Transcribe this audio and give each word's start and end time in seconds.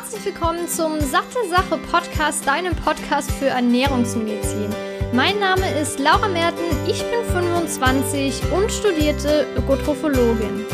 Herzlich 0.00 0.24
willkommen 0.24 0.66
zum 0.66 0.98
Satte 0.98 1.46
Sache 1.50 1.78
Podcast, 1.92 2.46
deinem 2.46 2.74
Podcast 2.74 3.30
für 3.32 3.48
Ernährungsmedizin. 3.48 4.70
Mein 5.12 5.38
Name 5.38 5.78
ist 5.78 5.98
Laura 5.98 6.26
Merten, 6.26 6.64
ich 6.88 7.02
bin 7.02 7.22
25 7.30 8.50
und 8.50 8.72
studierte 8.72 9.46
Ökotrophologin. 9.58 10.64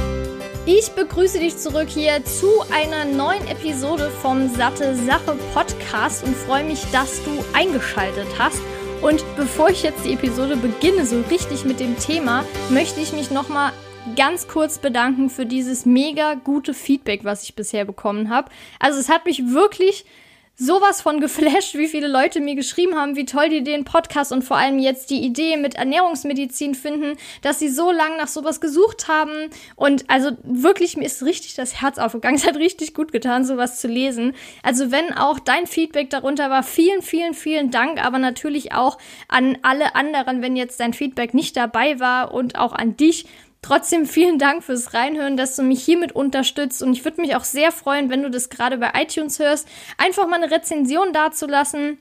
Ich 0.65 0.93
begrüße 0.93 1.41
dich 1.41 1.59
zurück 1.59 1.89
hier 1.89 2.25
zu 2.25 2.63
einer 2.73 3.05
neuen 3.05 3.45
Episode 3.49 4.13
vom 4.23 4.49
Satte 4.49 4.95
Sache 4.95 5.37
Podcast 5.53 6.23
und 6.23 6.37
freue 6.37 6.63
mich, 6.63 6.85
dass 6.93 7.21
du 7.25 7.45
eingeschaltet 7.53 8.29
hast. 8.39 8.61
Und 9.03 9.25
bevor 9.37 9.71
ich 9.71 9.83
jetzt 9.83 10.05
die 10.05 10.13
Episode 10.13 10.57
beginne, 10.57 11.05
so 11.05 11.21
richtig 11.29 11.65
mit 11.65 11.81
dem 11.81 11.99
Thema, 11.99 12.45
möchte 12.71 13.01
ich 13.01 13.13
mich 13.13 13.33
nochmal 13.33 13.73
ganz 14.15 14.47
kurz 14.47 14.79
bedanken 14.79 15.31
für 15.31 15.47
dieses 15.47 15.85
mega 15.85 16.35
gute 16.35 16.75
Feedback, 16.75 17.25
was 17.25 17.43
ich 17.43 17.57
bisher 17.57 17.85
bekommen 17.85 18.31
habe. 18.31 18.51
Also 18.79 19.01
es 19.01 19.09
hat 19.09 19.25
mich 19.25 19.51
wirklich 19.53 20.05
sowas 20.59 21.03
von 21.03 21.21
geflasht, 21.21 21.75
wie 21.75 21.87
viele 21.87 22.09
Leute 22.09 22.41
mir 22.41 22.55
geschrieben 22.55 22.95
haben, 22.97 23.15
wie 23.15 23.27
toll 23.27 23.51
die 23.51 23.63
den 23.63 23.85
Podcast 23.85 24.33
und 24.33 24.43
vor 24.43 24.57
allem 24.57 24.79
jetzt 24.79 25.11
die 25.11 25.23
Idee 25.23 25.59
mit 25.59 25.75
Ernährungsmedizin 25.75 26.75
finden, 26.75 27.19
dass 27.43 27.59
sie 27.59 27.69
so 27.69 27.93
lange 27.93 28.17
nach 28.17 28.29
sowas 28.29 28.61
gesucht 28.61 29.07
haben. 29.07 29.51
Und 29.75 30.09
also 30.09 30.31
wirklich, 30.43 30.97
mir 30.97 31.05
ist 31.05 31.23
richtig 31.23 31.55
das 31.55 31.81
Herz 31.83 31.99
aufgegangen. 31.99 32.37
Es 32.47 32.47
hat 32.47 32.57
richtig 32.57 32.95
gut 32.95 33.13
getan, 33.13 33.45
sowas 33.45 33.81
zu 33.81 33.89
lesen. 33.89 34.35
Also 34.63 34.91
wenn 34.91 35.13
auch 35.13 35.39
dein 35.39 35.67
Feedback 35.67 36.11
darunter 36.11 36.51
war, 36.51 36.63
vielen, 36.63 37.03
vielen, 37.03 37.35
vielen 37.35 37.71
Dank, 37.71 38.05
aber 38.05 38.19
natürlich 38.19 38.73
auch 38.73 38.99
an 39.29 39.59
alle 39.63 39.95
anderen, 39.95 40.43
wenn 40.43 40.55
jetzt 40.55 40.81
dein 40.81 40.93
Feedback 40.93 41.35
nicht 41.35 41.57
dabei 41.57 41.99
war 41.99 42.33
und 42.33 42.59
auch 42.59 42.73
an 42.73 42.97
dich 42.97 43.27
Trotzdem 43.63 44.07
vielen 44.07 44.39
Dank 44.39 44.63
fürs 44.63 44.95
Reinhören, 44.95 45.37
dass 45.37 45.57
du 45.57 45.63
mich 45.63 45.85
hiermit 45.85 46.13
unterstützt 46.13 46.83
und 46.83 46.93
ich 46.93 47.05
würde 47.05 47.21
mich 47.21 47.35
auch 47.35 47.45
sehr 47.45 47.73
freuen, 47.73 48.11
wenn 48.11 48.23
du 48.23 48.31
das 48.31 48.49
gerade 48.49 48.79
bei 48.79 48.93
iTunes 48.95 49.39
hörst, 49.39 49.67
einfach 49.99 50.27
mal 50.29 50.43
eine 50.43 50.51
Rezension 50.51 51.13
dazulassen. 51.13 51.99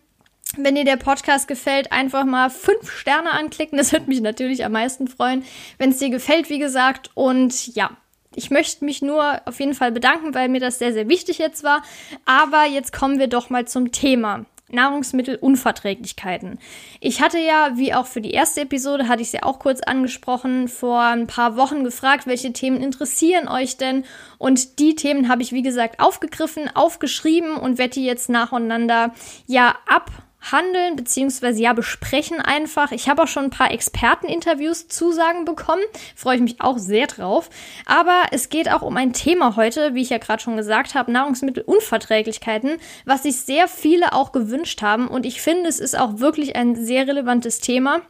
Wenn 0.57 0.75
dir 0.75 0.85
der 0.85 0.97
Podcast 0.97 1.47
gefällt, 1.47 1.91
einfach 1.91 2.23
mal 2.23 2.51
fünf 2.51 2.91
Sterne 2.91 3.31
anklicken. 3.31 3.79
Das 3.79 3.91
würde 3.91 4.07
mich 4.07 4.21
natürlich 4.21 4.63
am 4.63 4.73
meisten 4.73 5.07
freuen, 5.07 5.43
wenn 5.79 5.89
es 5.89 5.97
dir 5.97 6.09
gefällt, 6.09 6.49
wie 6.49 6.59
gesagt. 6.59 7.09
Und 7.15 7.75
ja, 7.75 7.89
ich 8.35 8.51
möchte 8.51 8.85
mich 8.85 9.01
nur 9.01 9.41
auf 9.45 9.59
jeden 9.59 9.73
Fall 9.73 9.91
bedanken, 9.91 10.35
weil 10.35 10.49
mir 10.49 10.61
das 10.61 10.77
sehr, 10.77 10.93
sehr 10.93 11.09
wichtig 11.09 11.39
jetzt 11.39 11.63
war. 11.63 11.81
Aber 12.25 12.65
jetzt 12.65 12.93
kommen 12.93 13.17
wir 13.17 13.27
doch 13.27 13.49
mal 13.49 13.67
zum 13.67 13.91
Thema. 13.91 14.45
Nahrungsmittelunverträglichkeiten. 14.75 16.59
Ich 16.99 17.21
hatte 17.21 17.39
ja, 17.39 17.71
wie 17.75 17.93
auch 17.93 18.05
für 18.05 18.21
die 18.21 18.31
erste 18.31 18.61
Episode, 18.61 19.07
hatte 19.07 19.21
ich 19.21 19.29
es 19.29 19.33
ja 19.33 19.43
auch 19.43 19.57
kurz 19.57 19.81
angesprochen, 19.81 20.67
vor 20.67 21.01
ein 21.01 21.25
paar 21.27 21.57
Wochen 21.57 21.83
gefragt, 21.83 22.27
welche 22.27 22.53
Themen 22.53 22.81
interessieren 22.81 23.47
euch 23.47 23.77
denn? 23.77 24.05
Und 24.37 24.79
die 24.79 24.95
Themen 24.95 25.29
habe 25.29 25.41
ich, 25.41 25.51
wie 25.51 25.63
gesagt, 25.63 25.99
aufgegriffen, 25.99 26.69
aufgeschrieben 26.75 27.57
und 27.57 27.77
werde 27.77 27.95
die 27.95 28.05
jetzt 28.05 28.29
nacheinander 28.29 29.13
ja 29.47 29.75
ab 29.87 30.11
handeln, 30.51 30.95
beziehungsweise 30.95 31.61
ja 31.61 31.73
besprechen 31.73 32.41
einfach. 32.41 32.91
Ich 32.91 33.09
habe 33.09 33.23
auch 33.23 33.27
schon 33.27 33.45
ein 33.45 33.49
paar 33.49 33.71
Experteninterviews 33.71 34.87
Zusagen 34.87 35.45
bekommen. 35.45 35.81
Freue 36.15 36.37
ich 36.37 36.41
mich 36.41 36.61
auch 36.61 36.77
sehr 36.77 37.07
drauf. 37.07 37.49
Aber 37.85 38.23
es 38.31 38.49
geht 38.49 38.71
auch 38.71 38.81
um 38.81 38.97
ein 38.97 39.13
Thema 39.13 39.55
heute, 39.55 39.93
wie 39.93 40.01
ich 40.01 40.09
ja 40.09 40.17
gerade 40.17 40.41
schon 40.41 40.57
gesagt 40.57 40.95
habe, 40.95 41.11
Nahrungsmittelunverträglichkeiten, 41.11 42.77
was 43.05 43.23
sich 43.23 43.37
sehr 43.37 43.67
viele 43.67 44.13
auch 44.13 44.31
gewünscht 44.31 44.81
haben. 44.81 45.07
Und 45.07 45.25
ich 45.25 45.41
finde, 45.41 45.69
es 45.69 45.79
ist 45.79 45.97
auch 45.97 46.19
wirklich 46.19 46.55
ein 46.55 46.75
sehr 46.75 47.07
relevantes 47.07 47.59
Thema. 47.59 48.01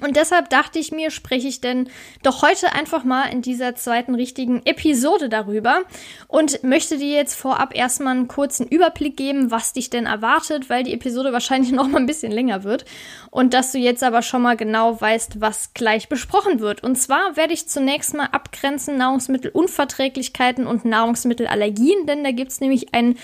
Und 0.00 0.16
deshalb 0.16 0.48
dachte 0.48 0.78
ich 0.78 0.90
mir, 0.90 1.10
spreche 1.10 1.46
ich 1.46 1.60
denn 1.60 1.88
doch 2.22 2.42
heute 2.42 2.72
einfach 2.72 3.04
mal 3.04 3.26
in 3.26 3.42
dieser 3.42 3.74
zweiten 3.74 4.14
richtigen 4.14 4.62
Episode 4.64 5.28
darüber 5.28 5.82
und 6.28 6.64
möchte 6.64 6.98
dir 6.98 7.14
jetzt 7.14 7.34
vorab 7.34 7.74
erstmal 7.76 8.16
einen 8.16 8.26
kurzen 8.26 8.66
Überblick 8.66 9.16
geben, 9.16 9.50
was 9.50 9.74
dich 9.74 9.90
denn 9.90 10.06
erwartet, 10.06 10.70
weil 10.70 10.82
die 10.82 10.94
Episode 10.94 11.32
wahrscheinlich 11.32 11.72
noch 11.72 11.88
mal 11.88 11.98
ein 11.98 12.06
bisschen 12.06 12.32
länger 12.32 12.64
wird 12.64 12.84
und 13.30 13.54
dass 13.54 13.72
du 13.72 13.78
jetzt 13.78 14.02
aber 14.02 14.22
schon 14.22 14.42
mal 14.42 14.56
genau 14.56 15.00
weißt, 15.00 15.40
was 15.40 15.74
gleich 15.74 16.08
besprochen 16.08 16.60
wird. 16.60 16.82
Und 16.82 16.96
zwar 16.96 17.36
werde 17.36 17.52
ich 17.52 17.68
zunächst 17.68 18.14
mal 18.14 18.26
abgrenzen 18.26 18.96
Nahrungsmittelunverträglichkeiten 18.96 20.66
und 20.66 20.84
Nahrungsmittelallergien, 20.84 22.06
denn 22.06 22.24
da 22.24 22.32
gibt 22.32 22.50
es 22.50 22.60
nämlich 22.60 22.94
einen 22.94 23.18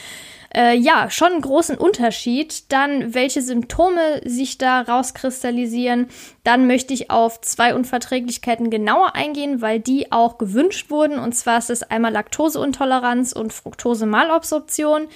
äh, 0.55 0.77
ja, 0.77 1.11
schon 1.11 1.33
einen 1.33 1.41
großen 1.41 1.77
Unterschied. 1.77 2.73
Dann, 2.73 3.15
welche 3.15 3.43
Symptome 3.43 4.21
sich 4.25 4.59
da 4.59 4.81
rauskristallisieren. 4.81 6.09
Dann 6.45 6.67
möchte 6.67 6.95
ich 6.95 7.11
auf 7.11 7.41
zwei 7.41 7.75
Unverträglichkeiten 7.75 8.71
genauer 8.71 9.15
eingehen, 9.15 9.61
weil 9.61 9.81
die 9.81 10.13
auch 10.13 10.39
gewünscht 10.39 10.91
wurden. 10.91 11.19
Und 11.19 11.33
zwar 11.35 11.59
ist 11.59 11.71
es 11.71 11.83
einmal 11.83 12.13
Laktoseintoleranz 12.13 13.33
und 13.33 13.53
Fructose-Malabsorption. 13.53 15.09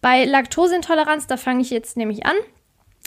Bei 0.00 0.24
Laktoseintoleranz, 0.24 1.26
da 1.26 1.36
fange 1.36 1.62
ich 1.62 1.70
jetzt 1.70 1.96
nämlich 1.96 2.26
an 2.26 2.34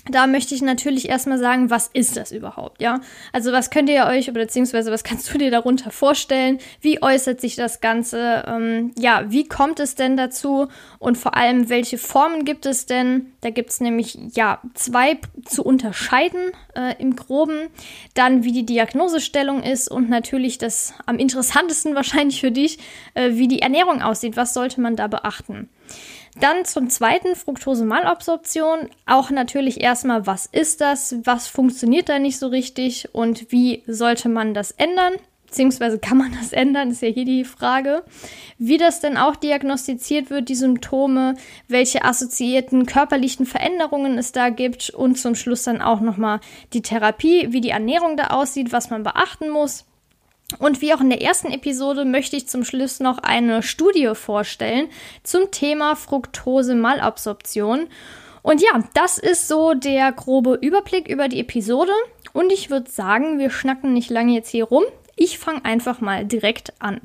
da 0.09 0.27
möchte 0.27 0.53
ich 0.53 0.61
natürlich 0.61 1.09
erstmal 1.09 1.39
sagen, 1.39 1.69
was 1.69 1.89
ist 1.91 2.15
das 2.15 2.31
überhaupt, 2.31 2.81
ja? 2.81 3.01
Also 3.33 3.51
was 3.51 3.71
könnt 3.71 3.89
ihr 3.89 4.05
euch, 4.05 4.29
oder 4.29 4.41
beziehungsweise 4.41 4.91
was 4.91 5.03
kannst 5.03 5.33
du 5.33 5.37
dir 5.37 5.49
darunter 5.49 5.89
vorstellen? 5.89 6.59
Wie 6.81 7.01
äußert 7.01 7.41
sich 7.41 7.55
das 7.55 7.81
Ganze? 7.81 8.43
Ähm, 8.47 8.91
ja, 8.97 9.25
wie 9.29 9.47
kommt 9.47 9.79
es 9.79 9.95
denn 9.95 10.15
dazu? 10.15 10.67
Und 10.99 11.17
vor 11.17 11.35
allem, 11.35 11.69
welche 11.69 11.97
Formen 11.97 12.45
gibt 12.45 12.65
es 12.65 12.85
denn? 12.85 13.31
Da 13.41 13.49
gibt 13.49 13.71
es 13.71 13.81
nämlich, 13.81 14.17
ja, 14.35 14.61
zwei 14.75 15.17
zu 15.45 15.63
unterscheiden 15.63 16.51
äh, 16.75 16.95
im 16.99 17.15
Groben. 17.15 17.69
Dann, 18.13 18.43
wie 18.43 18.51
die 18.51 18.65
Diagnosestellung 18.65 19.63
ist 19.63 19.89
und 19.89 20.09
natürlich 20.09 20.59
das 20.59 20.93
am 21.05 21.17
interessantesten 21.17 21.95
wahrscheinlich 21.95 22.41
für 22.41 22.51
dich, 22.51 22.77
äh, 23.15 23.31
wie 23.33 23.47
die 23.47 23.63
Ernährung 23.63 24.03
aussieht. 24.03 24.37
Was 24.37 24.53
sollte 24.53 24.81
man 24.81 24.95
da 24.95 25.07
beachten? 25.07 25.69
Dann 26.39 26.65
zum 26.65 26.89
zweiten 26.89 27.35
Fructose-Malabsorption. 27.35 28.89
Auch 29.05 29.29
natürlich 29.29 29.81
erstmal, 29.81 30.27
was 30.27 30.45
ist 30.45 30.81
das? 30.81 31.15
Was 31.23 31.47
funktioniert 31.47 32.09
da 32.09 32.19
nicht 32.19 32.37
so 32.37 32.47
richtig? 32.47 33.09
Und 33.13 33.51
wie 33.51 33.83
sollte 33.87 34.27
man 34.27 34.53
das 34.53 34.71
ändern? 34.71 35.13
Beziehungsweise 35.45 35.99
kann 35.99 36.17
man 36.17 36.33
das 36.37 36.51
ändern, 36.51 36.91
ist 36.91 37.01
ja 37.01 37.07
hier 37.07 37.23
die 37.23 37.45
Frage. 37.45 38.03
Wie 38.57 38.77
das 38.77 38.99
denn 38.99 39.15
auch 39.15 39.37
diagnostiziert 39.37 40.29
wird, 40.29 40.49
die 40.49 40.55
Symptome, 40.55 41.35
welche 41.69 42.03
assoziierten 42.03 42.85
körperlichen 42.85 43.45
Veränderungen 43.45 44.17
es 44.17 44.33
da 44.33 44.49
gibt 44.49 44.89
und 44.89 45.17
zum 45.17 45.35
Schluss 45.35 45.63
dann 45.63 45.81
auch 45.81 46.01
nochmal 46.01 46.41
die 46.73 46.81
Therapie, 46.81 47.53
wie 47.53 47.61
die 47.61 47.69
Ernährung 47.69 48.17
da 48.17 48.27
aussieht, 48.31 48.73
was 48.73 48.89
man 48.89 49.03
beachten 49.03 49.49
muss. 49.49 49.85
Und 50.59 50.81
wie 50.81 50.93
auch 50.93 51.01
in 51.01 51.09
der 51.09 51.21
ersten 51.21 51.51
Episode 51.51 52.05
möchte 52.05 52.35
ich 52.35 52.47
zum 52.47 52.63
Schluss 52.63 52.99
noch 52.99 53.17
eine 53.17 53.63
Studie 53.63 54.11
vorstellen 54.13 54.89
zum 55.23 55.49
Thema 55.51 55.95
Fructose-Malabsorption. 55.95 57.87
Und 58.43 58.61
ja, 58.61 58.83
das 58.93 59.17
ist 59.17 59.47
so 59.47 59.73
der 59.73 60.11
grobe 60.11 60.59
Überblick 60.61 61.07
über 61.07 61.27
die 61.27 61.39
Episode. 61.39 61.91
Und 62.31 62.51
ich 62.51 62.69
würde 62.69 62.91
sagen, 62.91 63.39
wir 63.39 63.49
schnacken 63.49 63.93
nicht 63.93 64.11
lange 64.11 64.33
jetzt 64.33 64.49
hier 64.49 64.65
rum. 64.65 64.83
Ich 65.15 65.39
fange 65.39 65.65
einfach 65.65 65.99
mal 65.99 66.25
direkt 66.25 66.73
an. 66.79 67.01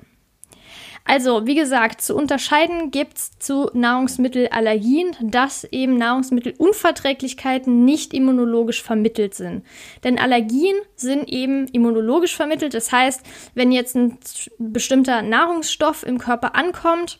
Also, 1.04 1.46
wie 1.46 1.54
gesagt, 1.54 2.02
zu 2.02 2.14
unterscheiden 2.14 2.90
gibt 2.90 3.18
es 3.18 3.38
zu 3.38 3.70
Nahrungsmittelallergien, 3.72 5.16
dass 5.20 5.64
eben 5.64 5.96
Nahrungsmittelunverträglichkeiten 5.96 7.84
nicht 7.84 8.14
immunologisch 8.14 8.82
vermittelt 8.82 9.34
sind. 9.34 9.64
Denn 10.04 10.18
Allergien 10.18 10.76
sind 10.96 11.28
eben 11.28 11.66
immunologisch 11.68 12.36
vermittelt. 12.36 12.74
Das 12.74 12.92
heißt, 12.92 13.22
wenn 13.54 13.72
jetzt 13.72 13.96
ein 13.96 14.18
bestimmter 14.58 15.22
Nahrungsstoff 15.22 16.06
im 16.06 16.18
Körper 16.18 16.54
ankommt, 16.54 17.18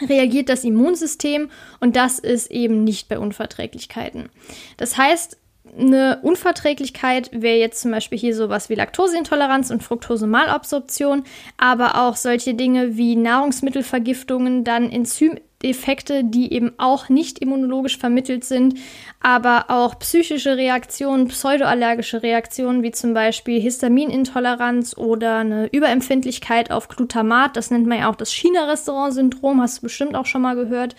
reagiert 0.00 0.48
das 0.48 0.64
Immunsystem 0.64 1.50
und 1.80 1.96
das 1.96 2.18
ist 2.18 2.50
eben 2.50 2.82
nicht 2.82 3.08
bei 3.08 3.18
Unverträglichkeiten. 3.18 4.30
Das 4.78 4.96
heißt, 4.96 5.38
eine 5.76 6.18
Unverträglichkeit 6.22 7.30
wäre 7.32 7.58
jetzt 7.58 7.80
zum 7.80 7.92
Beispiel 7.92 8.18
hier 8.18 8.34
sowas 8.34 8.68
wie 8.68 8.74
Laktoseintoleranz 8.74 9.70
und 9.70 9.82
Fructosemalabsorption, 9.82 11.24
aber 11.56 12.02
auch 12.02 12.16
solche 12.16 12.54
Dinge 12.54 12.96
wie 12.96 13.16
Nahrungsmittelvergiftungen, 13.16 14.64
dann 14.64 14.90
Enzym 14.90 15.38
Effekte, 15.64 16.24
die 16.24 16.52
eben 16.52 16.72
auch 16.78 17.08
nicht 17.08 17.38
immunologisch 17.38 17.98
vermittelt 17.98 18.44
sind, 18.44 18.78
aber 19.20 19.66
auch 19.68 19.98
psychische 19.98 20.56
Reaktionen, 20.56 21.28
pseudoallergische 21.28 22.22
Reaktionen, 22.22 22.82
wie 22.82 22.90
zum 22.90 23.14
Beispiel 23.14 23.60
Histaminintoleranz 23.60 24.96
oder 24.96 25.38
eine 25.38 25.66
Überempfindlichkeit 25.72 26.70
auf 26.70 26.88
Glutamat. 26.88 27.56
Das 27.56 27.70
nennt 27.70 27.86
man 27.86 27.98
ja 27.98 28.10
auch 28.10 28.16
das 28.16 28.32
China-Restaurant-Syndrom, 28.32 29.60
hast 29.60 29.78
du 29.78 29.82
bestimmt 29.82 30.14
auch 30.14 30.26
schon 30.26 30.42
mal 30.42 30.56
gehört. 30.56 30.96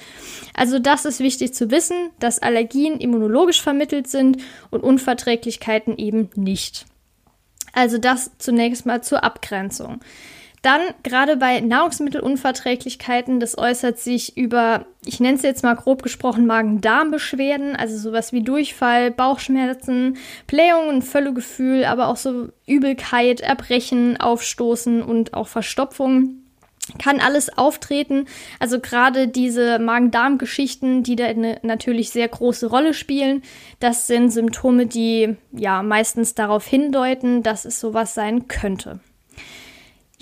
Also 0.54 0.80
das 0.80 1.06
ist 1.06 1.20
wichtig 1.20 1.54
zu 1.54 1.72
wissen, 1.72 2.10
dass 2.20 2.40
Allergien 2.40 3.00
immunologisch 3.00 3.62
vermittelt 3.62 4.08
sind 4.08 4.38
und 4.72 4.84
Unverträglichkeiten 4.84 5.98
eben 5.98 6.30
nicht. 6.36 6.86
Also 7.74 7.98
das 7.98 8.32
zunächst 8.38 8.86
mal 8.86 9.04
zur 9.04 9.24
Abgrenzung. 9.24 10.00
Dann 10.64 10.80
gerade 11.04 11.36
bei 11.36 11.60
Nahrungsmittelunverträglichkeiten, 11.60 13.42
das 13.42 13.58
äußert 13.58 14.00
sich 14.00 14.38
über, 14.38 14.86
ich 15.06 15.20
nenne 15.20 15.36
es 15.36 15.44
jetzt 15.44 15.62
mal 15.62 15.76
grob 15.76 16.04
gesprochen, 16.04 16.46
Magen-Darm-Beschwerden, 16.46 17.76
also 17.76 17.98
sowas 17.98 18.32
wie 18.32 18.44
Durchfall, 18.44 19.12
Bauchschmerzen, 19.12 20.16
Blähungen, 20.48 21.02
Völlegefühl, 21.02 21.84
aber 21.84 22.08
auch 22.08 22.16
so 22.16 22.48
Übelkeit, 22.66 23.42
Erbrechen, 23.42 24.16
Aufstoßen 24.16 25.04
und 25.04 25.34
auch 25.34 25.48
Verstopfung. 25.48 26.38
kann 26.98 27.20
alles 27.20 27.58
auftreten. 27.58 28.26
Also 28.58 28.80
gerade 28.80 29.28
diese 29.28 29.80
Magen-Darm-Geschichten, 29.80 31.04
die 31.04 31.18
da 31.18 31.26
eine 31.26 31.60
natürlich 31.64 32.12
sehr 32.12 32.30
große 32.30 32.68
Rolle 32.68 32.94
spielen, 32.94 33.42
das 33.82 34.08
sind 34.08 34.32
Symptome, 34.32 34.86
die 34.86 35.36
ja 35.52 35.84
meistens 35.84 36.36
darauf 36.36 36.66
hindeuten, 36.66 37.44
dass 37.44 37.66
es 37.66 37.82
sowas 37.82 38.14
sein 38.14 38.48
könnte. 38.48 39.02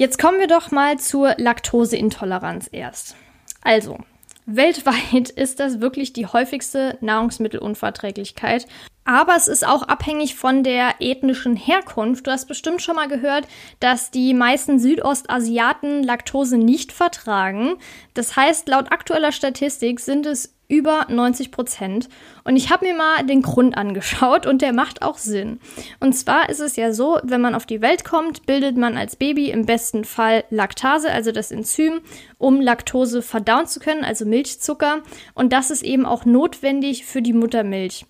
Jetzt 0.01 0.17
kommen 0.17 0.39
wir 0.39 0.47
doch 0.47 0.71
mal 0.71 0.97
zur 0.97 1.35
Laktoseintoleranz 1.37 2.67
erst. 2.71 3.15
Also, 3.61 3.99
weltweit 4.47 5.29
ist 5.35 5.59
das 5.59 5.79
wirklich 5.79 6.11
die 6.11 6.25
häufigste 6.25 6.97
Nahrungsmittelunverträglichkeit 7.01 8.65
aber 9.03 9.35
es 9.35 9.47
ist 9.47 9.65
auch 9.65 9.83
abhängig 9.83 10.35
von 10.35 10.63
der 10.63 10.95
ethnischen 10.99 11.55
Herkunft. 11.55 12.27
Du 12.27 12.31
hast 12.31 12.47
bestimmt 12.47 12.81
schon 12.81 12.95
mal 12.95 13.07
gehört, 13.07 13.47
dass 13.79 14.11
die 14.11 14.33
meisten 14.33 14.79
Südostasiaten 14.79 16.03
Laktose 16.03 16.57
nicht 16.57 16.91
vertragen. 16.91 17.77
Das 18.13 18.35
heißt, 18.35 18.67
laut 18.67 18.91
aktueller 18.91 19.31
Statistik 19.31 19.99
sind 19.99 20.25
es 20.25 20.53
über 20.71 21.05
90 21.09 21.51
Prozent. 21.51 22.07
Und 22.45 22.55
ich 22.55 22.71
habe 22.71 22.85
mir 22.85 22.95
mal 22.95 23.23
den 23.25 23.41
Grund 23.41 23.77
angeschaut 23.77 24.47
und 24.47 24.61
der 24.61 24.71
macht 24.71 25.01
auch 25.01 25.17
Sinn. 25.17 25.59
Und 25.99 26.13
zwar 26.13 26.49
ist 26.49 26.61
es 26.61 26.77
ja 26.77 26.93
so, 26.93 27.19
wenn 27.23 27.41
man 27.41 27.53
auf 27.53 27.65
die 27.65 27.81
Welt 27.81 28.05
kommt, 28.05 28.45
bildet 28.45 28.77
man 28.77 28.97
als 28.97 29.17
Baby 29.17 29.51
im 29.51 29.65
besten 29.65 30.05
Fall 30.05 30.45
Laktase, 30.49 31.11
also 31.11 31.33
das 31.33 31.51
Enzym, 31.51 31.99
um 32.37 32.61
Laktose 32.61 33.21
verdauen 33.21 33.67
zu 33.67 33.81
können, 33.81 34.05
also 34.05 34.25
Milchzucker. 34.25 35.03
Und 35.35 35.51
das 35.51 35.71
ist 35.71 35.83
eben 35.83 36.05
auch 36.05 36.23
notwendig 36.23 37.05
für 37.05 37.21
die 37.21 37.33
Muttermilch. 37.33 38.05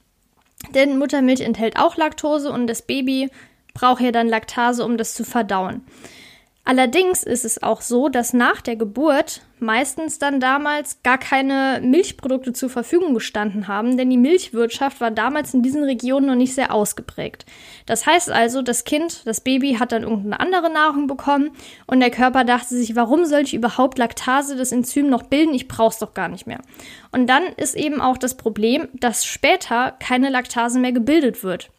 Denn 0.75 0.99
Muttermilch 0.99 1.41
enthält 1.41 1.79
auch 1.79 1.97
Laktose 1.97 2.51
und 2.51 2.67
das 2.67 2.83
Baby 2.83 3.29
braucht 3.73 4.01
ja 4.01 4.11
dann 4.11 4.27
Laktase, 4.27 4.85
um 4.85 4.97
das 4.97 5.15
zu 5.15 5.23
verdauen. 5.23 5.83
Allerdings 6.63 7.23
ist 7.23 7.43
es 7.43 7.63
auch 7.63 7.81
so, 7.81 8.07
dass 8.07 8.33
nach 8.33 8.61
der 8.61 8.75
Geburt 8.75 9.41
meistens 9.57 10.19
dann 10.19 10.39
damals 10.39 11.01
gar 11.01 11.17
keine 11.17 11.81
Milchprodukte 11.83 12.53
zur 12.53 12.69
Verfügung 12.69 13.15
gestanden 13.15 13.67
haben, 13.67 13.97
denn 13.97 14.11
die 14.11 14.17
Milchwirtschaft 14.17 15.01
war 15.01 15.09
damals 15.09 15.55
in 15.55 15.63
diesen 15.63 15.83
Regionen 15.83 16.27
noch 16.27 16.35
nicht 16.35 16.53
sehr 16.53 16.71
ausgeprägt. 16.71 17.45
Das 17.87 18.05
heißt 18.05 18.29
also, 18.29 18.61
das 18.61 18.83
Kind, 18.83 19.25
das 19.25 19.41
Baby 19.41 19.77
hat 19.79 19.91
dann 19.91 20.03
irgendeine 20.03 20.39
andere 20.39 20.71
Nahrung 20.71 21.07
bekommen 21.07 21.49
und 21.87 21.99
der 21.99 22.11
Körper 22.11 22.43
dachte 22.43 22.75
sich, 22.75 22.95
warum 22.95 23.25
soll 23.25 23.41
ich 23.41 23.55
überhaupt 23.55 23.97
Laktase, 23.97 24.55
das 24.55 24.71
Enzym 24.71 25.09
noch 25.09 25.23
bilden? 25.23 25.55
Ich 25.55 25.67
brauch's 25.67 25.97
doch 25.97 26.13
gar 26.13 26.27
nicht 26.27 26.45
mehr. 26.45 26.59
Und 27.11 27.27
dann 27.27 27.43
ist 27.57 27.75
eben 27.75 28.01
auch 28.01 28.17
das 28.19 28.37
Problem, 28.37 28.87
dass 28.93 29.25
später 29.25 29.95
keine 29.99 30.29
Laktase 30.29 30.79
mehr 30.79 30.91
gebildet 30.91 31.43
wird 31.43 31.71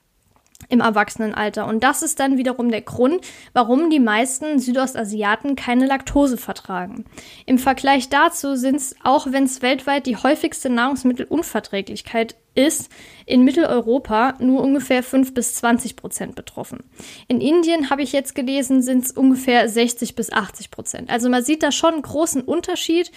im 0.73 0.81
Erwachsenenalter. 0.81 1.67
Und 1.67 1.85
das 1.85 2.03
ist 2.03 2.19
dann 2.19 2.39
wiederum 2.39 2.71
der 2.71 2.81
Grund, 2.81 3.21
warum 3.53 3.91
die 3.91 4.01
meisten 4.01 4.59
Südostasiaten 4.59 5.55
keine 5.55 5.85
Laktose 5.85 6.39
vertragen. 6.39 7.05
Im 7.45 7.59
Vergleich 7.59 8.09
dazu 8.09 8.57
sind 8.57 8.77
es, 8.77 8.97
auch 9.05 9.27
wenn 9.31 9.45
es 9.45 9.61
weltweit 9.61 10.07
die 10.07 10.17
häufigste 10.17 10.71
Nahrungsmittelunverträglichkeit 10.71 12.37
ist, 12.55 12.91
in 13.27 13.45
Mitteleuropa 13.45 14.35
nur 14.39 14.63
ungefähr 14.63 15.03
5 15.03 15.35
bis 15.35 15.55
20 15.57 15.95
Prozent 15.95 16.35
betroffen. 16.35 16.85
In 17.29 17.43
Indien, 17.43 17.91
habe 17.91 18.03
ich 18.03 18.13
jetzt 18.13 18.35
gelesen, 18.35 18.81
sind 18.81 19.05
es 19.05 19.13
ungefähr 19.13 19.69
60 19.69 20.15
bis 20.15 20.33
80 20.33 20.71
Prozent. 20.71 21.11
Also 21.11 21.29
man 21.29 21.45
sieht 21.45 21.63
da 21.63 21.71
schon 21.71 21.95
einen 21.95 22.03
großen 22.03 22.41
Unterschied. 22.41 23.13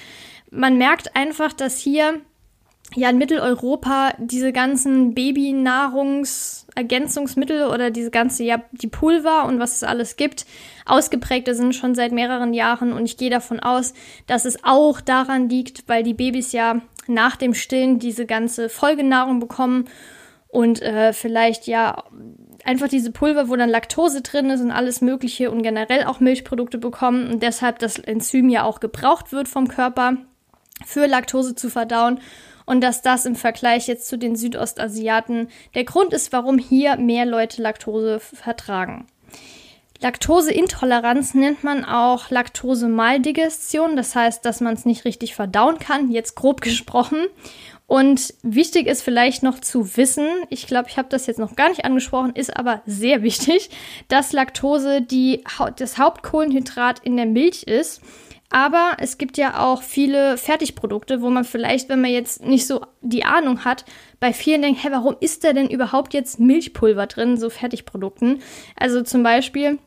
Man 0.51 0.77
merkt 0.77 1.15
einfach, 1.15 1.53
dass 1.53 1.79
hier 1.79 2.19
ja 2.95 3.09
in 3.09 3.17
Mitteleuropa 3.17 4.13
diese 4.17 4.53
ganzen 4.53 5.13
Babynahrungsergänzungsmittel 5.13 7.67
oder 7.67 7.91
diese 7.91 8.11
ganze, 8.11 8.43
ja, 8.43 8.61
die 8.71 8.87
Pulver 8.87 9.45
und 9.45 9.59
was 9.59 9.75
es 9.75 9.83
alles 9.83 10.15
gibt, 10.15 10.45
ausgeprägte 10.85 11.53
sind 11.55 11.75
schon 11.75 11.95
seit 11.95 12.11
mehreren 12.11 12.53
Jahren. 12.53 12.93
Und 12.93 13.05
ich 13.05 13.17
gehe 13.17 13.29
davon 13.29 13.59
aus, 13.59 13.93
dass 14.27 14.45
es 14.45 14.63
auch 14.63 15.01
daran 15.01 15.49
liegt, 15.49 15.83
weil 15.87 16.03
die 16.03 16.13
Babys 16.13 16.53
ja 16.53 16.81
nach 17.07 17.35
dem 17.35 17.53
Stillen 17.53 17.99
diese 17.99 18.25
ganze 18.25 18.69
Folgenahrung 18.69 19.39
bekommen 19.39 19.85
und 20.47 20.81
äh, 20.81 21.13
vielleicht 21.13 21.67
ja 21.67 22.03
einfach 22.63 22.87
diese 22.87 23.11
Pulver, 23.11 23.49
wo 23.49 23.55
dann 23.55 23.69
Laktose 23.69 24.21
drin 24.21 24.49
ist 24.49 24.61
und 24.61 24.71
alles 24.71 25.01
Mögliche 25.01 25.51
und 25.51 25.61
generell 25.61 26.05
auch 26.05 26.19
Milchprodukte 26.19 26.77
bekommen 26.77 27.29
und 27.29 27.43
deshalb 27.43 27.79
das 27.79 27.99
Enzym 27.99 28.49
ja 28.49 28.63
auch 28.63 28.79
gebraucht 28.79 29.33
wird 29.33 29.47
vom 29.47 29.67
Körper 29.67 30.17
für 30.85 31.07
Laktose 31.07 31.55
zu 31.55 31.69
verdauen 31.69 32.19
und 32.65 32.81
dass 32.81 33.01
das 33.01 33.25
im 33.25 33.35
Vergleich 33.35 33.87
jetzt 33.87 34.07
zu 34.07 34.17
den 34.17 34.35
Südostasiaten 34.35 35.49
der 35.73 35.83
Grund 35.83 36.13
ist, 36.13 36.33
warum 36.33 36.57
hier 36.57 36.97
mehr 36.97 37.25
Leute 37.25 37.61
Laktose 37.61 38.19
vertragen. 38.19 39.07
Laktoseintoleranz 40.01 41.33
nennt 41.35 41.63
man 41.63 41.85
auch 41.85 42.29
Laktosemaldigestion, 42.29 43.95
das 43.95 44.15
heißt, 44.15 44.43
dass 44.43 44.59
man 44.59 44.73
es 44.73 44.85
nicht 44.85 45.05
richtig 45.05 45.35
verdauen 45.35 45.79
kann, 45.79 46.11
jetzt 46.11 46.35
grob 46.35 46.61
gesprochen. 46.61 47.25
Und 47.87 48.33
wichtig 48.41 48.87
ist 48.87 49.03
vielleicht 49.03 49.43
noch 49.43 49.59
zu 49.59 49.95
wissen, 49.95 50.27
ich 50.49 50.65
glaube, 50.65 50.89
ich 50.89 50.97
habe 50.97 51.07
das 51.09 51.27
jetzt 51.27 51.37
noch 51.37 51.55
gar 51.55 51.69
nicht 51.69 51.85
angesprochen, 51.85 52.31
ist 52.33 52.55
aber 52.57 52.81
sehr 52.87 53.21
wichtig, 53.21 53.69
dass 54.07 54.33
Laktose 54.33 55.03
die, 55.03 55.43
das 55.77 55.99
Hauptkohlenhydrat 55.99 56.99
in 56.99 57.15
der 57.15 57.27
Milch 57.27 57.63
ist 57.63 58.01
aber 58.49 58.97
es 58.99 59.17
gibt 59.17 59.37
ja 59.37 59.59
auch 59.59 59.81
viele 59.81 60.37
Fertigprodukte, 60.37 61.21
wo 61.21 61.29
man 61.29 61.43
vielleicht, 61.43 61.89
wenn 61.89 62.01
man 62.01 62.11
jetzt 62.11 62.43
nicht 62.43 62.67
so 62.67 62.85
die 63.01 63.25
Ahnung 63.25 63.65
hat, 63.65 63.85
bei 64.19 64.33
vielen 64.33 64.61
denkt, 64.61 64.83
hä, 64.83 64.89
warum 64.91 65.15
ist 65.19 65.43
da 65.43 65.53
denn 65.53 65.69
überhaupt 65.69 66.13
jetzt 66.13 66.39
Milchpulver 66.39 67.07
drin, 67.07 67.37
so 67.37 67.49
Fertigprodukten? 67.49 68.41
Also 68.75 69.01
zum 69.01 69.23
Beispiel 69.23 69.79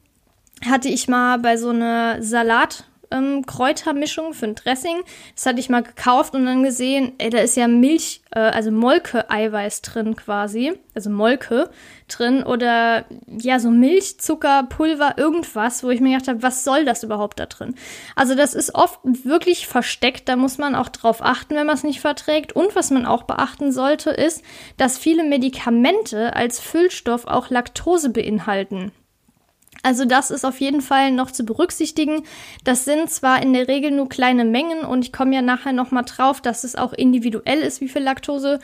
hatte 0.69 0.89
ich 0.89 1.09
mal 1.09 1.39
bei 1.39 1.57
so 1.57 1.71
einer 1.71 2.23
Salat, 2.23 2.85
ähm, 3.11 3.45
Kräutermischung 3.47 4.35
für 4.35 4.47
ein 4.47 4.55
Dressing. 4.55 4.99
Das 5.35 5.47
hatte 5.47 5.61
ich 5.61 5.69
mal 5.69 5.83
gekauft 5.83 6.35
und 6.35 6.47
dann 6.47 6.63
gesehen, 6.63 7.13
ey, 7.19 7.31
da 7.31 7.39
ist 7.39 7.57
ja 7.57 7.69
Milch, 7.69 8.23
äh, 8.31 8.41
also 8.41 8.71
Molke-Eiweiß 8.71 9.83
drin 9.83 10.17
quasi. 10.17 10.73
Also 10.95 11.11
Molke 11.11 11.71
drin 12.09 12.43
oder 12.43 13.05
ja, 13.27 13.61
so 13.61 13.71
Milch, 13.71 14.19
Zucker, 14.19 14.65
Pulver, 14.69 15.15
irgendwas, 15.17 15.85
wo 15.85 15.91
ich 15.91 16.01
mir 16.01 16.11
gedacht 16.11 16.29
habe, 16.29 16.43
was 16.43 16.65
soll 16.65 16.85
das 16.85 17.03
überhaupt 17.03 17.39
da 17.39 17.47
drin? 17.47 17.75
Also 18.17 18.35
das 18.35 18.55
ist 18.55 18.75
oft 18.75 18.99
wirklich 19.05 19.67
versteckt, 19.67 20.29
da 20.29 20.37
muss 20.37 20.59
man 20.59 20.75
auch 20.75 20.89
drauf 20.89 21.23
achten, 21.23 21.55
wenn 21.55 21.67
man 21.67 21.77
es 21.77 21.85
nicht 21.85 22.01
verträgt. 22.01 22.53
Und 22.53 22.75
was 22.75 22.91
man 22.91 23.07
auch 23.07 23.25
beachten 23.25 23.73
sollte, 23.73 24.11
ist, 24.11 24.43
dass 24.77 24.99
viele 24.99 25.25
Medikamente 25.25 26.35
als 26.35 26.59
Füllstoff 26.59 27.27
auch 27.27 27.51
Laktose 27.51 28.11
beinhalten. 28.11 28.93
Also 29.83 30.05
das 30.05 30.31
ist 30.31 30.45
auf 30.45 30.61
jeden 30.61 30.81
Fall 30.81 31.13
noch 31.13 31.31
zu 31.31 31.45
berücksichtigen. 31.45 32.25
Das 32.65 32.85
sind 32.85 33.11
zwar 33.11 33.43
in 33.43 33.53
der 33.53 33.69
Regel 33.69 33.91
nur 33.91 34.09
kleine 34.09 34.45
Mengen 34.45 34.81
und 34.81 35.05
ich 35.05 35.13
komme 35.13 35.35
ja 35.35 35.43
nachher 35.43 35.73
noch 35.73 35.91
mal 35.91 36.03
drauf, 36.03 36.41
dass 36.41 36.65
es 36.65 36.75
auch 36.75 36.93
individuell 36.93 37.61
ist, 37.61 37.81
wie 37.81 37.89
viel 37.89 38.03
Laktose 38.03 38.59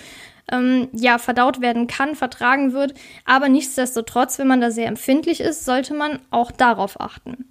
ähm, 0.50 0.88
ja 0.92 1.18
verdaut 1.18 1.60
werden 1.60 1.86
kann, 1.86 2.16
vertragen 2.16 2.72
wird. 2.72 2.94
Aber 3.24 3.48
nichtsdestotrotz, 3.48 4.38
wenn 4.38 4.48
man 4.48 4.60
da 4.60 4.70
sehr 4.70 4.88
empfindlich 4.88 5.40
ist, 5.40 5.64
sollte 5.64 5.94
man 5.94 6.18
auch 6.30 6.50
darauf 6.50 7.00
achten. 7.00 7.46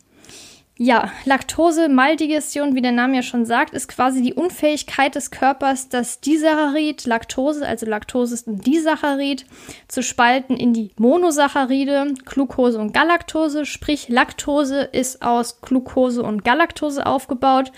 Ja, 0.75 1.11
Laktose, 1.25 1.87
Maldigestion, 1.87 2.73
wie 2.73 2.81
der 2.81 2.91
Name 2.91 3.17
ja 3.17 3.21
schon 3.21 3.45
sagt, 3.45 3.75
ist 3.75 3.87
quasi 3.87 4.23
die 4.23 4.33
Unfähigkeit 4.33 5.13
des 5.13 5.29
Körpers, 5.29 5.87
das 5.87 6.19
Disaccharid, 6.19 7.05
Laktose, 7.05 7.67
also 7.67 7.85
Laktose 7.85 8.33
ist 8.33 8.47
ein 8.47 8.59
Disaccharid, 8.59 9.45
zu 9.87 10.01
spalten 10.01 10.57
in 10.57 10.73
die 10.73 10.89
Monosaccharide, 10.97 12.15
Glucose 12.25 12.79
und 12.79 12.91
Galaktose. 12.91 13.67
Sprich, 13.67 14.09
Laktose 14.09 14.81
ist 14.81 15.21
aus 15.21 15.61
Glucose 15.61 16.23
und 16.23 16.43
Galaktose 16.43 17.05
aufgebaut. 17.05 17.71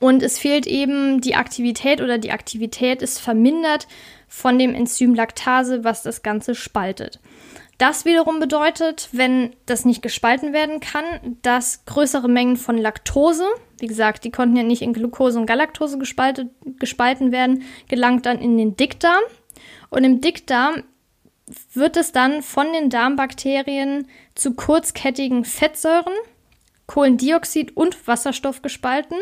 Und 0.00 0.22
es 0.22 0.38
fehlt 0.38 0.66
eben 0.66 1.20
die 1.20 1.34
Aktivität 1.34 2.00
oder 2.00 2.16
die 2.16 2.32
Aktivität 2.32 3.02
ist 3.02 3.20
vermindert 3.20 3.86
von 4.26 4.58
dem 4.58 4.74
Enzym 4.74 5.14
Laktase, 5.14 5.84
was 5.84 6.02
das 6.02 6.22
Ganze 6.22 6.54
spaltet. 6.54 7.20
Das 7.78 8.04
wiederum 8.04 8.38
bedeutet, 8.38 9.08
wenn 9.12 9.54
das 9.66 9.84
nicht 9.84 10.02
gespalten 10.02 10.52
werden 10.52 10.80
kann, 10.80 11.38
dass 11.42 11.84
größere 11.86 12.28
Mengen 12.28 12.56
von 12.56 12.78
Laktose, 12.78 13.46
wie 13.78 13.88
gesagt, 13.88 14.24
die 14.24 14.30
konnten 14.30 14.56
ja 14.56 14.62
nicht 14.62 14.82
in 14.82 14.92
Glucose 14.92 15.38
und 15.38 15.46
Galaktose 15.46 15.98
gespalten 15.98 17.32
werden, 17.32 17.64
gelangt 17.88 18.26
dann 18.26 18.38
in 18.38 18.56
den 18.56 18.76
Dickdarm. 18.76 19.22
Und 19.90 20.04
im 20.04 20.20
Dickdarm 20.20 20.84
wird 21.72 21.96
es 21.96 22.12
dann 22.12 22.42
von 22.42 22.72
den 22.72 22.90
Darmbakterien 22.90 24.06
zu 24.34 24.54
kurzkettigen 24.54 25.44
Fettsäuren, 25.44 26.14
Kohlendioxid 26.86 27.76
und 27.76 28.06
Wasserstoff 28.06 28.62
gespalten. 28.62 29.16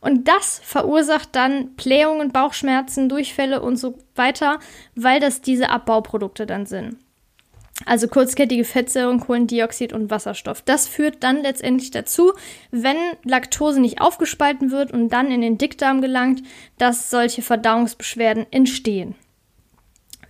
Und 0.00 0.26
das 0.28 0.60
verursacht 0.64 1.30
dann 1.32 1.74
Blähungen, 1.74 2.32
Bauchschmerzen, 2.32 3.08
Durchfälle 3.08 3.60
und 3.60 3.76
so 3.76 3.98
weiter, 4.14 4.58
weil 4.94 5.20
das 5.20 5.42
diese 5.42 5.70
Abbauprodukte 5.70 6.46
dann 6.46 6.66
sind. 6.66 6.96
Also 7.86 8.06
kurzkettige 8.06 8.64
Fettsäuren, 8.64 9.18
Kohlendioxid 9.20 9.92
und 9.92 10.08
Wasserstoff. 10.08 10.62
Das 10.62 10.86
führt 10.86 11.22
dann 11.24 11.42
letztendlich 11.42 11.90
dazu, 11.90 12.32
wenn 12.70 12.96
Laktose 13.24 13.80
nicht 13.80 14.00
aufgespalten 14.00 14.70
wird 14.70 14.92
und 14.92 15.08
dann 15.08 15.30
in 15.30 15.40
den 15.40 15.58
Dickdarm 15.58 16.00
gelangt, 16.00 16.42
dass 16.78 17.10
solche 17.10 17.42
Verdauungsbeschwerden 17.42 18.46
entstehen. 18.52 19.16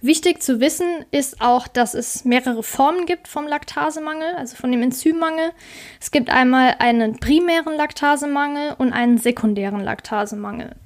Wichtig 0.00 0.42
zu 0.42 0.60
wissen 0.60 1.06
ist 1.12 1.40
auch, 1.40 1.66
dass 1.66 1.94
es 1.94 2.26
mehrere 2.26 2.62
Formen 2.62 3.06
gibt 3.06 3.26
vom 3.26 3.46
Laktasemangel, 3.46 4.34
also 4.36 4.54
von 4.56 4.70
dem 4.70 4.82
Enzymmangel. 4.82 5.52
Es 5.98 6.10
gibt 6.10 6.28
einmal 6.28 6.74
einen 6.78 7.18
primären 7.20 7.74
Laktasemangel 7.74 8.74
und 8.76 8.92
einen 8.92 9.16
sekundären 9.16 9.80
Laktasemangel. 9.80 10.76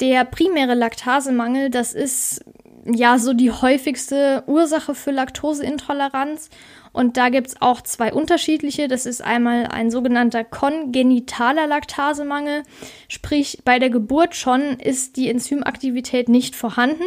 Der 0.00 0.24
primäre 0.24 0.74
Laktasemangel, 0.74 1.70
das 1.70 1.92
ist 1.92 2.44
ja 2.84 3.18
so 3.18 3.32
die 3.32 3.50
häufigste 3.50 4.44
Ursache 4.46 4.94
für 4.94 5.10
Laktoseintoleranz. 5.10 6.50
Und 6.92 7.16
da 7.16 7.28
gibt 7.28 7.48
es 7.48 7.62
auch 7.62 7.80
zwei 7.82 8.12
unterschiedliche. 8.12 8.88
Das 8.88 9.06
ist 9.06 9.22
einmal 9.22 9.66
ein 9.66 9.90
sogenannter 9.90 10.44
kongenitaler 10.44 11.66
Laktasemangel, 11.66 12.62
sprich 13.08 13.62
bei 13.64 13.78
der 13.78 13.90
Geburt 13.90 14.34
schon 14.34 14.78
ist 14.78 15.16
die 15.16 15.28
Enzymaktivität 15.28 16.28
nicht 16.28 16.56
vorhanden. 16.56 17.04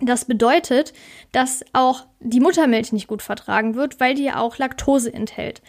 Das 0.00 0.24
bedeutet, 0.24 0.92
dass 1.30 1.64
auch 1.72 2.06
die 2.18 2.40
Muttermilch 2.40 2.92
nicht 2.92 3.06
gut 3.06 3.22
vertragen 3.22 3.76
wird, 3.76 4.00
weil 4.00 4.14
die 4.14 4.24
ja 4.24 4.38
auch 4.38 4.58
Laktose 4.58 5.14
enthält. 5.14 5.62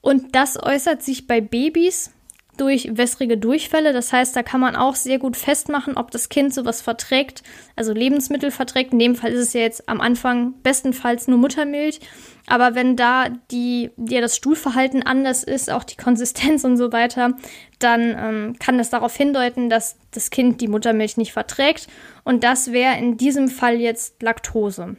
Und 0.00 0.36
das 0.36 0.62
äußert 0.62 1.02
sich 1.02 1.26
bei 1.26 1.40
Babys 1.40 2.12
durch 2.56 2.88
wässrige 2.92 3.36
Durchfälle. 3.36 3.92
Das 3.92 4.12
heißt, 4.12 4.34
da 4.34 4.42
kann 4.42 4.60
man 4.60 4.76
auch 4.76 4.94
sehr 4.94 5.18
gut 5.18 5.36
festmachen, 5.36 5.96
ob 5.96 6.10
das 6.10 6.28
Kind 6.28 6.54
sowas 6.54 6.82
verträgt, 6.82 7.42
also 7.76 7.92
Lebensmittel 7.92 8.50
verträgt. 8.50 8.92
In 8.92 8.98
dem 8.98 9.14
Fall 9.14 9.32
ist 9.32 9.48
es 9.48 9.52
ja 9.52 9.60
jetzt 9.60 9.88
am 9.88 10.00
Anfang 10.00 10.54
bestenfalls 10.62 11.28
nur 11.28 11.38
Muttermilch. 11.38 12.00
Aber 12.46 12.74
wenn 12.74 12.96
da 12.96 13.28
die, 13.50 13.90
ja, 13.96 14.20
das 14.20 14.36
Stuhlverhalten 14.36 15.02
anders 15.02 15.44
ist, 15.44 15.70
auch 15.70 15.84
die 15.84 15.96
Konsistenz 15.96 16.64
und 16.64 16.76
so 16.76 16.92
weiter, 16.92 17.36
dann 17.78 18.16
ähm, 18.18 18.56
kann 18.58 18.78
das 18.78 18.90
darauf 18.90 19.16
hindeuten, 19.16 19.70
dass 19.70 19.96
das 20.10 20.30
Kind 20.30 20.60
die 20.60 20.68
Muttermilch 20.68 21.16
nicht 21.16 21.32
verträgt. 21.32 21.88
Und 22.24 22.44
das 22.44 22.72
wäre 22.72 22.98
in 22.98 23.16
diesem 23.16 23.48
Fall 23.48 23.80
jetzt 23.80 24.22
Laktose. 24.22 24.96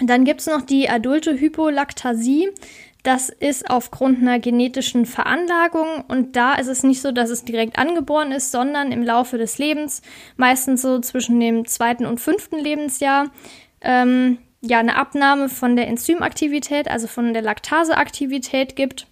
Dann 0.00 0.24
gibt 0.24 0.40
es 0.40 0.46
noch 0.46 0.62
die 0.62 0.88
adulte 0.88 1.38
Hypolaktasie. 1.38 2.48
Das 3.02 3.30
ist 3.30 3.68
aufgrund 3.68 4.20
einer 4.20 4.38
genetischen 4.38 5.06
Veranlagung 5.06 6.04
und 6.06 6.36
da 6.36 6.54
ist 6.54 6.68
es 6.68 6.84
nicht 6.84 7.02
so, 7.02 7.10
dass 7.10 7.30
es 7.30 7.44
direkt 7.44 7.76
angeboren 7.76 8.30
ist, 8.30 8.52
sondern 8.52 8.92
im 8.92 9.02
Laufe 9.02 9.38
des 9.38 9.58
Lebens, 9.58 10.02
meistens 10.36 10.82
so 10.82 11.00
zwischen 11.00 11.40
dem 11.40 11.66
zweiten 11.66 12.06
und 12.06 12.20
fünften 12.20 12.60
Lebensjahr, 12.60 13.30
ähm, 13.80 14.38
ja 14.60 14.78
eine 14.78 14.96
Abnahme 14.96 15.48
von 15.48 15.74
der 15.74 15.88
Enzymaktivität, 15.88 16.88
also 16.88 17.08
von 17.08 17.32
der 17.32 17.42
Laktaseaktivität 17.42 18.76
gibt. 18.76 19.08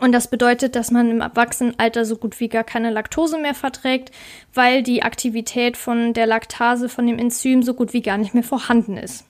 Und 0.00 0.12
das 0.12 0.28
bedeutet, 0.28 0.74
dass 0.74 0.90
man 0.90 1.10
im 1.10 1.20
Erwachsenenalter 1.20 2.06
so 2.06 2.16
gut 2.16 2.40
wie 2.40 2.48
gar 2.48 2.64
keine 2.64 2.90
Laktose 2.90 3.36
mehr 3.38 3.54
verträgt, 3.54 4.10
weil 4.54 4.82
die 4.82 5.02
Aktivität 5.02 5.76
von 5.76 6.14
der 6.14 6.26
Laktase, 6.26 6.88
von 6.88 7.06
dem 7.06 7.18
Enzym 7.18 7.62
so 7.62 7.74
gut 7.74 7.92
wie 7.92 8.00
gar 8.00 8.16
nicht 8.16 8.32
mehr 8.32 8.42
vorhanden 8.42 8.96
ist. 8.96 9.26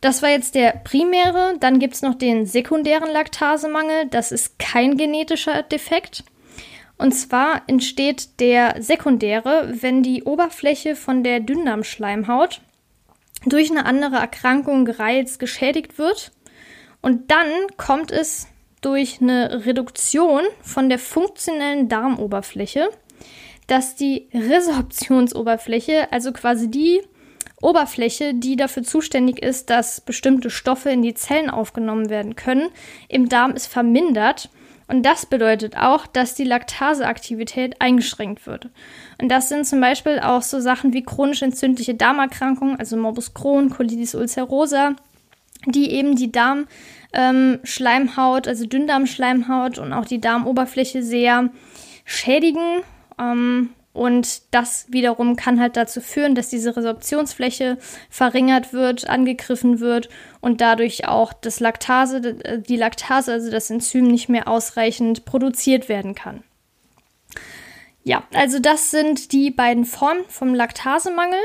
Das 0.00 0.22
war 0.22 0.30
jetzt 0.30 0.54
der 0.54 0.72
primäre. 0.72 1.56
Dann 1.60 1.78
gibt 1.78 1.94
es 1.94 2.02
noch 2.02 2.14
den 2.14 2.46
sekundären 2.46 3.10
Laktasemangel. 3.10 4.06
Das 4.06 4.32
ist 4.32 4.58
kein 4.58 4.96
genetischer 4.96 5.62
Defekt. 5.62 6.24
Und 6.96 7.12
zwar 7.12 7.62
entsteht 7.66 8.40
der 8.40 8.76
sekundäre, 8.82 9.72
wenn 9.80 10.02
die 10.02 10.24
Oberfläche 10.24 10.96
von 10.96 11.24
der 11.24 11.40
Dünndarmschleimhaut 11.40 12.60
durch 13.46 13.70
eine 13.70 13.86
andere 13.86 14.16
Erkrankung 14.16 14.84
gereizt, 14.84 15.38
geschädigt 15.38 15.98
wird. 15.98 16.32
Und 17.00 17.30
dann 17.30 17.48
kommt 17.78 18.10
es 18.10 18.48
durch 18.82 19.20
eine 19.20 19.64
Reduktion 19.64 20.42
von 20.62 20.88
der 20.88 20.98
funktionellen 20.98 21.88
Darmoberfläche, 21.88 22.90
dass 23.66 23.96
die 23.96 24.28
Resorptionsoberfläche, 24.34 26.12
also 26.12 26.32
quasi 26.32 26.70
die 26.70 27.00
Oberfläche, 27.62 28.34
die 28.34 28.56
dafür 28.56 28.82
zuständig 28.82 29.42
ist, 29.42 29.70
dass 29.70 30.00
bestimmte 30.00 30.50
Stoffe 30.50 30.90
in 30.90 31.02
die 31.02 31.14
Zellen 31.14 31.50
aufgenommen 31.50 32.10
werden 32.10 32.36
können, 32.36 32.68
im 33.08 33.28
Darm 33.28 33.52
ist 33.52 33.66
vermindert. 33.66 34.50
Und 34.88 35.04
das 35.04 35.26
bedeutet 35.26 35.76
auch, 35.76 36.06
dass 36.08 36.34
die 36.34 36.44
Laktaseaktivität 36.44 37.80
eingeschränkt 37.80 38.46
wird. 38.46 38.68
Und 39.20 39.28
das 39.28 39.48
sind 39.48 39.64
zum 39.64 39.80
Beispiel 39.80 40.18
auch 40.18 40.42
so 40.42 40.58
Sachen 40.58 40.92
wie 40.92 41.04
chronisch 41.04 41.42
entzündliche 41.42 41.94
Darmerkrankungen, 41.94 42.74
also 42.76 42.96
Morbus 42.96 43.32
Crohn, 43.32 43.70
Colitis 43.70 44.16
ulcerosa, 44.16 44.96
die 45.66 45.92
eben 45.92 46.16
die 46.16 46.32
Darmschleimhaut, 46.32 48.46
ähm, 48.46 48.50
also 48.50 48.66
Dünndarmschleimhaut 48.66 49.78
und 49.78 49.92
auch 49.92 50.06
die 50.06 50.20
Darmoberfläche 50.20 51.04
sehr 51.04 51.50
schädigen. 52.04 52.82
Ähm, 53.16 53.70
und 53.92 54.42
das 54.52 54.86
wiederum 54.88 55.34
kann 55.34 55.60
halt 55.60 55.76
dazu 55.76 56.00
führen, 56.00 56.34
dass 56.34 56.48
diese 56.48 56.76
Resorptionsfläche 56.76 57.76
verringert 58.08 58.72
wird, 58.72 59.08
angegriffen 59.08 59.80
wird 59.80 60.08
und 60.40 60.60
dadurch 60.60 61.08
auch 61.08 61.32
das 61.32 61.58
Laktase, 61.58 62.34
die 62.60 62.76
Laktase, 62.76 63.32
also 63.32 63.50
das 63.50 63.68
Enzym, 63.68 64.06
nicht 64.06 64.28
mehr 64.28 64.46
ausreichend 64.46 65.24
produziert 65.24 65.88
werden 65.88 66.14
kann. 66.14 66.44
Ja, 68.04 68.22
also 68.32 68.60
das 68.60 68.90
sind 68.90 69.32
die 69.32 69.50
beiden 69.50 69.84
Formen 69.84 70.24
vom 70.28 70.54
Laktasemangel. 70.54 71.40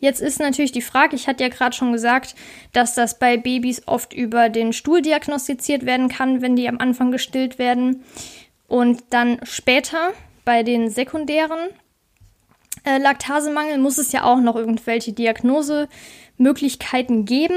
Jetzt 0.00 0.20
ist 0.20 0.38
natürlich 0.38 0.72
die 0.72 0.82
Frage, 0.82 1.16
ich 1.16 1.28
hatte 1.28 1.42
ja 1.42 1.48
gerade 1.48 1.74
schon 1.74 1.92
gesagt, 1.92 2.34
dass 2.72 2.94
das 2.94 3.18
bei 3.18 3.36
Babys 3.36 3.82
oft 3.86 4.12
über 4.12 4.48
den 4.48 4.72
Stuhl 4.72 5.02
diagnostiziert 5.02 5.84
werden 5.84 6.08
kann, 6.08 6.42
wenn 6.42 6.56
die 6.56 6.68
am 6.68 6.78
Anfang 6.78 7.10
gestillt 7.10 7.58
werden. 7.58 8.04
Und 8.66 9.02
dann 9.10 9.40
später 9.42 10.12
bei 10.44 10.62
den 10.62 10.90
sekundären 10.90 11.70
äh, 12.84 12.98
Laktasemangel 12.98 13.78
muss 13.78 13.96
es 13.98 14.12
ja 14.12 14.22
auch 14.24 14.40
noch 14.40 14.56
irgendwelche 14.56 15.12
Diagnosemöglichkeiten 15.12 17.24
geben. 17.24 17.56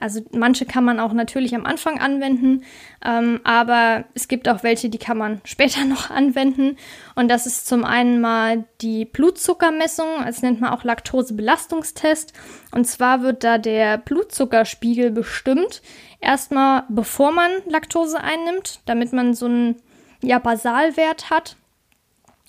Also 0.00 0.22
manche 0.32 0.66
kann 0.66 0.84
man 0.84 0.98
auch 0.98 1.12
natürlich 1.12 1.54
am 1.54 1.64
Anfang 1.64 2.00
anwenden, 2.00 2.64
ähm, 3.04 3.40
aber 3.44 4.06
es 4.14 4.26
gibt 4.26 4.48
auch 4.48 4.64
welche, 4.64 4.90
die 4.90 4.98
kann 4.98 5.16
man 5.16 5.40
später 5.44 5.84
noch 5.84 6.10
anwenden. 6.10 6.76
Und 7.14 7.28
das 7.28 7.46
ist 7.46 7.68
zum 7.68 7.84
einen 7.84 8.20
mal 8.20 8.64
die 8.80 9.04
Blutzuckermessung, 9.04 10.08
das 10.24 10.42
nennt 10.42 10.60
man 10.60 10.72
auch 10.72 10.82
Laktosebelastungstest. 10.82 12.32
Und 12.72 12.86
zwar 12.86 13.22
wird 13.22 13.44
da 13.44 13.58
der 13.58 13.98
Blutzuckerspiegel 13.98 15.12
bestimmt, 15.12 15.80
erstmal 16.20 16.82
bevor 16.88 17.30
man 17.30 17.52
Laktose 17.68 18.20
einnimmt, 18.20 18.80
damit 18.86 19.12
man 19.12 19.34
so 19.34 19.46
einen 19.46 19.76
ja, 20.22 20.40
Basalwert 20.40 21.30
hat. 21.30 21.56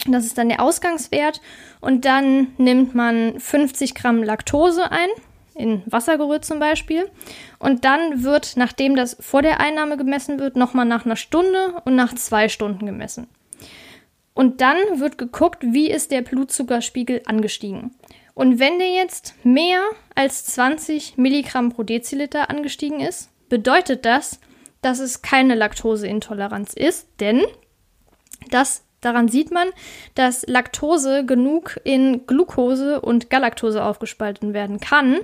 Das 0.07 0.25
ist 0.25 0.37
dann 0.37 0.49
der 0.49 0.61
Ausgangswert. 0.61 1.41
Und 1.81 2.05
dann 2.05 2.53
nimmt 2.57 2.95
man 2.95 3.39
50 3.39 3.95
Gramm 3.95 4.23
Laktose 4.23 4.91
ein, 4.91 5.09
in 5.55 5.83
Wasser 5.85 6.17
gerührt 6.17 6.45
zum 6.45 6.59
Beispiel. 6.59 7.09
Und 7.59 7.85
dann 7.85 8.23
wird, 8.23 8.57
nachdem 8.57 8.95
das 8.95 9.17
vor 9.19 9.41
der 9.41 9.59
Einnahme 9.59 9.97
gemessen 9.97 10.39
wird, 10.39 10.55
nochmal 10.55 10.85
nach 10.85 11.05
einer 11.05 11.15
Stunde 11.15 11.81
und 11.85 11.95
nach 11.95 12.13
zwei 12.15 12.49
Stunden 12.49 12.85
gemessen. 12.85 13.27
Und 14.33 14.59
dann 14.61 14.77
wird 14.99 15.17
geguckt, 15.17 15.63
wie 15.63 15.89
ist 15.89 16.11
der 16.11 16.21
Blutzuckerspiegel 16.21 17.21
angestiegen. 17.25 17.95
Und 18.33 18.59
wenn 18.59 18.79
der 18.79 18.89
jetzt 18.89 19.33
mehr 19.43 19.81
als 20.13 20.45
20 20.45 21.17
Milligramm 21.17 21.71
pro 21.71 21.83
Deziliter 21.83 22.49
angestiegen 22.49 22.99
ist, 22.99 23.29
bedeutet 23.47 24.03
das, 24.03 24.41
dass 24.81 24.99
es 24.99 25.21
keine 25.21 25.55
Laktoseintoleranz 25.55 26.73
ist, 26.73 27.07
denn 27.21 27.43
das 28.51 28.83
Daran 29.05 29.27
sieht 29.27 29.51
man, 29.51 29.67
dass 30.15 30.47
Laktose 30.47 31.27
genug 31.27 31.79
in 31.83 32.25
Glucose 32.25 32.99
und 32.99 33.29
Galaktose 33.29 33.83
aufgespalten 33.83 34.55
werden 34.55 34.79
kann 34.79 35.19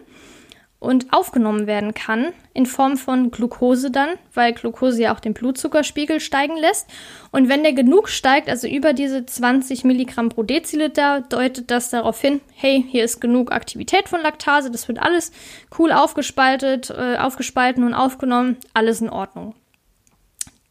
und 0.78 1.12
aufgenommen 1.12 1.66
werden 1.66 1.96
kann 1.96 2.32
in 2.54 2.68
Form 2.68 2.96
von 2.96 3.32
Glucose 3.32 3.90
dann, 3.90 4.10
weil 4.36 4.54
Glucose 4.54 5.02
ja 5.02 5.16
auch 5.16 5.20
den 5.20 5.34
Blutzuckerspiegel 5.34 6.20
steigen 6.20 6.58
lässt. 6.58 6.88
Und 7.32 7.50
wenn 7.50 7.64
der 7.64 7.74
genug 7.74 8.10
steigt, 8.10 8.50
also 8.50 8.68
über 8.68 8.94
diese 8.94 9.26
20 9.26 9.84
Milligramm 9.84 10.30
pro 10.30 10.44
Deziliter, 10.44 11.22
deutet 11.22 11.72
das 11.72 11.90
darauf 11.90 12.22
hin, 12.22 12.40
hey, 12.54 12.86
hier 12.88 13.04
ist 13.04 13.20
genug 13.20 13.52
Aktivität 13.52 14.10
von 14.10 14.22
Laktase, 14.22 14.70
das 14.70 14.88
wird 14.88 15.00
alles 15.00 15.32
cool 15.80 15.92
aufgespaltet, 15.92 16.92
äh, 16.92 17.18
aufgespalten 17.18 17.84
und 17.84 17.96
aufgenommen, 17.96 18.58
alles 18.76 19.02
in 19.02 19.10
Ordnung. 19.10 19.56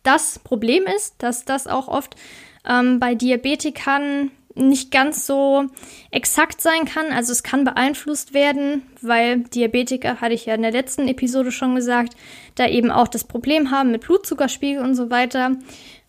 Das 0.05 0.39
Problem 0.39 0.85
ist, 0.85 1.23
dass 1.23 1.45
das 1.45 1.67
auch 1.67 1.89
oft 1.89 2.15
ähm, 2.71 3.01
bei 3.01 3.15
Diabetikern 3.15 4.31
nicht 4.55 4.91
ganz 4.91 5.27
so 5.27 5.67
exakt 6.11 6.61
sein 6.61 6.85
kann. 6.85 7.13
Also 7.13 7.33
es 7.33 7.43
kann 7.43 7.65
beeinflusst 7.65 8.35
werden, 8.35 8.83
weil 9.01 9.41
Diabetiker, 9.41 10.21
hatte 10.21 10.35
ich 10.35 10.47
ja 10.47 10.55
in 10.55 10.63
der 10.63 10.73
letzten 10.73 11.09
Episode 11.09 11.53
schon 11.53 11.75
gesagt, 11.75 12.15
da 12.57 12.67
eben 12.67 12.91
auch 12.91 13.09
das 13.09 13.25
Problem 13.25 13.71
haben 13.71 13.93
mit 13.93 14.03
Blutzuckerspiegel 14.03 14.83
und 14.83 14.95
so 14.95 15.11
weiter. 15.11 15.57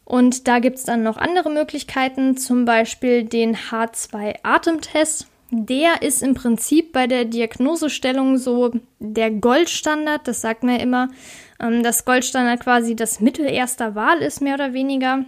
Und 0.06 0.48
da 0.48 0.60
gibt 0.60 0.78
es 0.78 0.84
dann 0.84 1.04
noch 1.04 1.18
andere 1.18 1.50
Möglichkeiten, 1.50 2.36
zum 2.36 2.66
Beispiel 2.66 3.24
den 3.24 3.56
H2-Atemtest. 3.56 5.28
Der 5.52 6.02
ist 6.02 6.24
im 6.24 6.34
Prinzip 6.34 6.94
bei 6.94 7.08
der 7.08 7.26
Diagnosestellung 7.26 8.38
so 8.38 8.72
der 9.00 9.32
Goldstandard, 9.32 10.28
das 10.28 10.42
sagt 10.42 10.64
man 10.64 10.76
ja 10.76 10.82
immer, 10.82 11.10
ähm, 11.60 11.84
dass 11.84 12.06
Goldstandard 12.06 12.62
quasi 12.62 12.96
das 12.96 13.20
Mittel 13.20 13.46
erster 13.46 13.94
Wahl 13.96 14.22
ist, 14.22 14.42
mehr 14.42 14.56
oder 14.56 14.74
weniger. 14.74 15.26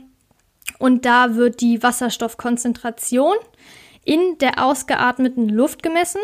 Und 0.84 1.06
da 1.06 1.36
wird 1.38 1.62
die 1.62 1.82
Wasserstoffkonzentration 1.82 3.38
in 4.04 4.38
der 4.40 4.62
ausgeatmeten 4.62 5.48
Luft 5.48 5.82
gemessen. 5.82 6.20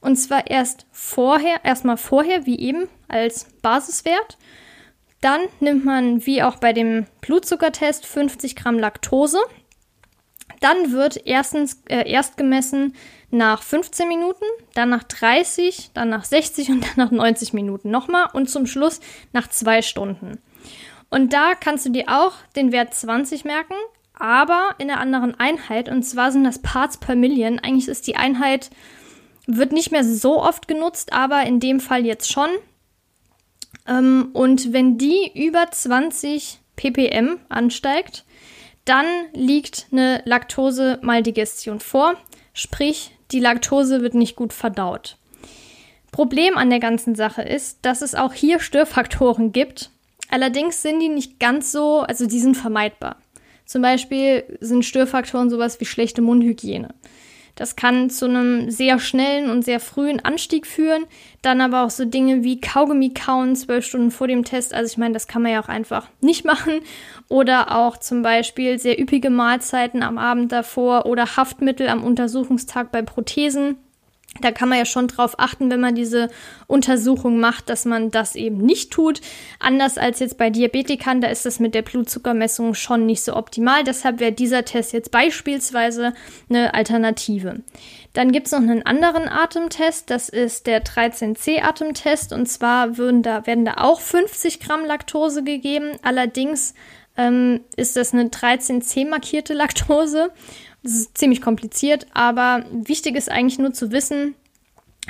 Und 0.00 0.16
zwar 0.16 0.46
erst 0.50 0.86
vorher, 0.90 1.66
erstmal 1.66 1.98
vorher, 1.98 2.46
wie 2.46 2.58
eben, 2.58 2.88
als 3.08 3.44
Basiswert. 3.60 4.38
Dann 5.20 5.42
nimmt 5.60 5.84
man, 5.84 6.24
wie 6.24 6.42
auch 6.42 6.56
bei 6.56 6.72
dem 6.72 7.04
Blutzuckertest, 7.20 8.06
50 8.06 8.56
Gramm 8.56 8.78
Laktose. 8.78 9.36
Dann 10.60 10.92
wird 10.92 11.20
erstens 11.26 11.82
äh, 11.90 12.10
erst 12.10 12.38
gemessen 12.38 12.94
nach 13.30 13.62
15 13.62 14.08
Minuten, 14.08 14.46
dann 14.72 14.88
nach 14.88 15.04
30, 15.04 15.90
dann 15.92 16.08
nach 16.08 16.24
60 16.24 16.70
und 16.70 16.84
dann 16.84 16.94
nach 16.96 17.10
90 17.10 17.52
Minuten 17.52 17.90
nochmal 17.90 18.30
und 18.32 18.48
zum 18.48 18.64
Schluss 18.64 19.00
nach 19.34 19.48
zwei 19.48 19.82
Stunden. 19.82 20.38
Und 21.10 21.32
da 21.32 21.54
kannst 21.54 21.86
du 21.86 21.90
dir 21.90 22.04
auch 22.08 22.32
den 22.56 22.72
Wert 22.72 22.94
20 22.94 23.44
merken, 23.44 23.74
aber 24.14 24.74
in 24.78 24.90
einer 24.90 25.00
anderen 25.00 25.38
Einheit 25.38 25.88
und 25.88 26.02
zwar 26.02 26.32
sind 26.32 26.44
das 26.44 26.60
Parts 26.60 26.98
per 26.98 27.16
Million. 27.16 27.58
Eigentlich 27.58 27.88
ist 27.88 28.06
die 28.06 28.16
Einheit, 28.16 28.70
wird 29.46 29.72
nicht 29.72 29.90
mehr 29.90 30.04
so 30.04 30.42
oft 30.42 30.68
genutzt, 30.68 31.12
aber 31.12 31.42
in 31.44 31.60
dem 31.60 31.80
Fall 31.80 32.04
jetzt 32.04 32.32
schon. 32.32 32.48
Ähm, 33.86 34.30
und 34.32 34.72
wenn 34.72 34.98
die 34.98 35.30
über 35.34 35.70
20 35.70 36.60
ppm 36.76 37.38
ansteigt, 37.48 38.24
dann 38.84 39.06
liegt 39.32 39.86
eine 39.92 40.22
Laktose-Maldigestion 40.24 41.80
vor, 41.80 42.14
sprich 42.52 43.12
die 43.30 43.40
Laktose 43.40 44.02
wird 44.02 44.14
nicht 44.14 44.36
gut 44.36 44.52
verdaut. 44.52 45.16
Problem 46.12 46.56
an 46.56 46.70
der 46.70 46.78
ganzen 46.78 47.14
Sache 47.14 47.42
ist, 47.42 47.78
dass 47.82 48.02
es 48.02 48.14
auch 48.14 48.34
hier 48.34 48.60
Störfaktoren 48.60 49.52
gibt. 49.52 49.90
Allerdings 50.30 50.82
sind 50.82 51.00
die 51.00 51.08
nicht 51.08 51.38
ganz 51.38 51.72
so, 51.72 52.00
also 52.00 52.26
die 52.26 52.40
sind 52.40 52.56
vermeidbar. 52.56 53.16
Zum 53.66 53.82
Beispiel 53.82 54.44
sind 54.60 54.84
Störfaktoren 54.84 55.50
sowas 55.50 55.80
wie 55.80 55.86
schlechte 55.86 56.22
Mundhygiene. 56.22 56.94
Das 57.56 57.76
kann 57.76 58.10
zu 58.10 58.24
einem 58.24 58.70
sehr 58.70 58.98
schnellen 58.98 59.48
und 59.48 59.64
sehr 59.64 59.78
frühen 59.78 60.18
Anstieg 60.20 60.66
führen. 60.66 61.04
Dann 61.40 61.60
aber 61.60 61.84
auch 61.84 61.90
so 61.90 62.04
Dinge 62.04 62.42
wie 62.42 62.60
Kaugummi 62.60 63.14
kauen 63.14 63.54
zwölf 63.54 63.86
Stunden 63.86 64.10
vor 64.10 64.26
dem 64.26 64.44
Test. 64.44 64.74
Also 64.74 64.90
ich 64.90 64.98
meine, 64.98 65.14
das 65.14 65.28
kann 65.28 65.42
man 65.42 65.52
ja 65.52 65.62
auch 65.62 65.68
einfach 65.68 66.08
nicht 66.20 66.44
machen. 66.44 66.80
Oder 67.28 67.76
auch 67.76 67.96
zum 67.96 68.22
Beispiel 68.22 68.78
sehr 68.80 69.00
üppige 69.00 69.30
Mahlzeiten 69.30 70.02
am 70.02 70.18
Abend 70.18 70.50
davor 70.50 71.06
oder 71.06 71.36
Haftmittel 71.36 71.88
am 71.88 72.02
Untersuchungstag 72.02 72.90
bei 72.90 73.02
Prothesen. 73.02 73.76
Da 74.40 74.50
kann 74.50 74.68
man 74.68 74.78
ja 74.78 74.84
schon 74.84 75.06
drauf 75.06 75.34
achten, 75.38 75.70
wenn 75.70 75.80
man 75.80 75.94
diese 75.94 76.28
Untersuchung 76.66 77.38
macht, 77.38 77.70
dass 77.70 77.84
man 77.84 78.10
das 78.10 78.34
eben 78.34 78.58
nicht 78.58 78.90
tut. 78.90 79.20
Anders 79.60 79.96
als 79.96 80.18
jetzt 80.18 80.38
bei 80.38 80.50
Diabetikern, 80.50 81.20
da 81.20 81.28
ist 81.28 81.46
das 81.46 81.60
mit 81.60 81.74
der 81.74 81.82
Blutzuckermessung 81.82 82.74
schon 82.74 83.06
nicht 83.06 83.22
so 83.22 83.36
optimal. 83.36 83.84
Deshalb 83.84 84.18
wäre 84.18 84.32
dieser 84.32 84.64
Test 84.64 84.92
jetzt 84.92 85.12
beispielsweise 85.12 86.14
eine 86.50 86.74
Alternative. 86.74 87.62
Dann 88.12 88.32
gibt 88.32 88.46
es 88.46 88.52
noch 88.52 88.60
einen 88.60 88.84
anderen 88.84 89.28
Atemtest, 89.28 90.10
das 90.10 90.28
ist 90.28 90.66
der 90.66 90.84
13C-Atemtest. 90.84 92.32
Und 92.32 92.46
zwar 92.46 92.98
würden 92.98 93.22
da, 93.22 93.46
werden 93.46 93.64
da 93.64 93.74
auch 93.78 94.00
50 94.00 94.60
Gramm 94.60 94.84
Laktose 94.84 95.44
gegeben. 95.44 95.92
Allerdings 96.02 96.74
ähm, 97.16 97.60
ist 97.76 97.96
das 97.96 98.12
eine 98.12 98.24
13C 98.24 99.08
markierte 99.08 99.54
Laktose. 99.54 100.30
Das 100.84 100.92
ist 100.92 101.16
ziemlich 101.16 101.40
kompliziert, 101.40 102.06
aber 102.12 102.66
wichtig 102.70 103.16
ist 103.16 103.30
eigentlich 103.30 103.58
nur 103.58 103.72
zu 103.72 103.90
wissen, 103.90 104.34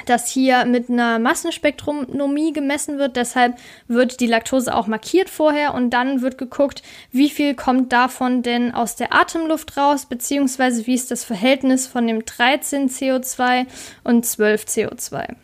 dass 0.07 0.29
hier 0.29 0.65
mit 0.67 0.89
einer 0.89 1.19
Massenspektronomie 1.19 2.53
gemessen 2.53 2.99
wird. 2.99 3.17
Deshalb 3.17 3.57
wird 3.89 4.21
die 4.21 4.29
Laktose 4.29 4.75
auch 4.75 4.87
markiert 4.87 5.29
vorher 5.29 5.75
und 5.75 5.91
dann 5.91 6.23
wird 6.23 6.39
geguckt, 6.39 6.83
wie 7.11 7.29
viel 7.29 7.55
kommt 7.55 7.93
davon 7.93 8.43
denn 8.43 8.73
aus 8.73 8.95
der 8.95 9.13
Atemluft 9.13 9.77
raus, 9.77 10.07
beziehungsweise 10.07 10.87
wie 10.87 10.95
ist 10.95 11.11
das 11.11 11.25
Verhältnis 11.25 11.89
von 11.89 12.07
dem 12.07 12.25
13 12.25 12.89
CO2 12.89 13.67
und 14.05 14.25
12 14.25 14.65
CO2. 14.65 15.35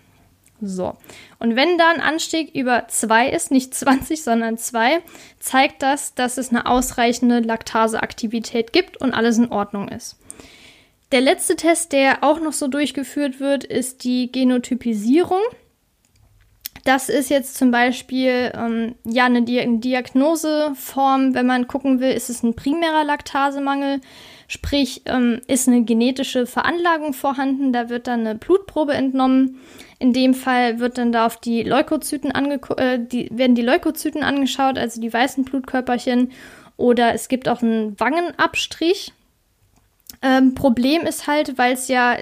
So. 0.61 0.95
Und 1.39 1.57
wenn 1.57 1.79
da 1.79 1.91
ein 1.91 2.01
Anstieg 2.01 2.55
über 2.55 2.87
2 2.89 3.31
ist, 3.31 3.51
nicht 3.51 3.75
20, 3.75 4.23
sondern 4.23 4.59
2, 4.59 5.01
zeigt 5.39 5.83
das, 5.83 6.15
dass 6.15 6.39
es 6.39 6.51
eine 6.51 6.67
ausreichende 6.67 7.41
Laktaseaktivität 7.41 8.73
gibt 8.73 8.97
und 8.99 9.15
alles 9.15 9.39
in 9.39 9.51
Ordnung 9.51 9.89
ist. 9.89 10.17
Der 11.13 11.21
letzte 11.21 11.57
Test, 11.57 11.93
der 11.93 12.23
auch 12.23 12.41
noch 12.41 12.53
so 12.53 12.69
durchgeführt 12.69 13.41
wird, 13.41 13.65
ist 13.65 14.05
die 14.05 14.31
Genotypisierung. 14.31 15.41
Das 16.85 17.09
ist 17.09 17.31
jetzt 17.31 17.57
zum 17.57 17.71
Beispiel 17.71 18.53
ähm, 18.55 18.95
ja 19.05 19.27
eine 19.27 19.43
Diagnoseform, 19.43 21.35
wenn 21.35 21.47
man 21.47 21.67
gucken 21.67 22.01
will, 22.01 22.13
ist 22.13 22.31
es 22.31 22.43
ein 22.43 22.55
primärer 22.55 23.05
Laktasemangel, 23.05 24.01
sprich 24.49 25.03
ähm, 25.07 25.41
ist 25.47 25.69
eine 25.69 25.83
genetische 25.85 26.47
Veranlagung 26.47 27.13
vorhanden, 27.13 27.73
da 27.73 27.89
wird 27.91 28.07
dann 28.07 28.21
eine 28.21 28.35
Blutprobe 28.37 28.95
entnommen. 28.95 29.61
In 30.01 30.15
dem 30.15 30.33
Fall 30.33 30.81
wird 30.81 30.97
dann 30.97 31.13
da 31.13 31.27
auf 31.27 31.37
die 31.37 31.63
Leukozyten 31.63 32.33
äh, 32.79 32.99
die, 32.99 33.29
werden 33.31 33.55
die 33.55 33.63
Leukozyten 33.63 34.23
angeschaut, 34.23 34.79
also 34.79 34.99
die 34.99 35.13
weißen 35.13 35.45
Blutkörperchen. 35.45 36.33
Oder 36.79 37.13
es 37.13 37.29
gibt 37.29 37.49
auch 37.49 37.61
einen 37.61 38.01
Wangenabstrich. 38.01 39.13
Ähm, 40.23 40.55
Problem 40.55 41.03
ist 41.03 41.27
halt, 41.27 41.59
weil 41.59 41.75
es 41.75 41.89
ja, 41.89 42.17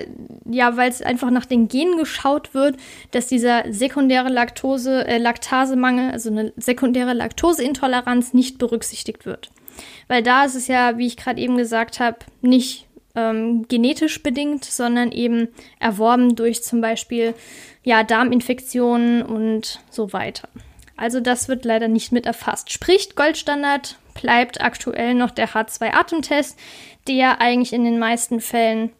ja, 0.45 0.77
weil 0.77 0.91
es 0.91 1.03
einfach 1.03 1.31
nach 1.31 1.47
den 1.47 1.69
Genen 1.69 1.97
geschaut 1.97 2.53
wird, 2.53 2.77
dass 3.13 3.29
dieser 3.29 3.73
sekundäre 3.73 4.29
Laktose, 4.29 5.07
äh, 5.07 5.19
Laktasemangel, 5.19 6.11
also 6.11 6.31
eine 6.31 6.53
sekundäre 6.57 7.13
Laktoseintoleranz 7.13 8.35
nicht 8.35 8.59
berücksichtigt 8.59 9.25
wird. 9.25 9.53
Weil 10.09 10.25
da 10.25 10.45
ist 10.45 10.57
es 10.57 10.67
ja, 10.67 10.99
wie 10.99 11.07
ich 11.07 11.17
gerade 11.17 11.41
eben 11.41 11.57
gesagt 11.57 12.01
habe, 12.01 12.19
nicht 12.41 12.88
ähm, 13.19 13.67
genetisch 13.67 14.23
bedingt, 14.23 14.65
sondern 14.65 15.11
eben 15.11 15.49
erworben 15.81 16.37
durch 16.37 16.63
zum 16.63 16.81
Beispiel 16.81 17.35
ja, 17.83 18.05
Darminfektionen 18.05 19.23
und 19.23 19.81
so 19.91 20.13
weiter. 20.13 20.49
Also 20.97 21.21
das 21.21 21.49
wird 21.49 21.65
leider 21.65 21.89
nicht 21.89 22.13
mit 22.13 22.27
erfasst. 22.27 22.73
Sprich, 22.73 23.17
Goldstandard 23.17 23.99
bleibt 24.21 24.61
aktuell 24.61 25.15
noch 25.15 25.31
der 25.31 25.49
H2-Atemtest, 25.49 26.59
der 27.09 27.41
eigentlich 27.41 27.73
in 27.73 27.85
den 27.85 27.99
meisten 27.99 28.41
Fällen 28.41 28.91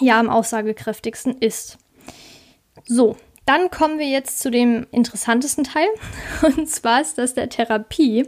ja 0.00 0.20
am 0.20 0.28
aussagekräftigsten 0.28 1.38
ist. 1.38 1.78
So, 2.84 3.16
dann 3.46 3.70
kommen 3.70 3.98
wir 3.98 4.08
jetzt 4.08 4.40
zu 4.40 4.50
dem 4.50 4.86
interessantesten 4.90 5.64
Teil. 5.64 5.88
Und 6.42 6.68
zwar 6.68 7.00
ist 7.00 7.16
das 7.16 7.34
der 7.34 7.48
Therapie 7.48 8.26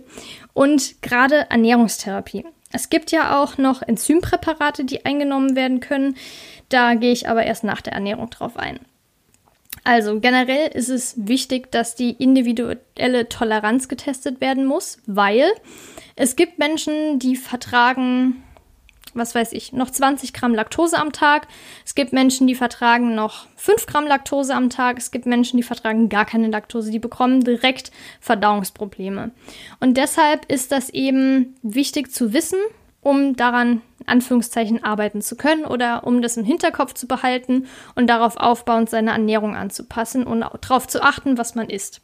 und 0.54 1.02
gerade 1.02 1.46
Ernährungstherapie. 1.50 2.44
Es 2.72 2.90
gibt 2.90 3.10
ja 3.10 3.42
auch 3.42 3.58
noch 3.58 3.82
Enzympräparate, 3.82 4.84
die 4.84 5.04
eingenommen 5.04 5.56
werden 5.56 5.80
können. 5.80 6.16
Da 6.68 6.94
gehe 6.94 7.12
ich 7.12 7.28
aber 7.28 7.44
erst 7.44 7.64
nach 7.64 7.80
der 7.80 7.94
Ernährung 7.94 8.30
drauf 8.30 8.56
ein. 8.56 8.80
Also 9.82 10.20
generell 10.20 10.68
ist 10.68 10.88
es 10.88 11.14
wichtig, 11.16 11.72
dass 11.72 11.94
die 11.94 12.10
individuelle 12.10 13.28
Toleranz 13.28 13.88
getestet 13.88 14.40
werden 14.40 14.66
muss, 14.66 14.98
weil 15.06 15.50
es 16.16 16.36
gibt 16.36 16.58
Menschen, 16.58 17.18
die 17.18 17.36
vertragen, 17.36 18.42
was 19.14 19.34
weiß 19.34 19.52
ich, 19.52 19.72
noch 19.72 19.90
20 19.90 20.32
Gramm 20.32 20.54
Laktose 20.54 20.98
am 20.98 21.12
Tag. 21.12 21.48
Es 21.84 21.94
gibt 21.94 22.12
Menschen, 22.12 22.46
die 22.46 22.54
vertragen 22.54 23.14
noch 23.14 23.46
5 23.56 23.86
Gramm 23.86 24.06
Laktose 24.06 24.54
am 24.54 24.70
Tag. 24.70 24.98
Es 24.98 25.10
gibt 25.10 25.26
Menschen, 25.26 25.56
die 25.56 25.62
vertragen 25.62 26.08
gar 26.08 26.24
keine 26.24 26.48
Laktose. 26.48 26.90
Die 26.90 26.98
bekommen 26.98 27.42
direkt 27.42 27.90
Verdauungsprobleme. 28.20 29.30
Und 29.80 29.96
deshalb 29.96 30.50
ist 30.50 30.72
das 30.72 30.90
eben 30.90 31.56
wichtig 31.62 32.12
zu 32.12 32.32
wissen, 32.32 32.58
um 33.00 33.34
daran 33.36 33.82
in 34.00 34.08
Anführungszeichen 34.08 34.84
arbeiten 34.84 35.22
zu 35.22 35.36
können 35.36 35.64
oder 35.64 36.06
um 36.06 36.22
das 36.22 36.36
im 36.36 36.44
Hinterkopf 36.44 36.94
zu 36.94 37.06
behalten 37.06 37.66
und 37.94 38.08
darauf 38.08 38.36
aufbauend 38.36 38.90
seine 38.90 39.12
Ernährung 39.12 39.56
anzupassen 39.56 40.26
und 40.26 40.40
darauf 40.40 40.86
zu 40.86 41.02
achten, 41.02 41.38
was 41.38 41.54
man 41.54 41.70
isst. 41.70 42.00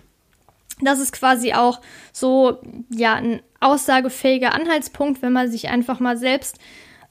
Das 0.81 1.01
ist 1.01 1.13
quasi 1.13 1.55
auch 1.55 1.81
so, 2.13 2.59
ja, 2.91 3.15
ein 3.15 3.41
aussagefähiger 3.61 4.55
Anhaltspunkt, 4.55 5.23
wenn 5.23 5.33
man 5.33 5.51
sich 5.51 5.69
einfach 5.69 6.01
mal 6.01 6.19
selbst, 6.19 6.59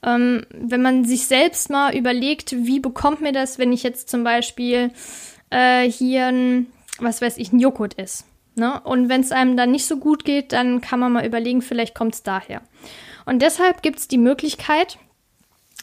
ähm, 0.02 0.46
wenn 0.50 0.82
man 0.82 1.04
sich 1.04 1.26
selbst 1.26 1.70
mal 1.70 1.94
überlegt, 1.94 2.52
wie 2.52 2.80
bekommt 2.80 3.20
mir 3.20 3.32
das, 3.32 3.58
wenn 3.58 3.72
ich 3.72 3.82
jetzt 3.82 4.08
zum 4.08 4.24
Beispiel 4.24 4.90
äh, 5.50 5.90
hier 5.90 6.26
ein, 6.26 6.66
was 6.98 7.22
weiß 7.22 7.38
ich, 7.38 7.52
ein 7.52 7.60
Joghurt 7.60 7.98
esse. 7.98 8.24
Ne? 8.54 8.80
Und 8.80 9.08
wenn 9.08 9.20
es 9.20 9.32
einem 9.32 9.56
dann 9.56 9.70
nicht 9.70 9.86
so 9.86 9.98
gut 9.98 10.24
geht, 10.24 10.52
dann 10.52 10.80
kann 10.80 10.98
man 10.98 11.12
mal 11.12 11.26
überlegen, 11.26 11.62
vielleicht 11.62 11.94
kommt 11.94 12.14
es 12.14 12.22
daher. 12.22 12.62
Und 13.26 13.42
deshalb 13.42 13.82
gibt 13.82 13.98
es 13.98 14.08
die 14.08 14.18
Möglichkeit, 14.18 14.98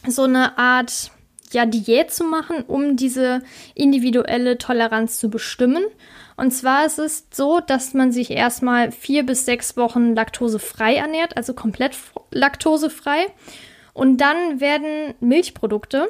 so 0.06 0.24
eine 0.24 0.58
Art 0.58 1.10
ja, 1.52 1.66
Diät 1.66 2.12
zu 2.12 2.24
machen, 2.24 2.64
um 2.66 2.96
diese 2.96 3.42
individuelle 3.74 4.58
Toleranz 4.58 5.18
zu 5.18 5.30
bestimmen. 5.30 5.84
Und 6.36 6.50
zwar 6.50 6.84
ist 6.84 6.98
es 6.98 7.28
so, 7.32 7.60
dass 7.60 7.94
man 7.94 8.10
sich 8.10 8.30
erstmal 8.30 8.90
vier 8.90 9.24
bis 9.24 9.44
sechs 9.44 9.76
Wochen 9.76 10.14
laktosefrei 10.14 10.96
ernährt, 10.96 11.36
also 11.36 11.54
komplett 11.54 11.96
laktosefrei. 12.32 13.26
Und 13.94 14.18
dann 14.18 14.60
werden 14.60 15.14
Milchprodukte 15.20 16.08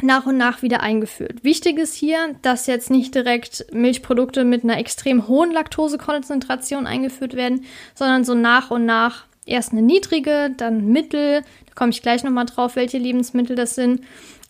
nach 0.00 0.26
und 0.26 0.36
nach 0.36 0.62
wieder 0.62 0.80
eingeführt. 0.80 1.44
Wichtig 1.44 1.78
ist 1.78 1.94
hier, 1.94 2.36
dass 2.42 2.66
jetzt 2.66 2.90
nicht 2.90 3.14
direkt 3.14 3.66
Milchprodukte 3.72 4.44
mit 4.44 4.64
einer 4.64 4.78
extrem 4.78 5.28
hohen 5.28 5.52
Laktosekonzentration 5.52 6.86
eingeführt 6.86 7.34
werden, 7.34 7.64
sondern 7.94 8.24
so 8.24 8.34
nach 8.34 8.70
und 8.70 8.86
nach 8.86 9.26
erst 9.44 9.72
eine 9.72 9.82
niedrige, 9.82 10.50
dann 10.56 10.86
mittel, 10.86 11.42
da 11.66 11.74
komme 11.74 11.90
ich 11.90 12.02
gleich 12.02 12.22
nochmal 12.22 12.46
drauf, 12.46 12.76
welche 12.76 12.98
Lebensmittel 12.98 13.56
das 13.56 13.74
sind, 13.74 14.02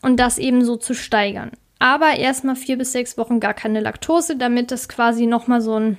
und 0.02 0.18
das 0.18 0.38
eben 0.38 0.64
so 0.64 0.76
zu 0.76 0.94
steigern. 0.94 1.50
aber 1.78 2.16
erstmal 2.16 2.56
vier 2.56 2.76
bis 2.76 2.92
sechs 2.92 3.16
Wochen 3.18 3.40
gar 3.40 3.54
keine 3.54 3.80
Laktose, 3.80 4.36
damit 4.36 4.70
das 4.70 4.88
quasi 4.88 5.26
nochmal 5.26 5.60
so 5.60 5.78
ein, 5.78 5.98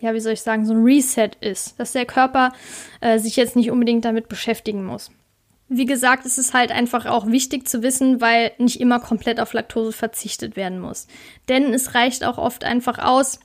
ja, 0.00 0.14
wie 0.14 0.20
soll 0.20 0.34
ich 0.34 0.42
sagen, 0.42 0.66
so 0.66 0.74
ein 0.74 0.84
Reset 0.84 1.30
ist, 1.40 1.78
dass 1.80 1.92
der 1.92 2.04
Körper 2.04 2.52
äh, 3.00 3.18
sich 3.18 3.36
jetzt 3.36 3.56
nicht 3.56 3.70
unbedingt 3.70 4.04
damit 4.04 4.28
beschäftigen 4.28 4.84
muss. 4.84 5.10
Wie 5.68 5.86
gesagt, 5.86 6.26
es 6.26 6.38
ist 6.38 6.52
halt 6.52 6.70
einfach 6.70 7.06
auch 7.06 7.26
wichtig 7.26 7.66
zu 7.66 7.82
wissen, 7.82 8.20
weil 8.20 8.52
nicht 8.58 8.80
immer 8.80 9.00
komplett 9.00 9.40
auf 9.40 9.52
Laktose 9.54 9.92
verzichtet 9.92 10.56
werden 10.56 10.78
muss. 10.78 11.06
Denn 11.48 11.72
es 11.72 11.94
reicht 11.94 12.24
auch 12.24 12.38
oft 12.38 12.64
einfach 12.64 12.98
aus, 12.98 13.40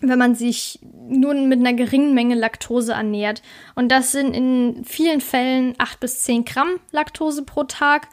wenn 0.00 0.18
man 0.18 0.34
sich 0.34 0.80
nur 1.08 1.34
mit 1.34 1.60
einer 1.60 1.74
geringen 1.74 2.14
Menge 2.14 2.34
Laktose 2.34 2.92
ernährt. 2.92 3.42
Und 3.74 3.90
das 3.90 4.12
sind 4.12 4.34
in 4.34 4.84
vielen 4.84 5.20
Fällen 5.20 5.74
8 5.78 6.00
bis 6.00 6.22
10 6.22 6.44
Gramm 6.44 6.80
Laktose 6.90 7.44
pro 7.44 7.64
Tag. 7.64 8.08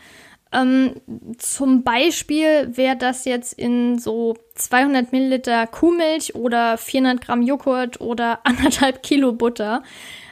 Ähm, 0.51 0.95
zum 1.37 1.83
Beispiel 1.83 2.75
wäre 2.75 2.97
das 2.97 3.25
jetzt 3.25 3.53
in 3.53 3.99
so 3.99 4.35
200 4.55 5.11
Milliliter 5.11 5.67
Kuhmilch 5.67 6.35
oder 6.35 6.77
400 6.77 7.21
Gramm 7.21 7.41
Joghurt 7.41 8.01
oder 8.01 8.39
anderthalb 8.43 9.03
Kilo 9.03 9.33
Butter. 9.33 9.83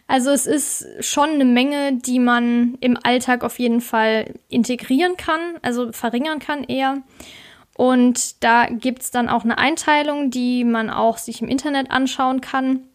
Also 0.07 0.31
es 0.31 0.45
ist 0.45 0.87
schon 1.01 1.31
eine 1.31 1.45
Menge, 1.45 1.97
die 1.97 2.19
man 2.19 2.77
im 2.79 2.97
Alltag 3.01 3.43
auf 3.43 3.59
jeden 3.59 3.81
Fall 3.81 4.33
integrieren 4.47 5.17
kann, 5.17 5.39
also 5.61 5.91
verringern 5.91 6.39
kann 6.39 6.63
eher. 6.63 7.03
Und 7.75 8.43
da 8.43 8.67
gibt's 8.67 9.11
dann 9.11 9.29
auch 9.29 9.43
eine 9.43 9.57
Einteilung, 9.57 10.31
die 10.31 10.63
man 10.63 10.89
auch 10.89 11.17
sich 11.17 11.41
im 11.41 11.47
Internet 11.47 11.91
anschauen 11.91 12.41
kann 12.41 12.87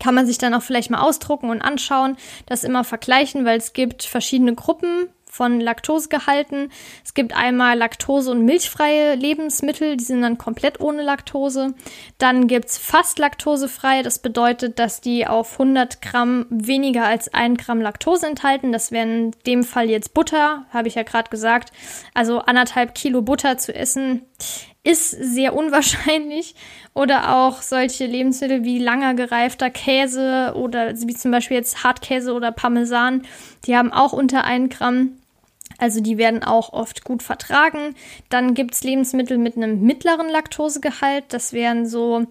kann 0.00 0.14
man 0.14 0.26
sich 0.26 0.38
dann 0.38 0.54
auch 0.54 0.62
vielleicht 0.62 0.90
mal 0.90 1.00
ausdrucken 1.00 1.50
und 1.50 1.62
anschauen, 1.62 2.16
das 2.46 2.64
immer 2.64 2.84
vergleichen, 2.84 3.44
weil 3.44 3.58
es 3.58 3.72
gibt 3.72 4.02
verschiedene 4.02 4.54
Gruppen 4.54 5.08
von 5.30 5.60
Laktosegehalten. 5.60 6.70
Es 7.04 7.14
gibt 7.14 7.36
einmal 7.36 7.76
laktose- 7.76 8.30
und 8.30 8.44
milchfreie 8.44 9.14
Lebensmittel, 9.14 9.96
die 9.96 10.04
sind 10.04 10.22
dann 10.22 10.38
komplett 10.38 10.80
ohne 10.80 11.02
Laktose. 11.02 11.74
Dann 12.18 12.46
gibt 12.46 12.66
es 12.66 12.78
fast 12.78 13.18
laktosefrei, 13.18 14.02
das 14.02 14.20
bedeutet, 14.20 14.78
dass 14.78 15.00
die 15.00 15.26
auf 15.26 15.52
100 15.52 16.02
Gramm 16.02 16.46
weniger 16.50 17.04
als 17.04 17.32
1 17.32 17.62
Gramm 17.62 17.80
Laktose 17.80 18.26
enthalten. 18.26 18.72
Das 18.72 18.92
wäre 18.92 19.06
in 19.06 19.30
dem 19.46 19.64
Fall 19.64 19.90
jetzt 19.90 20.14
Butter, 20.14 20.66
habe 20.70 20.88
ich 20.88 20.94
ja 20.94 21.02
gerade 21.02 21.30
gesagt. 21.30 21.72
Also 22.14 22.40
anderthalb 22.40 22.94
Kilo 22.94 23.22
Butter 23.22 23.58
zu 23.58 23.74
essen 23.74 24.22
ist 24.88 25.10
sehr 25.10 25.54
unwahrscheinlich. 25.54 26.54
Oder 26.94 27.36
auch 27.36 27.62
solche 27.62 28.06
Lebensmittel 28.06 28.64
wie 28.64 28.78
langer 28.78 29.14
gereifter 29.14 29.70
Käse 29.70 30.54
oder 30.56 30.94
wie 30.96 31.14
zum 31.14 31.30
Beispiel 31.30 31.58
jetzt 31.58 31.84
Hartkäse 31.84 32.32
oder 32.32 32.50
Parmesan, 32.50 33.22
die 33.66 33.76
haben 33.76 33.92
auch 33.92 34.12
unter 34.12 34.44
1 34.44 34.74
Gramm. 34.74 35.12
Also 35.78 36.00
die 36.00 36.18
werden 36.18 36.42
auch 36.42 36.72
oft 36.72 37.04
gut 37.04 37.22
vertragen. 37.22 37.94
Dann 38.30 38.54
gibt 38.54 38.74
es 38.74 38.82
Lebensmittel 38.82 39.38
mit 39.38 39.56
einem 39.56 39.82
mittleren 39.82 40.28
Laktosegehalt. 40.28 41.26
Das 41.28 41.52
wären 41.52 41.86
so 41.86 42.26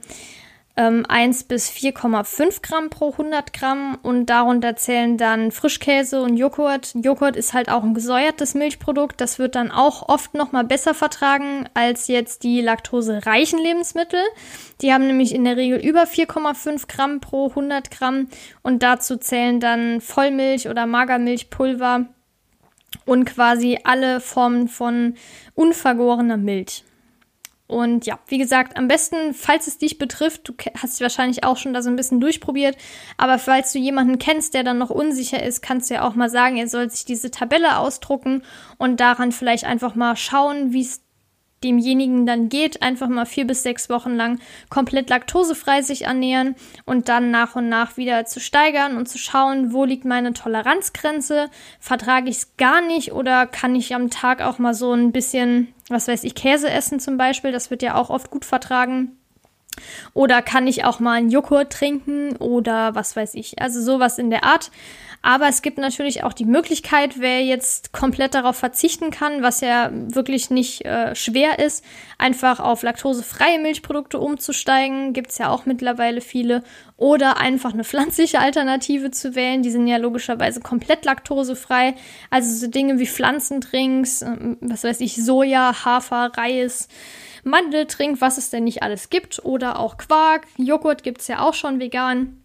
ähm, 0.77 1.05
1 1.07 1.45
bis 1.45 1.69
4,5 1.69 2.61
Gramm 2.61 2.89
pro 2.89 3.11
100 3.11 3.51
Gramm. 3.51 3.97
Und 4.03 4.27
darunter 4.27 4.75
zählen 4.75 5.17
dann 5.17 5.51
Frischkäse 5.51 6.21
und 6.21 6.37
Joghurt. 6.37 6.93
Joghurt 6.95 7.35
ist 7.35 7.53
halt 7.53 7.69
auch 7.69 7.83
ein 7.83 7.93
gesäuertes 7.93 8.53
Milchprodukt. 8.53 9.19
Das 9.19 9.39
wird 9.39 9.55
dann 9.55 9.71
auch 9.71 10.07
oft 10.07 10.35
noch 10.35 10.51
mal 10.51 10.63
besser 10.63 10.93
vertragen 10.93 11.67
als 11.73 12.07
jetzt 12.07 12.43
die 12.43 12.61
laktosereichen 12.61 13.59
Lebensmittel. 13.59 14.21
Die 14.81 14.93
haben 14.93 15.07
nämlich 15.07 15.33
in 15.33 15.43
der 15.43 15.57
Regel 15.57 15.79
über 15.79 16.03
4,5 16.03 16.87
Gramm 16.87 17.19
pro 17.19 17.49
100 17.49 17.91
Gramm. 17.91 18.27
Und 18.61 18.83
dazu 18.83 19.17
zählen 19.17 19.59
dann 19.59 19.99
Vollmilch 19.99 20.69
oder 20.69 20.85
Magermilchpulver 20.85 22.05
und 23.05 23.25
quasi 23.25 23.79
alle 23.83 24.21
Formen 24.21 24.67
von 24.67 25.15
unvergorener 25.55 26.37
Milch. 26.37 26.83
Und 27.67 28.05
ja, 28.05 28.17
wie 28.27 28.37
gesagt, 28.37 28.77
am 28.77 28.87
besten, 28.87 29.33
falls 29.33 29.67
es 29.67 29.77
dich 29.77 29.97
betrifft, 29.97 30.47
du 30.47 30.53
hast 30.81 31.01
wahrscheinlich 31.01 31.43
auch 31.43 31.57
schon 31.57 31.73
da 31.73 31.81
so 31.81 31.89
ein 31.89 31.97
bisschen 31.97 32.21
durchprobiert, 32.21 32.77
aber 33.17 33.37
falls 33.39 33.73
du 33.73 33.79
jemanden 33.79 34.19
kennst, 34.19 34.53
der 34.53 34.63
dann 34.63 34.77
noch 34.77 34.89
unsicher 34.89 35.43
ist, 35.43 35.61
kannst 35.61 35.89
du 35.89 35.95
ja 35.95 36.07
auch 36.07 36.15
mal 36.15 36.29
sagen, 36.29 36.55
er 36.55 36.69
soll 36.69 36.89
sich 36.89 37.03
diese 37.03 37.29
Tabelle 37.29 37.77
ausdrucken 37.77 38.43
und 38.77 39.01
daran 39.01 39.33
vielleicht 39.33 39.65
einfach 39.65 39.95
mal 39.95 40.15
schauen, 40.15 40.71
wie 40.71 40.81
es 40.81 41.01
demjenigen 41.63 42.25
dann 42.25 42.49
geht, 42.49 42.81
einfach 42.81 43.07
mal 43.07 43.25
vier 43.25 43.47
bis 43.47 43.63
sechs 43.63 43.89
Wochen 43.89 44.15
lang 44.15 44.39
komplett 44.69 45.09
laktosefrei 45.09 45.81
sich 45.81 46.03
ernähren 46.03 46.55
und 46.85 47.09
dann 47.09 47.31
nach 47.31 47.55
und 47.55 47.67
nach 47.69 47.97
wieder 47.97 48.25
zu 48.25 48.39
steigern 48.39 48.95
und 48.97 49.07
zu 49.07 49.17
schauen, 49.17 49.73
wo 49.73 49.83
liegt 49.83 50.05
meine 50.05 50.33
Toleranzgrenze, 50.33 51.49
vertrage 51.79 52.29
ich 52.29 52.37
es 52.37 52.57
gar 52.57 52.81
nicht 52.81 53.11
oder 53.11 53.47
kann 53.47 53.75
ich 53.75 53.95
am 53.95 54.09
Tag 54.09 54.41
auch 54.41 54.59
mal 54.59 54.73
so 54.73 54.93
ein 54.93 55.11
bisschen, 55.11 55.73
was 55.89 56.07
weiß 56.07 56.23
ich, 56.23 56.35
Käse 56.35 56.69
essen 56.69 56.99
zum 56.99 57.17
Beispiel, 57.17 57.51
das 57.51 57.71
wird 57.71 57.81
ja 57.81 57.95
auch 57.95 58.09
oft 58.09 58.29
gut 58.29 58.45
vertragen. 58.45 59.17
Oder 60.13 60.41
kann 60.41 60.67
ich 60.67 60.85
auch 60.85 60.99
mal 60.99 61.13
einen 61.13 61.29
Joghurt 61.29 61.71
trinken 61.71 62.35
oder 62.37 62.95
was 62.95 63.15
weiß 63.15 63.35
ich. 63.35 63.61
Also 63.61 63.81
sowas 63.81 64.17
in 64.17 64.31
der 64.31 64.43
Art. 64.43 64.71
Aber 65.21 65.47
es 65.47 65.61
gibt 65.61 65.77
natürlich 65.77 66.23
auch 66.23 66.33
die 66.33 66.45
Möglichkeit, 66.45 67.19
wer 67.19 67.43
jetzt 67.43 67.91
komplett 67.91 68.33
darauf 68.33 68.55
verzichten 68.55 69.11
kann, 69.11 69.41
was 69.41 69.61
ja 69.61 69.89
wirklich 69.91 70.49
nicht 70.49 70.85
äh, 70.85 71.15
schwer 71.15 71.59
ist, 71.59 71.83
einfach 72.17 72.59
auf 72.59 72.83
laktosefreie 72.83 73.59
Milchprodukte 73.59 74.19
umzusteigen. 74.19 75.13
Gibt 75.13 75.31
es 75.31 75.37
ja 75.37 75.49
auch 75.49 75.65
mittlerweile 75.65 76.21
viele. 76.21 76.63
Oder 76.97 77.37
einfach 77.37 77.73
eine 77.73 77.83
pflanzliche 77.85 78.39
Alternative 78.39 79.11
zu 79.11 79.35
wählen. 79.35 79.63
Die 79.63 79.71
sind 79.71 79.87
ja 79.87 79.97
logischerweise 79.97 80.61
komplett 80.61 81.05
laktosefrei. 81.05 81.95
Also 82.29 82.65
so 82.65 82.71
Dinge 82.71 82.99
wie 82.99 83.07
Pflanzendrinks, 83.07 84.21
äh, 84.21 84.55
was 84.61 84.83
weiß 84.83 85.01
ich, 85.01 85.23
Soja, 85.23 85.83
Hafer, 85.83 86.31
Reis. 86.35 86.87
Mandeltrink, 87.43 88.19
was 88.19 88.37
es 88.37 88.49
denn 88.49 88.65
nicht 88.65 88.83
alles 88.83 89.09
gibt. 89.09 89.43
Oder 89.43 89.79
auch 89.79 89.97
Quark. 89.97 90.47
Joghurt 90.57 91.03
gibt 91.03 91.21
es 91.21 91.27
ja 91.27 91.39
auch 91.39 91.53
schon 91.53 91.79
vegan 91.79 92.41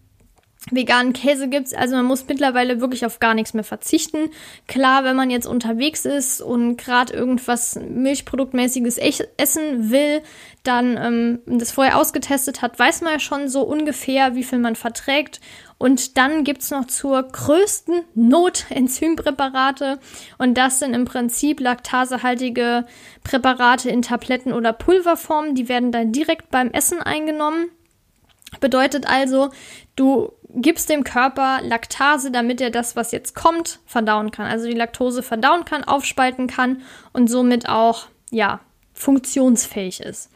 veganen 0.71 1.13
Käse 1.13 1.49
gibt's. 1.49 1.73
Also 1.73 1.95
man 1.95 2.05
muss 2.05 2.27
mittlerweile 2.27 2.79
wirklich 2.79 3.05
auf 3.05 3.19
gar 3.19 3.33
nichts 3.33 3.53
mehr 3.53 3.63
verzichten. 3.63 4.29
Klar, 4.67 5.03
wenn 5.03 5.15
man 5.15 5.29
jetzt 5.29 5.45
unterwegs 5.45 6.05
ist 6.05 6.41
und 6.41 6.77
gerade 6.77 7.13
irgendwas 7.13 7.75
Milchproduktmäßiges 7.75 8.97
essen 8.97 9.91
will, 9.91 10.21
dann 10.63 10.97
ähm, 10.97 11.39
das 11.59 11.71
vorher 11.71 11.97
ausgetestet 11.97 12.61
hat, 12.61 12.79
weiß 12.79 13.01
man 13.01 13.13
ja 13.13 13.19
schon 13.19 13.49
so 13.49 13.63
ungefähr, 13.63 14.35
wie 14.35 14.43
viel 14.43 14.59
man 14.59 14.75
verträgt. 14.75 15.41
Und 15.77 16.17
dann 16.17 16.45
gibt's 16.45 16.71
noch 16.71 16.87
zur 16.87 17.21
größten 17.21 18.03
Not 18.15 18.65
Enzympräparate. 18.69 19.99
Und 20.37 20.57
das 20.57 20.79
sind 20.79 20.93
im 20.93 21.03
Prinzip 21.03 21.59
laktasehaltige 21.59 22.85
Präparate 23.23 23.89
in 23.89 24.01
Tabletten- 24.01 24.53
oder 24.53 24.71
Pulverform. 24.71 25.55
Die 25.55 25.67
werden 25.67 25.91
dann 25.91 26.13
direkt 26.13 26.49
beim 26.51 26.71
Essen 26.71 27.01
eingenommen. 27.01 27.67
Bedeutet 28.61 29.09
also, 29.09 29.49
du 29.95 30.31
gibst 30.55 30.89
dem 30.89 31.03
Körper 31.03 31.59
Laktase, 31.63 32.31
damit 32.31 32.61
er 32.61 32.69
das, 32.69 32.95
was 32.95 33.11
jetzt 33.11 33.35
kommt, 33.35 33.79
verdauen 33.85 34.31
kann. 34.31 34.45
Also 34.45 34.67
die 34.67 34.75
Laktose 34.75 35.23
verdauen 35.23 35.65
kann, 35.65 35.83
aufspalten 35.83 36.47
kann 36.47 36.81
und 37.11 37.29
somit 37.29 37.67
auch, 37.67 38.07
ja, 38.31 38.59
funktionsfähig 38.93 40.01
ist. 40.01 40.29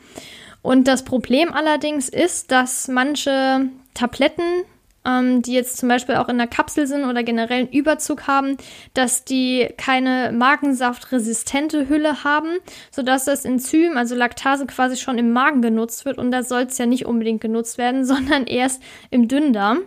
Und 0.62 0.88
das 0.88 1.04
Problem 1.06 1.54
allerdings 1.54 2.10
ist, 2.10 2.52
dass 2.52 2.88
manche 2.88 3.70
Tabletten, 3.94 4.64
ähm, 5.06 5.42
die 5.42 5.54
jetzt 5.54 5.78
zum 5.78 5.88
Beispiel 5.88 6.16
auch 6.16 6.28
in 6.28 6.38
der 6.38 6.48
Kapsel 6.48 6.88
sind 6.88 7.06
oder 7.06 7.24
generell 7.24 7.60
einen 7.60 7.70
Überzug 7.70 8.28
haben, 8.28 8.58
dass 8.94 9.24
die 9.24 9.70
keine 9.78 10.32
magensaftresistente 10.34 11.88
Hülle 11.88 12.24
haben, 12.24 12.58
sodass 12.92 13.26
das 13.26 13.46
Enzym, 13.46 13.96
also 13.96 14.16
Laktase, 14.16 14.66
quasi 14.66 14.98
schon 14.98 15.18
im 15.18 15.32
Magen 15.32 15.62
genutzt 15.62 16.04
wird. 16.06 16.18
Und 16.18 16.32
da 16.32 16.44
soll 16.44 16.64
es 16.64 16.78
ja 16.78 16.86
nicht 16.86 17.06
unbedingt 17.06 17.40
genutzt 17.40 17.78
werden, 17.78 18.04
sondern 18.06 18.46
erst 18.46 18.82
im 19.10 19.28
Dünndarm. 19.28 19.84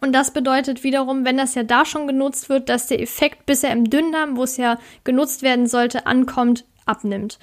Und 0.00 0.12
das 0.12 0.32
bedeutet 0.32 0.82
wiederum, 0.82 1.24
wenn 1.24 1.36
das 1.36 1.54
ja 1.54 1.62
da 1.62 1.84
schon 1.84 2.06
genutzt 2.06 2.48
wird, 2.48 2.68
dass 2.68 2.86
der 2.86 3.00
Effekt, 3.00 3.46
bis 3.46 3.62
er 3.62 3.72
im 3.72 3.90
Dünndarm, 3.90 4.36
wo 4.36 4.44
es 4.44 4.56
ja 4.56 4.78
genutzt 5.04 5.42
werden 5.42 5.66
sollte, 5.66 6.06
ankommt, 6.06 6.64
abnimmt. 6.86 7.38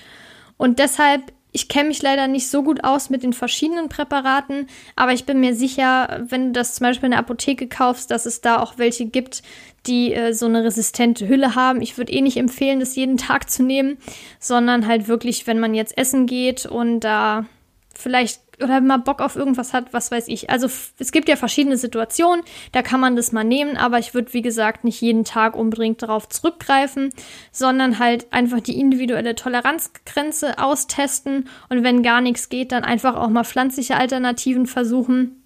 Und 0.58 0.80
deshalb, 0.80 1.32
ich 1.52 1.70
kenne 1.70 1.90
mich 1.90 2.02
leider 2.02 2.28
nicht 2.28 2.50
so 2.50 2.64
gut 2.64 2.84
aus 2.84 3.10
mit 3.10 3.24
den 3.24 3.34
verschiedenen 3.34 3.90
Präparaten, 3.90 4.68
aber 4.96 5.14
ich 5.14 5.26
bin 5.26 5.40
mir 5.40 5.56
sicher, 5.56 6.26
wenn 6.28 6.48
du 6.48 6.52
das 6.54 6.76
zum 6.76 6.86
Beispiel 6.86 7.08
in 7.08 7.12
der 7.12 7.20
Apotheke 7.20 7.68
kaufst, 7.68 8.12
dass 8.12 8.26
es 8.26 8.42
da 8.42 8.60
auch 8.60 8.78
welche 8.78 9.06
gibt, 9.06 9.44
die 9.86 10.14
äh, 10.14 10.34
so 10.34 10.48
eine 10.48 10.64
resistente 10.64 11.28
Hülle 11.28 11.56
haben. 11.56 11.82
Ich 11.82 11.98
würde 11.98 12.12
eh 12.12 12.22
nicht 12.22 12.38
empfehlen, 12.38 12.80
das 12.80 12.96
jeden 12.96 13.18
Tag 13.18 13.50
zu 13.50 13.64
nehmen, 13.64 13.98
sondern 14.40 14.88
halt 14.88 15.08
wirklich, 15.08 15.48
wenn 15.48 15.60
man 15.60 15.74
jetzt 15.74 15.98
essen 15.98 16.26
geht 16.26 16.66
und 16.66 17.02
da 17.02 17.46
vielleicht 17.94 18.42
oder 18.62 18.82
mal 18.82 18.98
Bock 18.98 19.22
auf 19.22 19.36
irgendwas 19.36 19.74
hat, 19.74 19.94
was 19.94 20.12
weiß 20.12 20.28
ich. 20.28 20.50
Also 20.50 20.68
es 20.98 21.12
gibt 21.12 21.30
ja 21.30 21.36
verschiedene 21.36 21.78
Situationen, 21.78 22.44
da 22.72 22.82
kann 22.82 23.00
man 23.00 23.16
das 23.16 23.32
mal 23.32 23.44
nehmen, 23.44 23.78
aber 23.78 24.00
ich 24.00 24.14
würde, 24.14 24.34
wie 24.34 24.42
gesagt, 24.42 24.84
nicht 24.84 25.02
jeden 25.02 25.26
Tag 25.26 25.56
unbedingt 25.56 26.02
darauf 26.02 26.28
zurückgreifen, 26.28 27.12
sondern 27.52 28.00
halt 28.00 28.32
einfach 28.34 28.60
die 28.60 28.80
individuelle 28.80 29.36
Toleranzgrenze 29.36 30.58
austesten 30.58 31.50
und 31.70 31.84
wenn 31.84 32.04
gar 32.04 32.22
nichts 32.22 32.50
geht, 32.50 32.72
dann 32.72 32.84
einfach 32.84 33.16
auch 33.16 33.30
mal 33.30 33.44
pflanzliche 33.44 33.96
Alternativen 33.96 34.66
versuchen. 34.66 35.44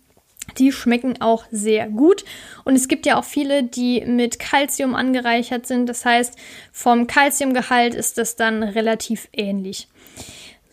Die 0.57 0.71
schmecken 0.71 1.21
auch 1.21 1.45
sehr 1.51 1.87
gut. 1.87 2.25
Und 2.65 2.75
es 2.75 2.87
gibt 2.87 3.05
ja 3.05 3.17
auch 3.17 3.23
viele, 3.23 3.63
die 3.63 4.03
mit 4.05 4.39
Calcium 4.39 4.95
angereichert 4.95 5.65
sind. 5.65 5.87
Das 5.87 6.03
heißt, 6.03 6.35
vom 6.71 7.07
Calciumgehalt 7.07 7.93
ist 7.95 8.17
das 8.17 8.35
dann 8.35 8.63
relativ 8.63 9.29
ähnlich. 9.31 9.87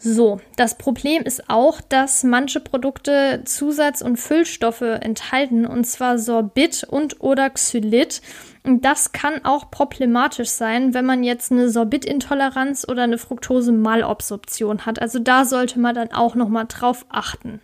So, 0.00 0.40
das 0.54 0.78
Problem 0.78 1.24
ist 1.24 1.50
auch, 1.50 1.80
dass 1.80 2.22
manche 2.22 2.60
Produkte 2.60 3.42
Zusatz- 3.44 4.00
und 4.00 4.16
Füllstoffe 4.16 4.82
enthalten, 4.82 5.66
und 5.66 5.84
zwar 5.84 6.18
Sorbit 6.18 6.86
und 6.88 7.20
oder 7.20 7.50
Xylit. 7.50 8.22
Und 8.62 8.84
das 8.84 9.10
kann 9.10 9.44
auch 9.44 9.72
problematisch 9.72 10.50
sein, 10.50 10.94
wenn 10.94 11.04
man 11.04 11.24
jetzt 11.24 11.50
eine 11.50 11.68
Sorbitintoleranz 11.68 12.86
oder 12.88 13.02
eine 13.02 13.18
Fructose-Malabsorption 13.18 14.86
hat. 14.86 15.00
Also 15.00 15.18
da 15.18 15.44
sollte 15.44 15.80
man 15.80 15.96
dann 15.96 16.12
auch 16.12 16.36
nochmal 16.36 16.66
drauf 16.68 17.04
achten. 17.08 17.60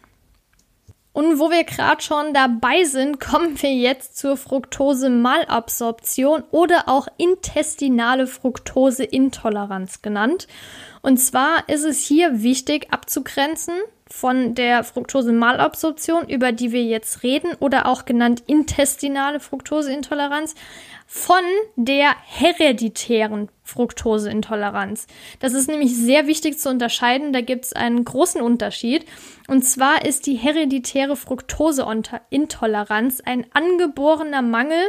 Und 1.15 1.39
wo 1.39 1.49
wir 1.49 1.63
gerade 1.63 2.03
schon 2.03 2.35
dabei 2.35 2.83
sind, 2.83 3.21
kommen 3.21 3.63
wir 3.63 3.73
jetzt 3.73 4.19
zur 4.19 4.37
Fructose-Malabsorption 4.37 6.43
oder 6.51 6.89
auch 6.89 7.07
intestinale 7.17 8.27
Fructoseintoleranz 8.27 10.03
genannt. 10.03 10.49
Und 11.03 11.19
zwar 11.19 11.69
ist 11.69 11.85
es 11.85 12.01
hier 12.01 12.43
wichtig 12.43 12.93
abzugrenzen 12.93 13.75
von 14.11 14.57
der 14.57 14.83
Fructose-Malabsorption, 14.83 16.29
über 16.29 16.51
die 16.51 16.73
wir 16.73 16.83
jetzt 16.83 17.23
reden, 17.23 17.53
oder 17.61 17.87
auch 17.87 18.07
genannt 18.07 18.43
intestinale 18.49 19.39
Fructoseintoleranz, 19.39 20.57
von 21.07 21.45
der 21.77 22.17
hereditären 22.25 23.49
Fructoseintoleranz. 23.63 25.07
Das 25.41 25.55
ist 25.55 25.69
nämlich 25.69 25.97
sehr 25.97 26.27
wichtig 26.27 26.59
zu 26.59 26.69
unterscheiden. 26.71 27.33
Da 27.33 27.41
gibt 27.41 27.67
es 27.67 27.73
einen 27.73 28.05
großen 28.05 28.41
Unterschied. 28.41 29.07
Und 29.49 29.63
zwar 29.63 30.05
ist 30.05 30.27
die 30.27 30.35
hereditäre 30.35 31.15
Fructoseintoleranz 31.17 33.21
ein 33.21 33.47
angeborener 33.53 34.43
Mangel 34.43 34.83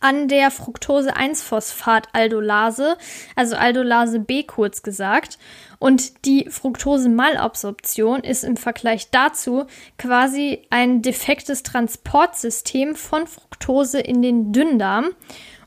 an 0.00 0.28
der 0.28 0.50
Fructose-1-Phosphat-Aldolase, 0.50 2.96
also 3.34 3.56
Aldolase 3.56 4.20
B 4.20 4.44
kurz 4.44 4.82
gesagt. 4.82 5.38
Und 5.78 6.24
die 6.24 6.48
Fructose-Malabsorption 6.48 8.20
ist 8.20 8.44
im 8.44 8.56
Vergleich 8.56 9.10
dazu 9.10 9.66
quasi 9.98 10.66
ein 10.70 11.02
defektes 11.02 11.64
Transportsystem 11.64 12.94
von 12.94 13.26
Fructose 13.26 14.00
in 14.00 14.22
den 14.22 14.52
Dünndarm. 14.52 15.08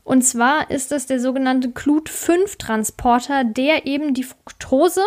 Und 0.02 0.22
zwar 0.22 0.70
ist 0.70 0.92
das 0.92 1.04
der 1.06 1.20
sogenannte 1.20 1.72
Clut-5-Transporter, 1.72 3.44
der 3.44 3.86
eben 3.86 4.14
die 4.14 4.22
Fructose 4.22 5.02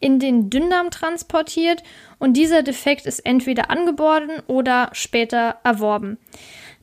in 0.00 0.20
den 0.20 0.48
Dünndarm 0.48 0.90
transportiert 0.90 1.82
und 2.18 2.36
dieser 2.36 2.62
Defekt 2.62 3.06
ist 3.06 3.20
entweder 3.20 3.70
angeboren 3.70 4.42
oder 4.46 4.90
später 4.92 5.58
erworben. 5.64 6.18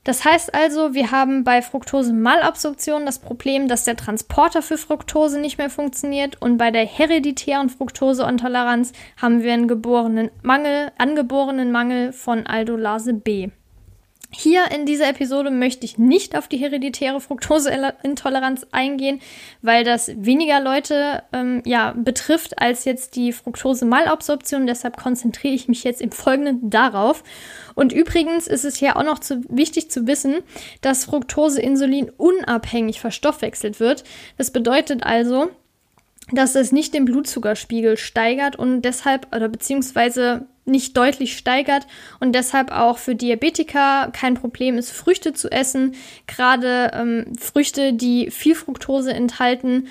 Das 0.06 0.24
heißt 0.24 0.54
also, 0.54 0.94
wir 0.94 1.10
haben 1.10 1.44
bei 1.44 1.64
Fructose-Malabsorption 1.64 3.08
das 3.08 3.18
Problem, 3.18 3.68
dass 3.68 3.86
der 3.86 3.96
Transporter 3.96 4.62
für 4.62 4.78
Fructose 4.78 5.40
nicht 5.40 5.58
mehr 5.58 5.72
funktioniert 5.72 6.40
und 6.40 6.58
bei 6.58 6.70
der 6.70 6.86
hereditären 6.86 7.70
Fructoseintoleranz 7.70 8.94
haben 9.18 9.42
wir 9.42 9.52
einen 9.52 9.68
geborenen 9.68 10.30
Mangel, 10.44 10.92
angeborenen 11.00 11.72
Mangel 11.72 12.14
von 12.14 12.46
Aldolase 12.46 13.16
B. 13.16 13.50
Hier 14.38 14.70
in 14.72 14.86
dieser 14.86 15.08
Episode 15.08 15.50
möchte 15.50 15.86
ich 15.86 15.98
nicht 15.98 16.38
auf 16.38 16.50
die 16.50 16.58
hereditäre 16.58 17.22
Fructoseintoleranz 17.22 18.68
eingehen, 18.72 19.22
weil 19.62 19.86
das 19.86 20.12
weniger 20.18 20.60
Leute 20.60 21.24
ähm, 21.32 21.62
ja, 21.66 21.94
betrifft 21.96 22.60
als 22.60 22.84
jetzt 22.84 23.16
die 23.16 23.32
Fructose-Malabsorption. 23.32 24.68
Deshalb 24.68 24.98
konzentriere 24.98 25.54
ich 25.54 25.70
mich 25.70 25.86
jetzt 25.86 26.02
im 26.02 26.12
Folgenden 26.12 26.70
darauf. 26.70 27.24
Und 27.76 27.94
übrigens 27.94 28.48
ist 28.48 28.66
es 28.66 28.76
hier 28.76 28.98
auch 28.98 29.04
noch 29.04 29.20
zu, 29.20 29.42
wichtig 29.48 29.90
zu 29.90 30.06
wissen, 30.06 30.36
dass 30.82 31.06
Fructose 31.06 31.62
Insulin 31.62 32.12
unabhängig 32.18 33.00
verstoffwechselt 33.00 33.80
wird. 33.80 34.04
Das 34.38 34.52
bedeutet 34.52 35.04
also, 35.04 35.50
dass 36.32 36.56
es 36.56 36.74
nicht 36.74 36.94
den 36.94 37.06
Blutzuckerspiegel 37.06 37.96
steigert 37.96 38.58
und 38.58 38.82
deshalb 38.82 39.34
oder 39.34 39.48
beziehungsweise 39.48 40.48
nicht 40.66 40.98
deutlich 40.98 41.38
steigert 41.38 41.88
und 42.20 42.34
deshalb 42.34 42.72
auch 42.72 42.98
für 42.98 43.16
Diabetiker 43.16 44.10
kein 44.14 44.34
Problem 44.34 44.78
ist, 44.78 44.92
Früchte 44.92 45.34
zu 45.34 45.52
essen. 45.52 45.96
Gerade 46.28 46.92
ähm, 46.94 47.34
Früchte, 47.40 47.94
die 47.94 48.32
viel 48.32 48.56
Fructose 48.56 49.14
enthalten, 49.14 49.88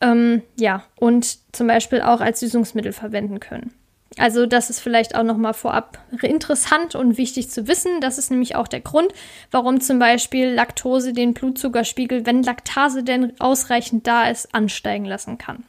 ähm, 0.00 0.42
ja, 0.58 0.84
und 0.96 1.38
zum 1.52 1.66
Beispiel 1.66 2.00
auch 2.00 2.20
als 2.20 2.40
Süßungsmittel 2.40 2.92
verwenden 2.92 3.40
können. 3.40 3.72
Also 4.16 4.46
das 4.46 4.70
ist 4.70 4.80
vielleicht 4.80 5.14
auch 5.14 5.22
nochmal 5.22 5.54
vorab 5.54 5.98
interessant 6.22 6.94
und 6.94 7.18
wichtig 7.18 7.50
zu 7.50 7.68
wissen. 7.68 8.00
Das 8.00 8.18
ist 8.18 8.30
nämlich 8.30 8.56
auch 8.56 8.66
der 8.66 8.80
Grund, 8.80 9.12
warum 9.50 9.80
zum 9.80 9.98
Beispiel 9.98 10.48
Laktose 10.48 11.12
den 11.12 11.34
Blutzuckerspiegel, 11.34 12.26
wenn 12.26 12.42
Laktase 12.42 13.04
denn 13.04 13.38
ausreichend 13.38 14.06
da 14.06 14.28
ist, 14.28 14.54
ansteigen 14.54 15.04
lassen 15.04 15.38
kann. 15.38 15.64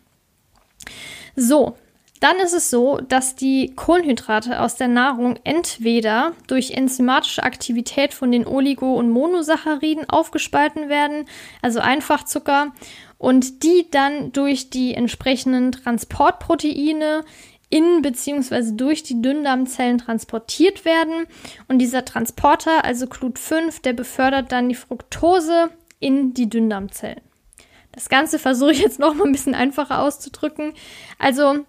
So, 1.35 1.75
dann 2.19 2.37
ist 2.37 2.53
es 2.53 2.69
so, 2.69 2.97
dass 2.97 3.35
die 3.35 3.73
Kohlenhydrate 3.75 4.61
aus 4.61 4.75
der 4.75 4.89
Nahrung 4.89 5.37
entweder 5.43 6.33
durch 6.47 6.71
enzymatische 6.71 7.43
Aktivität 7.43 8.13
von 8.13 8.31
den 8.31 8.45
Oligo- 8.45 8.95
und 8.95 9.09
Monosacchariden 9.09 10.09
aufgespalten 10.09 10.89
werden, 10.89 11.25
also 11.61 11.79
Einfachzucker, 11.79 12.73
und 13.17 13.63
die 13.63 13.87
dann 13.91 14.31
durch 14.31 14.69
die 14.69 14.93
entsprechenden 14.93 15.71
Transportproteine 15.71 17.23
in 17.69 18.01
bzw. 18.01 18.71
durch 18.73 19.03
die 19.03 19.21
Dünndarmzellen 19.21 19.99
transportiert 19.99 20.85
werden. 20.85 21.25
Und 21.67 21.79
dieser 21.79 22.03
Transporter, 22.03 22.83
also 22.83 23.05
Clut5, 23.05 23.81
der 23.81 23.93
befördert 23.93 24.51
dann 24.51 24.69
die 24.69 24.75
Fructose 24.75 25.69
in 25.99 26.33
die 26.33 26.49
Dünndarmzellen. 26.49 27.21
Das 27.91 28.09
Ganze 28.09 28.39
versuche 28.39 28.71
ich 28.71 28.79
jetzt 28.79 28.99
noch 28.99 29.13
mal 29.13 29.25
ein 29.25 29.31
bisschen 29.31 29.55
einfacher 29.55 30.01
auszudrücken. 30.01 30.73
Also 31.17 31.65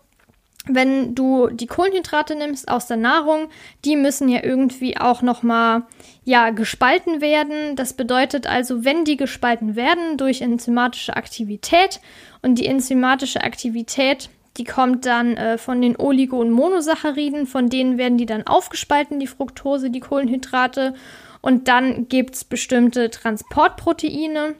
wenn 0.66 1.14
du 1.14 1.49
die 1.49 1.66
Kohlenhydrate 1.66 2.35
nimmst 2.35 2.68
aus 2.68 2.87
der 2.87 2.99
Nahrung, 2.99 3.49
die 3.85 3.96
müssen 3.96 4.29
ja 4.29 4.44
irgendwie 4.44 4.99
auch 4.99 5.23
noch 5.23 5.42
mal 5.42 5.87
ja 6.25 6.51
gespalten 6.51 7.20
werden. 7.20 7.77
Das 7.77 7.94
bedeutet 7.94 8.46
also, 8.46 8.85
wenn 8.85 9.05
die 9.05 9.16
gespalten 9.16 9.75
werden 9.75 10.18
durch 10.18 10.42
enzymatische 10.42 11.16
Aktivität 11.16 12.01
und 12.42 12.57
die 12.59 12.66
enzymatische 12.66 13.42
Aktivität, 13.42 14.29
die 14.59 14.64
kommt 14.64 15.07
dann 15.07 15.37
äh, 15.37 15.57
von 15.57 15.81
den 15.81 15.96
Oligo- 15.96 16.40
und 16.40 16.51
Monosacchariden, 16.51 17.46
von 17.46 17.70
denen 17.70 17.96
werden 17.96 18.18
die 18.18 18.27
dann 18.27 18.46
aufgespalten, 18.46 19.18
die 19.18 19.27
Fructose, 19.27 19.90
die 19.90 20.01
Kohlenhydrate 20.01 20.94
und 21.40 21.68
dann 21.68 22.09
gibt 22.09 22.35
es 22.35 22.44
bestimmte 22.44 23.09
Transportproteine 23.11 24.57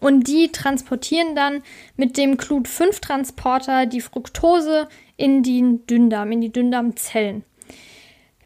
und 0.00 0.28
die 0.28 0.52
transportieren 0.52 1.34
dann 1.34 1.62
mit 1.96 2.16
dem 2.16 2.36
Clut5-Transporter 2.36 3.86
die 3.86 4.00
Fructose 4.00 4.88
in 5.18 5.42
den 5.42 5.84
Dünndarm, 5.86 6.32
in 6.32 6.40
die 6.40 6.52
Dünndarmzellen. 6.52 7.44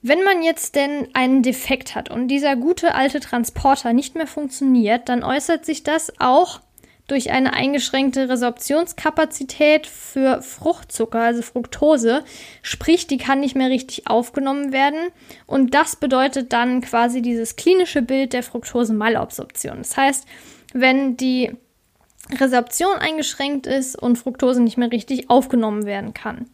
Wenn 0.00 0.24
man 0.24 0.42
jetzt 0.42 0.74
denn 0.74 1.06
einen 1.12 1.44
Defekt 1.44 1.94
hat 1.94 2.11
und 2.11 2.26
dieser 2.26 2.56
gute 2.56 2.96
alte 2.96 3.20
Transporter 3.20 3.92
nicht 3.92 4.16
mehr 4.16 4.26
funktioniert, 4.26 5.08
dann 5.08 5.22
äußert 5.22 5.64
sich 5.64 5.85
das 5.85 6.12
auch 6.18 6.61
durch 7.06 7.30
eine 7.30 7.52
eingeschränkte 7.52 8.28
Resorptionskapazität 8.28 9.87
für 9.87 10.40
Fruchtzucker, 10.42 11.20
also 11.20 11.42
Fructose, 11.42 12.24
sprich, 12.62 13.06
die 13.06 13.18
kann 13.18 13.40
nicht 13.40 13.54
mehr 13.54 13.68
richtig 13.68 14.06
aufgenommen 14.08 14.72
werden 14.72 15.11
und 15.46 15.74
das 15.74 15.96
bedeutet 15.96 16.52
dann 16.52 16.80
quasi 16.80 17.22
dieses 17.22 17.56
klinische 17.56 18.02
Bild 18.02 18.32
der 18.32 18.42
Fructose-Malabsorption. 18.42 19.78
Das 19.78 19.96
heißt, 19.96 20.26
wenn 20.72 21.16
die 21.16 21.52
Resorption 22.38 22.96
eingeschränkt 22.96 23.66
ist 23.66 24.00
und 24.00 24.16
Fructose 24.16 24.62
nicht 24.62 24.78
mehr 24.78 24.92
richtig 24.92 25.28
aufgenommen 25.28 25.85
werden 25.85 26.14
kann. 26.14 26.46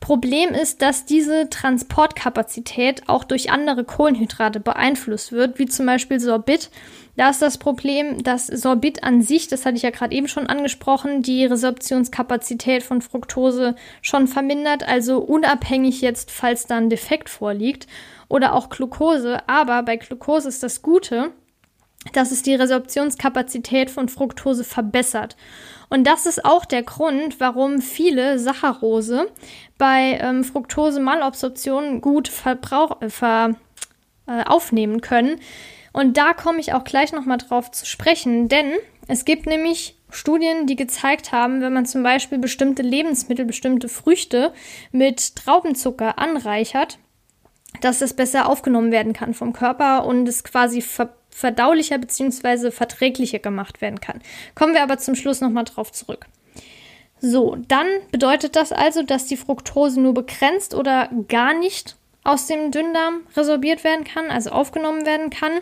Problem 0.00 0.50
ist, 0.50 0.80
dass 0.80 1.06
diese 1.06 1.50
Transportkapazität 1.50 3.08
auch 3.08 3.24
durch 3.24 3.50
andere 3.50 3.84
Kohlenhydrate 3.84 4.60
beeinflusst 4.60 5.32
wird, 5.32 5.58
wie 5.58 5.66
zum 5.66 5.86
Beispiel 5.86 6.20
Sorbit. 6.20 6.70
Da 7.16 7.30
ist 7.30 7.42
das 7.42 7.58
Problem, 7.58 8.22
dass 8.22 8.46
Sorbit 8.46 9.02
an 9.02 9.22
sich, 9.22 9.48
das 9.48 9.66
hatte 9.66 9.76
ich 9.76 9.82
ja 9.82 9.90
gerade 9.90 10.14
eben 10.14 10.28
schon 10.28 10.46
angesprochen, 10.46 11.22
die 11.22 11.44
Resorptionskapazität 11.44 12.84
von 12.84 13.02
Fructose 13.02 13.74
schon 14.00 14.28
vermindert, 14.28 14.86
also 14.86 15.18
unabhängig 15.18 16.00
jetzt, 16.00 16.30
falls 16.30 16.66
da 16.66 16.76
ein 16.76 16.90
Defekt 16.90 17.28
vorliegt. 17.28 17.88
Oder 18.28 18.54
auch 18.54 18.68
Glucose. 18.68 19.38
Aber 19.48 19.82
bei 19.82 19.96
Glucose 19.96 20.48
ist 20.48 20.62
das 20.62 20.82
Gute, 20.82 21.32
dass 22.12 22.30
es 22.32 22.42
die 22.42 22.54
Resorptionskapazität 22.54 23.90
von 23.90 24.08
Fructose 24.08 24.64
verbessert. 24.64 25.36
Und 25.88 26.06
das 26.06 26.26
ist 26.26 26.44
auch 26.44 26.64
der 26.64 26.82
Grund, 26.82 27.40
warum 27.40 27.80
viele 27.80 28.38
Saccharose 28.38 29.30
bei 29.78 30.18
ähm, 30.20 30.44
Fructose-Malabsorption 30.44 32.00
gut 32.00 32.28
verbrauch, 32.28 33.00
äh, 33.00 33.08
ver, 33.08 33.56
äh, 34.26 34.44
aufnehmen 34.44 35.00
können. 35.00 35.40
Und 35.92 36.16
da 36.16 36.34
komme 36.34 36.60
ich 36.60 36.74
auch 36.74 36.84
gleich 36.84 37.12
nochmal 37.12 37.38
drauf 37.38 37.70
zu 37.70 37.86
sprechen, 37.86 38.48
denn 38.48 38.72
es 39.08 39.24
gibt 39.24 39.46
nämlich 39.46 39.96
Studien, 40.10 40.66
die 40.66 40.76
gezeigt 40.76 41.32
haben, 41.32 41.60
wenn 41.60 41.72
man 41.72 41.86
zum 41.86 42.02
Beispiel 42.02 42.38
bestimmte 42.38 42.82
Lebensmittel, 42.82 43.44
bestimmte 43.44 43.88
Früchte 43.88 44.52
mit 44.92 45.36
Traubenzucker 45.36 46.18
anreichert, 46.18 46.98
dass 47.80 48.00
es 48.00 48.14
besser 48.14 48.48
aufgenommen 48.48 48.92
werden 48.92 49.12
kann 49.12 49.34
vom 49.34 49.52
Körper 49.52 50.06
und 50.06 50.28
es 50.28 50.44
quasi 50.44 50.82
ver 50.82 51.14
verdaulicher 51.38 51.98
bzw. 51.98 52.70
verträglicher 52.70 53.38
gemacht 53.38 53.80
werden 53.80 54.00
kann. 54.00 54.20
Kommen 54.54 54.74
wir 54.74 54.82
aber 54.82 54.98
zum 54.98 55.14
Schluss 55.14 55.40
nochmal 55.40 55.64
drauf 55.64 55.92
zurück. 55.92 56.26
So, 57.20 57.56
dann 57.68 57.86
bedeutet 58.10 58.56
das 58.56 58.72
also, 58.72 59.02
dass 59.02 59.26
die 59.26 59.36
Fructose 59.36 60.00
nur 60.00 60.14
begrenzt 60.14 60.74
oder 60.74 61.08
gar 61.28 61.54
nicht 61.54 61.96
aus 62.24 62.46
dem 62.46 62.70
Dünndarm 62.70 63.22
resorbiert 63.36 63.84
werden 63.84 64.04
kann, 64.04 64.30
also 64.30 64.50
aufgenommen 64.50 65.06
werden 65.06 65.30
kann. 65.30 65.52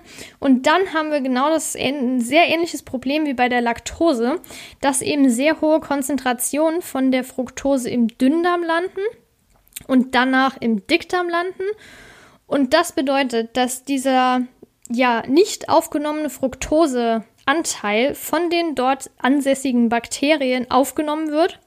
Und 0.40 0.66
dann 0.66 0.92
haben 0.94 1.12
wir 1.12 1.20
genau 1.20 1.50
das 1.50 1.76
ein 1.76 2.20
sehr 2.20 2.48
ähnliches 2.48 2.82
Problem 2.82 3.26
wie 3.26 3.34
bei 3.34 3.48
der 3.48 3.60
Laktose, 3.60 4.40
dass 4.80 5.02
eben 5.02 5.30
sehr 5.30 5.60
hohe 5.60 5.80
Konzentrationen 5.80 6.82
von 6.82 7.12
der 7.12 7.22
Fructose 7.22 7.88
im 7.90 8.08
Dünndarm 8.08 8.62
landen 8.62 9.00
und 9.86 10.14
danach 10.14 10.56
im 10.60 10.86
Dickdarm 10.86 11.28
landen. 11.28 11.64
Und 12.46 12.74
das 12.74 12.92
bedeutet, 12.92 13.56
dass 13.56 13.84
dieser 13.84 14.42
ja 14.90 15.22
nicht 15.27 15.68
aufgenommene 15.68 16.31
Fructoseanteil 16.31 18.14
von 18.14 18.51
den 18.51 18.75
dort 18.75 19.11
ansässigen 19.18 19.88
Bakterien 19.88 20.70
aufgenommen 20.70 21.31
wird 21.31 21.59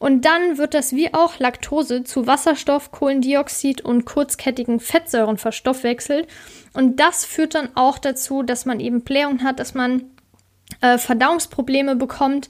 und 0.00 0.24
dann 0.24 0.56
wird 0.56 0.72
das 0.72 0.94
wie 0.94 1.12
auch 1.12 1.38
Laktose 1.38 2.04
zu 2.04 2.26
Wasserstoff, 2.26 2.90
Kohlendioxid 2.90 3.82
und 3.82 4.06
kurzkettigen 4.06 4.80
Fettsäuren 4.80 5.36
verstoffwechselt. 5.36 6.26
Und 6.72 6.98
das 6.98 7.26
führt 7.26 7.54
dann 7.54 7.68
auch 7.76 7.98
dazu, 7.98 8.42
dass 8.42 8.64
man 8.64 8.80
eben 8.80 9.02
Blähungen 9.02 9.44
hat, 9.44 9.60
dass 9.60 9.74
man 9.74 10.04
äh, 10.80 10.96
Verdauungsprobleme 10.96 11.96
bekommt. 11.96 12.48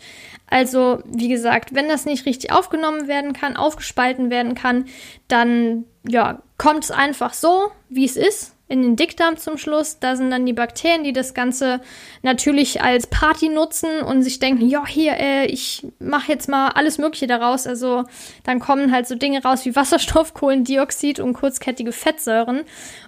Also, 0.48 1.02
wie 1.06 1.28
gesagt, 1.28 1.74
wenn 1.74 1.88
das 1.88 2.04
nicht 2.04 2.24
richtig 2.24 2.52
aufgenommen 2.52 3.08
werden 3.08 3.32
kann, 3.32 3.56
aufgespalten 3.56 4.30
werden 4.30 4.54
kann, 4.54 4.84
dann 5.26 5.86
ja, 6.06 6.42
kommt 6.56 6.84
es 6.84 6.92
einfach 6.92 7.34
so, 7.34 7.72
wie 7.88 8.04
es 8.04 8.16
ist 8.16 8.54
in 8.70 8.82
den 8.82 8.94
Dickdarm 8.96 9.36
zum 9.36 9.58
Schluss. 9.58 9.98
Da 9.98 10.14
sind 10.14 10.30
dann 10.30 10.46
die 10.46 10.52
Bakterien, 10.52 11.02
die 11.02 11.12
das 11.12 11.34
Ganze 11.34 11.80
natürlich 12.22 12.80
als 12.82 13.08
Party 13.08 13.48
nutzen 13.48 14.00
und 14.02 14.22
sich 14.22 14.38
denken, 14.38 14.68
ja, 14.68 14.86
hier, 14.86 15.18
äh, 15.18 15.46
ich 15.46 15.86
mache 15.98 16.30
jetzt 16.30 16.48
mal 16.48 16.68
alles 16.68 16.96
Mögliche 16.96 17.26
daraus. 17.26 17.66
Also 17.66 18.04
dann 18.44 18.60
kommen 18.60 18.92
halt 18.92 19.08
so 19.08 19.16
Dinge 19.16 19.42
raus 19.42 19.64
wie 19.64 19.74
Wasserstoff, 19.74 20.34
Kohlendioxid 20.34 21.18
und 21.18 21.32
kurzkettige 21.32 21.90
Fettsäuren. 21.90 22.62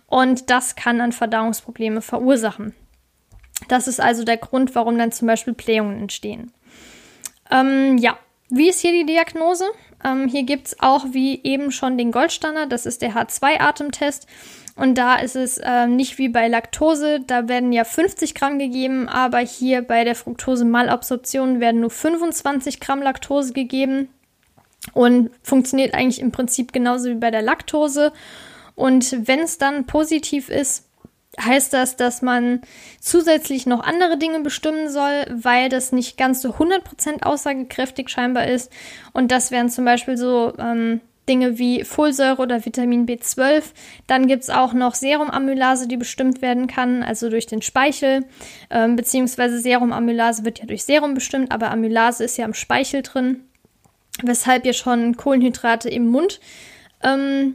Und 0.06 0.50
das 0.50 0.74
kann 0.74 0.98
dann 0.98 1.12
Verdauungsprobleme 1.12 2.02
verursachen. 2.02 2.74
Das 3.68 3.86
ist 3.86 4.00
also 4.00 4.24
der 4.24 4.38
Grund, 4.38 4.74
warum 4.74 4.98
dann 4.98 5.12
zum 5.12 5.28
Beispiel 5.28 5.54
Blähungen 5.54 6.00
entstehen. 6.00 6.52
Ähm, 7.52 7.98
ja, 7.98 8.18
wie 8.50 8.68
ist 8.68 8.80
hier 8.80 8.92
die 8.92 9.06
Diagnose? 9.06 9.64
Ähm, 10.04 10.28
hier 10.28 10.44
gibt 10.44 10.68
es 10.68 10.80
auch 10.80 11.06
wie 11.12 11.40
eben 11.42 11.70
schon 11.70 11.98
den 11.98 12.12
Goldstandard, 12.12 12.70
das 12.72 12.86
ist 12.86 13.02
der 13.02 13.14
H2-Atemtest. 13.14 14.26
Und 14.74 14.96
da 14.96 15.16
ist 15.16 15.36
es 15.36 15.58
äh, 15.58 15.86
nicht 15.86 16.16
wie 16.16 16.30
bei 16.30 16.48
Laktose, 16.48 17.20
da 17.20 17.46
werden 17.46 17.72
ja 17.72 17.84
50 17.84 18.34
Gramm 18.34 18.58
gegeben, 18.58 19.06
aber 19.06 19.38
hier 19.38 19.82
bei 19.82 20.04
der 20.04 20.14
Fructose-Malabsorption 20.14 21.60
werden 21.60 21.80
nur 21.82 21.90
25 21.90 22.80
Gramm 22.80 23.02
Laktose 23.02 23.52
gegeben 23.52 24.08
und 24.94 25.30
funktioniert 25.42 25.94
eigentlich 25.94 26.20
im 26.20 26.32
Prinzip 26.32 26.72
genauso 26.72 27.10
wie 27.10 27.14
bei 27.14 27.30
der 27.30 27.42
Laktose. 27.42 28.12
Und 28.74 29.28
wenn 29.28 29.40
es 29.40 29.58
dann 29.58 29.84
positiv 29.86 30.48
ist, 30.48 30.88
heißt 31.40 31.72
das, 31.72 31.96
dass 31.96 32.22
man 32.22 32.60
zusätzlich 33.00 33.66
noch 33.66 33.82
andere 33.82 34.18
Dinge 34.18 34.40
bestimmen 34.40 34.90
soll, 34.90 35.24
weil 35.30 35.68
das 35.68 35.92
nicht 35.92 36.18
ganz 36.18 36.42
so 36.42 36.50
100% 36.50 37.22
aussagekräftig 37.22 38.08
scheinbar 38.08 38.46
ist. 38.46 38.70
Und 39.12 39.32
das 39.32 39.50
wären 39.50 39.70
zum 39.70 39.84
Beispiel 39.84 40.16
so 40.16 40.52
ähm, 40.58 41.00
Dinge 41.28 41.58
wie 41.58 41.84
Folsäure 41.84 42.42
oder 42.42 42.64
Vitamin 42.64 43.06
B12. 43.06 43.62
Dann 44.06 44.26
gibt 44.26 44.42
es 44.42 44.50
auch 44.50 44.74
noch 44.74 44.94
Serumamylase, 44.94 45.88
die 45.88 45.96
bestimmt 45.96 46.42
werden 46.42 46.66
kann, 46.66 47.02
also 47.02 47.30
durch 47.30 47.46
den 47.46 47.62
Speichel. 47.62 48.26
Ähm, 48.70 48.96
beziehungsweise 48.96 49.58
Serumamylase 49.58 50.44
wird 50.44 50.58
ja 50.58 50.66
durch 50.66 50.84
Serum 50.84 51.14
bestimmt, 51.14 51.52
aber 51.52 51.70
Amylase 51.70 52.24
ist 52.24 52.36
ja 52.36 52.44
im 52.44 52.54
Speichel 52.54 53.02
drin, 53.02 53.44
weshalb 54.22 54.66
ja 54.66 54.72
schon 54.72 55.16
Kohlenhydrate 55.16 55.88
im 55.88 56.08
Mund 56.08 56.40
ähm, 57.02 57.54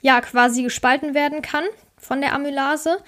ja 0.00 0.20
quasi 0.20 0.62
gespalten 0.62 1.12
werden 1.14 1.42
kann 1.42 1.64
von 2.02 2.20
der 2.20 2.34
Amylase. 2.34 2.98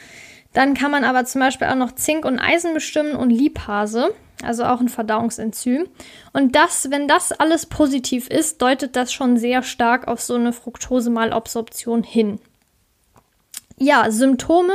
Dann 0.54 0.72
kann 0.74 0.90
man 0.90 1.04
aber 1.04 1.26
zum 1.26 1.40
Beispiel 1.40 1.66
auch 1.66 1.74
noch 1.74 1.92
Zink 1.92 2.24
und 2.24 2.38
Eisen 2.38 2.72
bestimmen 2.72 3.14
und 3.14 3.30
Lipase 3.30 4.14
also 4.42 4.64
auch 4.64 4.80
ein 4.80 4.88
Verdauungsenzym. 4.88 5.86
Und 6.32 6.54
das, 6.54 6.90
wenn 6.90 7.08
das 7.08 7.32
alles 7.32 7.66
positiv 7.66 8.28
ist, 8.28 8.60
deutet 8.60 8.96
das 8.96 9.12
schon 9.12 9.36
sehr 9.36 9.62
stark 9.62 10.08
auf 10.08 10.20
so 10.20 10.34
eine 10.34 10.52
Fructosemalabsorption 10.52 12.02
hin. 12.02 12.38
Ja, 13.76 14.10
Symptome 14.10 14.72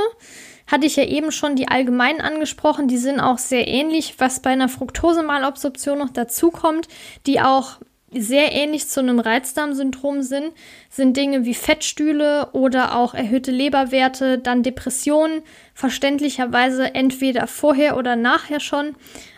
hatte 0.68 0.86
ich 0.86 0.96
ja 0.96 1.04
eben 1.04 1.32
schon 1.32 1.56
die 1.56 1.68
allgemeinen 1.68 2.22
angesprochen, 2.22 2.88
die 2.88 2.98
sind 2.98 3.20
auch 3.20 3.40
sehr 3.40 3.68
ähnlich, 3.68 4.16
was 4.20 4.42
bei 4.42 4.52
einer 4.52 4.70
Fructosemalabsorption 4.70 5.98
noch 5.98 6.12
dazu 6.12 6.52
kommt, 6.52 6.88
die 7.26 7.42
auch 7.42 7.80
sehr 8.12 8.52
ähnlich 8.54 8.88
zu 8.88 9.00
einem 9.00 9.19
Reizdarmsyndrom 9.19 10.22
sind, 10.22 10.52
sind 10.89 11.15
Dinge 11.15 11.45
wie 11.45 11.54
Fettstühle 11.54 12.50
oder 12.54 12.95
auch 12.95 13.13
erhöhte 13.13 13.52
Leberwerte, 13.52 14.38
dann 14.38 14.63
Depressionen, 14.63 15.41
verständlicherweise 15.74 16.95
entweder 16.95 17.48
vorher 17.48 17.98
oder 17.98 18.15
nachher 18.15 18.60
schon, 18.60 18.95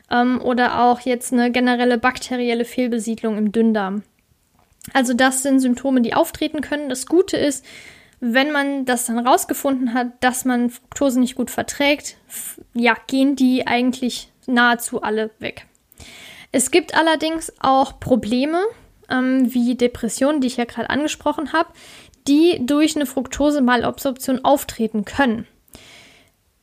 ähm, 0.09 0.41
oder 0.41 0.81
auch 0.83 1.01
jetzt 1.01 1.33
eine 1.33 1.51
generelle 1.51 1.97
bakterielle 1.97 2.65
Fehlbesiedlung 2.65 3.37
im 3.37 3.51
Dünndarm. 3.51 4.03
Also 4.93 5.13
das 5.13 5.43
sind 5.43 5.59
Symptome, 5.59 6.01
die 6.01 6.13
auftreten 6.13 6.61
können. 6.61 6.89
Das 6.89 7.05
Gute 7.05 7.37
ist, 7.37 7.65
wenn 8.19 8.51
man 8.51 8.85
das 8.85 9.05
dann 9.07 9.25
rausgefunden 9.25 9.93
hat, 9.93 10.07
dass 10.21 10.45
man 10.45 10.69
Fructose 10.69 11.19
nicht 11.19 11.35
gut 11.35 11.49
verträgt, 11.49 12.17
ja, 12.73 12.95
gehen 13.07 13.35
die 13.35 13.67
eigentlich 13.67 14.29
nahezu 14.47 15.01
alle 15.01 15.31
weg. 15.39 15.65
Es 16.51 16.71
gibt 16.71 16.95
allerdings 16.95 17.53
auch 17.59 17.99
Probleme, 17.99 18.61
ähm, 19.09 19.53
wie 19.53 19.75
Depressionen, 19.75 20.41
die 20.41 20.47
ich 20.47 20.57
ja 20.57 20.65
gerade 20.65 20.89
angesprochen 20.89 21.53
habe, 21.53 21.69
die 22.27 22.65
durch 22.65 22.95
eine 22.95 23.05
Fructose-Malabsorption 23.05 24.43
auftreten 24.43 25.05
können. 25.05 25.47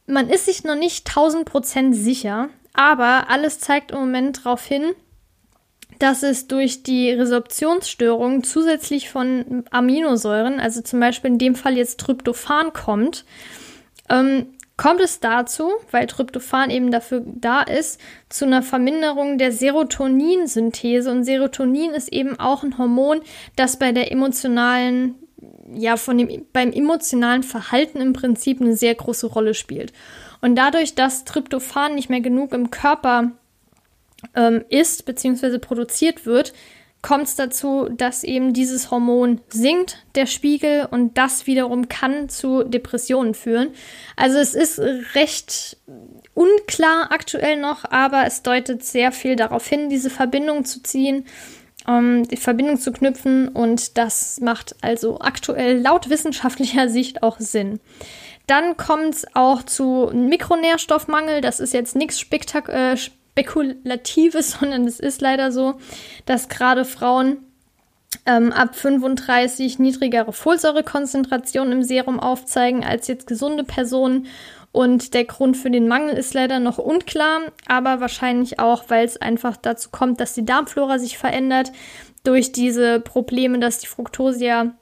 Man 0.07 0.29
ist 0.29 0.47
sich 0.47 0.65
noch 0.65 0.77
nicht 0.77 1.09
1000% 1.09 1.93
sicher, 1.93 2.49
aber 2.73 3.29
alles 3.29 3.59
zeigt 3.59 3.91
im 3.91 3.99
Moment 3.99 4.39
darauf 4.39 4.65
hin, 4.65 4.93
dass 5.99 6.23
es 6.23 6.47
durch 6.47 6.83
die 6.83 7.11
Resorptionsstörung 7.11 8.45
zusätzlich 8.45 9.11
von 9.11 9.65
Aminosäuren, 9.71 10.61
also 10.61 10.81
zum 10.81 11.01
Beispiel 11.01 11.33
in 11.33 11.39
dem 11.39 11.55
Fall 11.55 11.77
jetzt 11.77 11.99
Tryptophan 11.99 12.73
kommt, 12.73 13.25
ähm, 14.09 14.47
kommt 14.79 15.01
es 15.01 15.21
dazu, 15.21 15.73
weil 15.91 16.07
Tryptophan 16.07 16.71
eben 16.71 16.91
dafür 16.91 17.23
da 17.27 17.63
ist, 17.63 18.01
zu 18.31 18.47
einer 18.47 18.63
Verminderung 18.63 19.37
der 19.37 19.53
Serotoninsynthese. 19.53 21.11
Und 21.11 21.25
Serotonin 21.25 21.91
ist 21.91 22.11
eben 22.11 22.41
auch 22.41 22.63
ein 22.63 22.79
Hormon, 22.79 23.21
das 23.57 23.79
bei 23.79 23.93
der 23.93 24.11
emotionalen, 24.13 25.17
ja, 25.75 25.97
von 25.97 26.17
dem, 26.17 26.47
beim 26.53 26.73
emotionalen 26.73 27.43
Verhalten 27.43 28.01
im 28.01 28.13
Prinzip 28.13 28.61
eine 28.61 28.77
sehr 28.77 28.95
große 28.95 29.27
Rolle 29.27 29.53
spielt. 29.53 29.93
Und 30.41 30.55
dadurch, 30.55 30.95
dass 30.95 31.25
Tryptophan 31.25 31.97
nicht 31.97 32.09
mehr 32.09 32.21
genug 32.21 32.55
im 32.55 32.71
Körper 32.71 33.33
ähm, 34.35 34.65
ist 34.69 35.05
bzw. 35.07 35.59
produziert 35.59 36.25
wird, 36.25 36.53
kommt 37.01 37.29
es 37.29 37.37
dazu, 37.37 37.89
dass 37.91 38.25
eben 38.25 38.53
dieses 38.53 38.91
Hormon 38.91 39.41
sinkt, 39.49 40.05
der 40.15 40.27
Spiegel, 40.27 40.89
und 40.91 41.17
das 41.17 41.47
wiederum 41.47 41.89
kann 41.89 42.29
zu 42.29 42.65
Depressionen 42.65 43.35
führen. 43.35 43.71
Also 44.17 44.39
es 44.39 44.55
ist 44.55 44.81
recht 45.15 45.77
unklar 46.35 47.11
aktuell 47.11 47.61
noch, 47.61 47.85
aber 47.85 48.27
es 48.27 48.43
deutet 48.43 48.85
sehr 48.85 49.13
viel 49.13 49.37
darauf 49.37 49.67
hin, 49.67 49.89
diese 49.89 50.11
Verbindung 50.11 50.65
zu 50.65 50.83
ziehen, 50.83 51.25
ähm, 51.87 52.27
die 52.29 52.37
Verbindung 52.37 52.79
zu 52.79 52.93
knüpfen 52.93 53.49
und 53.49 53.97
das 53.97 54.41
macht 54.41 54.75
also 54.81 55.21
aktuell 55.21 55.81
laut 55.81 56.11
wissenschaftlicher 56.11 56.89
Sicht 56.89 57.23
auch 57.23 57.39
Sinn. 57.39 57.81
Dann 58.49 58.77
kommt 58.79 59.15
es 59.15 59.27
auch 59.35 59.63
zu 59.63 60.11
Mikronährstoffmangel. 60.15 61.43
Das 61.43 61.61
ist 61.61 61.75
jetzt 61.75 61.95
nichts 61.95 62.19
Spektak 62.19 62.71
äh, 62.71 62.97
Spekulatives, 63.39 64.51
sondern 64.61 64.87
es 64.87 65.01
ist 65.01 65.21
leider 65.21 65.53
so, 65.53 65.75
dass 66.27 66.49
gerade 66.49 66.85
Frauen 66.85 67.39
ähm, 68.27 68.53
ab 68.53 68.75
35 68.75 69.79
niedrigere 69.79 70.33
Folsäurekonzentrationen 70.33 71.73
im 71.73 71.83
Serum 71.83 72.19
aufzeigen 72.21 72.85
als 72.85 73.07
jetzt 73.07 73.27
gesunde 73.27 73.65
Personen. 73.65 74.27
Und 74.71 75.15
der 75.15 75.25
Grund 75.25 75.57
für 75.57 75.71
den 75.71 75.89
Mangel 75.89 76.17
ist 76.17 76.35
leider 76.35 76.59
noch 76.59 76.79
unklar, 76.79 77.41
aber 77.67 78.01
wahrscheinlich 78.01 78.59
auch, 78.59 78.85
weil 78.89 79.05
es 79.07 79.17
einfach 79.17 79.57
dazu 79.57 79.89
kommt, 79.91 80.21
dass 80.21 80.35
die 80.35 80.45
Darmflora 80.45 80.99
sich 80.99 81.17
verändert 81.17 81.73
durch 82.23 82.53
diese 82.53 83.01
Probleme, 83.01 83.59
dass 83.59 83.79
die 83.79 83.87
Fructose 83.87 84.45
ja 84.45 84.75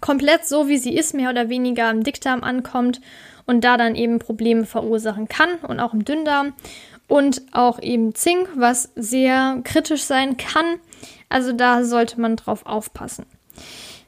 komplett 0.00 0.46
so, 0.46 0.68
wie 0.68 0.78
sie 0.78 0.94
ist, 0.94 1.14
mehr 1.14 1.30
oder 1.30 1.48
weniger 1.48 1.90
im 1.90 2.04
Dickdarm 2.04 2.44
ankommt 2.44 3.00
und 3.46 3.64
da 3.64 3.76
dann 3.76 3.96
eben 3.96 4.20
Probleme 4.20 4.64
verursachen 4.64 5.26
kann 5.26 5.56
und 5.66 5.80
auch 5.80 5.92
im 5.92 6.04
Dünndarm. 6.04 6.52
Und 7.10 7.42
auch 7.50 7.82
eben 7.82 8.14
Zink, 8.14 8.48
was 8.54 8.90
sehr 8.94 9.60
kritisch 9.64 10.04
sein 10.04 10.36
kann. 10.36 10.78
Also 11.28 11.52
da 11.52 11.82
sollte 11.82 12.20
man 12.20 12.36
drauf 12.36 12.64
aufpassen. 12.66 13.26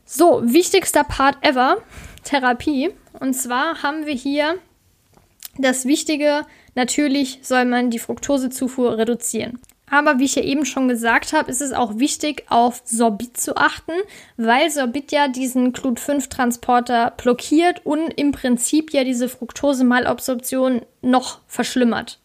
So, 0.07 0.41
wichtigster 0.45 1.03
Part 1.03 1.37
ever, 1.41 1.79
Therapie. 2.23 2.91
Und 3.19 3.35
zwar 3.35 3.83
haben 3.83 4.07
wir 4.07 4.15
hier 4.15 4.55
das 5.59 5.85
Wichtige, 5.85 6.47
natürlich 6.77 7.41
soll 7.43 7.65
man 7.65 7.91
die 7.91 7.99
Fructosezufuhr 7.99 8.97
reduzieren. 8.97 9.59
Aber 9.91 10.19
wie 10.19 10.25
ich 10.25 10.37
ja 10.37 10.43
eben 10.43 10.65
schon 10.65 10.89
gesagt 10.89 11.35
habe, 11.35 11.51
ist 11.51 11.61
es 11.61 11.73
auch 11.73 11.99
wichtig, 11.99 12.45
auf 12.49 12.83
Sorbit 12.87 13.37
zu 13.37 13.57
achten, 13.57 13.93
weil 14.39 14.71
Sorbit 14.71 15.13
ja 15.13 15.27
diesen 15.27 15.73
Glut-5-Transporter 15.73 17.13
blockiert 17.19 17.85
und 17.85 18.09
im 18.15 18.31
Prinzip 18.33 18.95
ja 18.95 19.05
diese 19.05 19.29
Fructose-Malabsorption 19.29 20.81
noch 21.03 21.41
verschlimmert. 21.47 22.22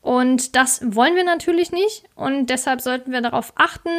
Und 0.00 0.54
das 0.54 0.80
wollen 0.84 1.16
wir 1.16 1.24
natürlich 1.24 1.72
nicht 1.72 2.04
und 2.14 2.46
deshalb 2.46 2.80
sollten 2.80 3.10
wir 3.10 3.20
darauf 3.20 3.52
achten, 3.56 3.90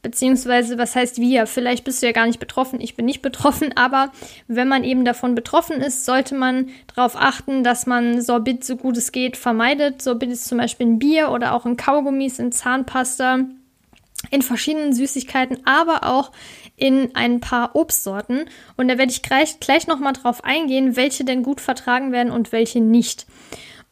beziehungsweise 0.00 0.78
was 0.78 0.96
heißt 0.96 1.20
wir? 1.20 1.46
Vielleicht 1.46 1.84
bist 1.84 2.02
du 2.02 2.06
ja 2.06 2.12
gar 2.12 2.26
nicht 2.26 2.40
betroffen, 2.40 2.80
ich 2.80 2.96
bin 2.96 3.04
nicht 3.04 3.22
betroffen, 3.22 3.76
aber 3.76 4.12
wenn 4.48 4.66
man 4.66 4.82
eben 4.82 5.04
davon 5.04 5.34
betroffen 5.34 5.80
ist, 5.80 6.04
sollte 6.04 6.34
man 6.34 6.70
darauf 6.94 7.16
achten, 7.16 7.64
dass 7.64 7.86
man 7.86 8.22
Sorbit 8.22 8.64
so 8.64 8.76
gut 8.76 8.96
es 8.96 9.12
geht 9.12 9.36
vermeidet. 9.36 10.02
Sorbit 10.02 10.30
ist 10.30 10.46
zum 10.46 10.58
Beispiel 10.58 10.86
in 10.86 10.98
Bier 10.98 11.30
oder 11.30 11.54
auch 11.54 11.66
in 11.66 11.76
Kaugummis, 11.76 12.38
in 12.38 12.50
Zahnpasta, 12.50 13.40
in 14.30 14.42
verschiedenen 14.42 14.94
Süßigkeiten, 14.94 15.58
aber 15.66 16.04
auch 16.04 16.32
in 16.76 17.14
ein 17.14 17.40
paar 17.40 17.76
Obstsorten. 17.76 18.46
Und 18.76 18.88
da 18.88 18.98
werde 18.98 19.12
ich 19.12 19.22
gleich, 19.22 19.60
gleich 19.60 19.86
nochmal 19.86 20.14
drauf 20.14 20.44
eingehen, 20.44 20.96
welche 20.96 21.24
denn 21.24 21.42
gut 21.42 21.60
vertragen 21.60 22.10
werden 22.10 22.32
und 22.32 22.52
welche 22.52 22.80
nicht. 22.80 23.26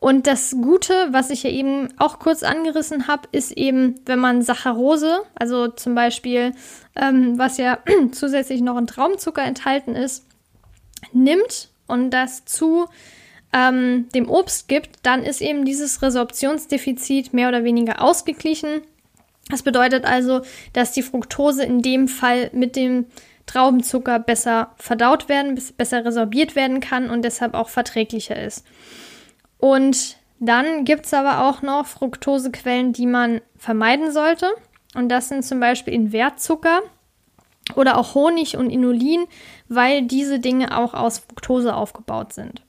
Und 0.01 0.27
das 0.27 0.53
Gute, 0.53 1.09
was 1.11 1.29
ich 1.29 1.43
ja 1.43 1.51
eben 1.51 1.89
auch 1.99 2.19
kurz 2.19 2.43
angerissen 2.43 3.07
habe, 3.07 3.29
ist 3.33 3.53
eben, 3.53 4.01
wenn 4.07 4.19
man 4.19 4.41
Saccharose, 4.41 5.21
also 5.35 5.69
zum 5.69 5.95
Beispiel, 5.95 6.53
ähm, 6.97 7.39
was 7.39 7.59
ja 7.59 7.79
zusätzlich 8.13 8.63
noch 8.63 8.79
in 8.79 8.87
Traumzucker 8.87 9.43
enthalten 9.43 9.95
ist, 9.95 10.25
nimmt 11.13 11.69
und 11.87 12.11
das 12.13 12.47
zu 12.47 12.87
ähm, 13.53 14.09
dem 14.15 14.31
Obst 14.31 14.69
gibt, 14.69 15.01
dann 15.03 15.23
ist 15.23 15.43
eben 15.43 15.67
dieses 15.67 16.01
Resorptionsdefizit 16.01 17.35
mehr 17.35 17.49
oder 17.49 17.63
weniger 17.63 18.01
ausgeglichen. 18.01 18.81
Das 19.51 19.63
bedeutet 19.63 20.07
also, 20.07 20.41
dass 20.73 20.93
die 20.93 21.03
Fructose 21.03 21.65
in 21.65 21.83
dem 21.83 22.09
Fall 22.09 22.49
mit 22.55 22.75
dem 22.75 23.05
Traubenzucker 23.45 24.19
besser 24.19 24.73
verdaut 24.77 25.29
werden, 25.29 25.61
besser 25.77 26.07
resorbiert 26.07 26.57
werden 26.57 26.81
kann 26.81 27.11
und 27.11 27.23
deshalb 27.23 27.53
auch 27.53 27.69
verträglicher 27.69 28.41
ist. 28.41 28.65
Und 29.61 30.17
dann 30.39 30.85
gibt 30.85 31.07
es 31.07 31.15
aber 31.15 31.47
auch 31.49 31.63
noch 31.63 31.87
Fructosequellen, 31.87 32.93
die 32.93 33.07
man 33.07 33.41
vermeiden 33.59 34.11
sollte. 34.11 34.49
Und 34.95 35.09
das 35.11 35.29
sind 35.29 35.45
zum 35.45 35.61
Beispiel 35.61 35.95
Invertzucker 35.95 36.81
oder 37.77 37.99
auch 37.99 38.15
Honig 38.15 38.57
und 38.57 38.71
Inulin, 38.71 39.27
weil 39.69 40.03
diese 40.03 40.41
Dinge 40.41 40.77
auch 40.77 40.95
aus 40.95 41.19
Fructose 41.19 41.75
aufgebaut 41.75 42.33
sind. 42.33 42.63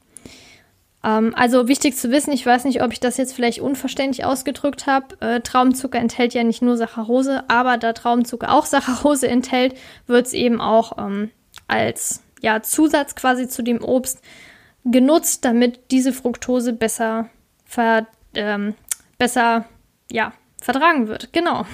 Ähm, 1.04 1.34
also 1.36 1.68
wichtig 1.68 1.96
zu 1.96 2.12
wissen, 2.12 2.32
ich 2.34 2.46
weiß 2.46 2.66
nicht, 2.66 2.84
ob 2.84 2.92
ich 2.92 3.00
das 3.00 3.18
jetzt 3.18 3.34
vielleicht 3.34 3.62
unverständlich 3.62 4.26
ausgedrückt 4.26 4.86
habe. 4.86 5.20
Äh, 5.22 5.42
Traubenzucker 5.42 5.98
enthält 5.98 6.34
ja 6.34 6.44
nicht 6.44 6.62
nur 6.62 6.78
Saccharose, 6.78 7.50
aber 7.50 7.78
da 7.78 7.94
Traubenzucker 7.94 8.54
auch 8.54 8.66
Saccharose 8.68 9.28
enthält, 9.28 9.76
wird 10.08 10.28
es 10.28 10.34
eben 10.34 10.62
auch 10.62 10.98
ähm, 10.98 11.32
als 11.68 12.22
ja, 12.42 12.62
Zusatz 12.62 13.16
quasi 13.16 13.48
zu 13.48 13.62
dem 13.64 13.84
Obst 13.84 14.22
genutzt, 14.86 15.46
damit 15.46 15.92
diese 15.92 16.14
Fructose 16.14 16.74
besser, 16.74 17.30
ver, 17.66 18.08
ähm, 18.34 18.76
besser 19.18 19.66
ja, 20.12 20.34
vertragen 20.62 21.08
wird. 21.08 21.34
Genau. 21.34 21.66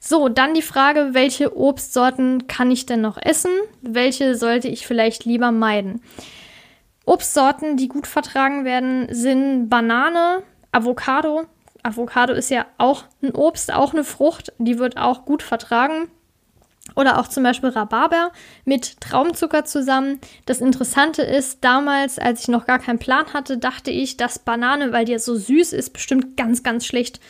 So, 0.00 0.28
dann 0.28 0.54
die 0.54 0.62
Frage, 0.62 1.10
welche 1.12 1.56
Obstsorten 1.56 2.48
kann 2.48 2.70
ich 2.70 2.86
denn 2.86 3.00
noch 3.00 3.18
essen? 3.20 3.52
Welche 3.82 4.34
sollte 4.34 4.68
ich 4.68 4.86
vielleicht 4.86 5.24
lieber 5.24 5.52
meiden? 5.52 6.02
Obstsorten, 7.04 7.76
die 7.76 7.88
gut 7.88 8.06
vertragen 8.06 8.64
werden, 8.64 9.06
sind 9.10 9.68
Banane, 9.68 10.42
Avocado. 10.72 11.46
Avocado 11.82 12.32
ist 12.32 12.50
ja 12.50 12.66
auch 12.78 13.04
ein 13.22 13.32
Obst, 13.32 13.72
auch 13.72 13.92
eine 13.92 14.04
Frucht, 14.04 14.52
die 14.58 14.78
wird 14.78 14.96
auch 14.96 15.24
gut 15.24 15.42
vertragen. 15.42 16.08
Oder 16.96 17.18
auch 17.18 17.28
zum 17.28 17.42
Beispiel 17.42 17.70
Rhabarber 17.70 18.32
mit 18.64 19.00
Traumzucker 19.00 19.64
zusammen. 19.64 20.20
Das 20.46 20.60
Interessante 20.60 21.22
ist, 21.22 21.64
damals, 21.64 22.18
als 22.18 22.42
ich 22.42 22.48
noch 22.48 22.66
gar 22.66 22.78
keinen 22.78 22.98
Plan 22.98 23.32
hatte, 23.32 23.58
dachte 23.58 23.90
ich, 23.90 24.16
dass 24.16 24.38
Banane, 24.38 24.92
weil 24.92 25.04
die 25.04 25.12
ja 25.12 25.18
so 25.18 25.34
süß 25.36 25.72
ist, 25.72 25.92
bestimmt 25.92 26.36
ganz, 26.36 26.62
ganz 26.62 26.86
schlecht 26.86 27.20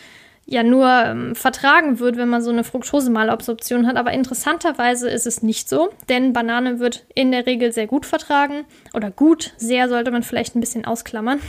ja 0.45 0.63
nur 0.63 0.89
ähm, 0.89 1.35
vertragen 1.35 1.99
wird, 1.99 2.17
wenn 2.17 2.29
man 2.29 2.43
so 2.43 2.51
eine 2.51 2.65
Fructosemalabsorption 2.65 3.87
hat. 3.87 3.97
Aber 3.97 4.13
interessanterweise 4.13 5.09
ist 5.09 5.27
es 5.27 5.43
nicht 5.43 5.69
so, 5.69 5.91
denn 6.09 6.33
Banane 6.33 6.79
wird 6.79 7.05
in 7.15 7.33
der 7.33 7.47
Regel 7.47 7.73
sehr 7.73 7.87
gut 7.87 8.07
vertragen. 8.07 8.65
Oder 8.95 9.11
gut, 9.11 9.53
sehr 9.57 9.89
sollte 9.89 10.11
man 10.11 10.23
vielleicht 10.23 10.57
ein 10.57 10.61
bisschen 10.61 10.85
ausklammern, 10.85 11.41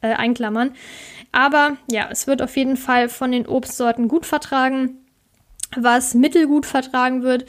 äh, 0.00 0.14
einklammern. 0.14 0.72
Aber 1.32 1.76
ja, 1.90 2.08
es 2.10 2.26
wird 2.26 2.40
auf 2.40 2.56
jeden 2.56 2.76
Fall 2.76 3.08
von 3.08 3.32
den 3.32 3.46
Obstsorten 3.46 4.08
gut 4.08 4.26
vertragen. 4.26 5.05
Was 5.74 6.14
mittelgut 6.14 6.66
vertragen 6.66 7.22
wird, 7.22 7.46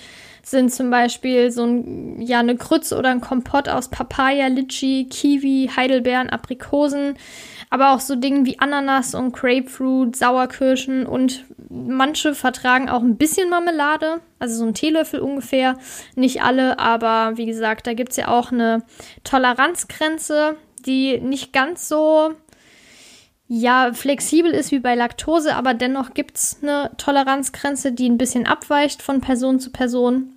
sind 0.50 0.74
zum 0.74 0.90
Beispiel 0.90 1.52
so 1.52 1.66
ein, 1.66 2.22
ja, 2.22 2.40
eine 2.40 2.56
Krütze 2.56 2.98
oder 2.98 3.10
ein 3.10 3.20
Kompott 3.20 3.68
aus 3.68 3.90
Papaya, 3.90 4.48
Litchi, 4.48 5.08
Kiwi, 5.10 5.70
Heidelbeeren, 5.76 6.30
Aprikosen, 6.30 7.16
aber 7.70 7.94
auch 7.94 8.00
so 8.00 8.16
Dinge 8.16 8.46
wie 8.46 8.58
Ananas 8.60 9.14
und 9.14 9.34
Grapefruit, 9.34 10.16
Sauerkirschen 10.16 11.06
und 11.06 11.44
manche 11.70 12.34
vertragen 12.34 12.90
auch 12.90 13.02
ein 13.02 13.18
bisschen 13.18 13.50
Marmelade, 13.50 14.22
also 14.40 14.60
so 14.60 14.66
ein 14.66 14.74
Teelöffel 14.74 15.20
ungefähr. 15.20 15.78
Nicht 16.16 16.42
alle, 16.42 16.80
aber 16.80 17.36
wie 17.36 17.46
gesagt, 17.46 17.86
da 17.86 17.94
gibt 17.94 18.12
es 18.12 18.18
ja 18.18 18.30
auch 18.30 18.54
eine 18.54 18.84
Toleranzgrenze, 19.26 20.56
die 20.86 21.20
nicht 21.20 21.52
ganz 21.52 21.90
so 21.90 22.36
ja 23.48 23.92
flexibel 23.94 24.52
ist 24.52 24.72
wie 24.72 24.80
bei 24.80 24.96
Laktose, 24.96 25.56
aber 25.56 25.74
dennoch 25.74 26.14
gibt 26.14 26.38
es 26.38 26.58
eine 26.62 26.92
Toleranzgrenze, 26.98 27.92
die 27.92 28.10
ein 28.10 28.18
bisschen 28.18 28.46
abweicht 28.46 29.02
von 29.02 29.22
Person 29.22 29.60
zu 29.60 29.72
Person. 29.72 30.34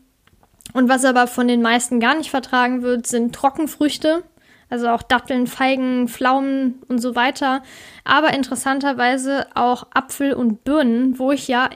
Und 0.72 0.88
was 0.88 1.04
aber 1.04 1.26
von 1.26 1.48
den 1.48 1.62
meisten 1.62 1.98
gar 2.00 2.16
nicht 2.16 2.30
vertragen 2.30 2.82
wird, 2.82 3.06
sind 3.06 3.34
Trockenfrüchte, 3.34 4.22
also 4.68 4.88
auch 4.88 5.02
Datteln, 5.02 5.48
Feigen, 5.48 6.06
Pflaumen 6.06 6.80
und 6.88 7.00
so 7.00 7.16
weiter. 7.16 7.62
Aber 8.04 8.32
interessanterweise 8.32 9.46
auch 9.54 9.88
Apfel 9.92 10.32
und 10.32 10.62
Birnen, 10.62 11.18
wo 11.18 11.32
ich 11.32 11.48
ja 11.48 11.70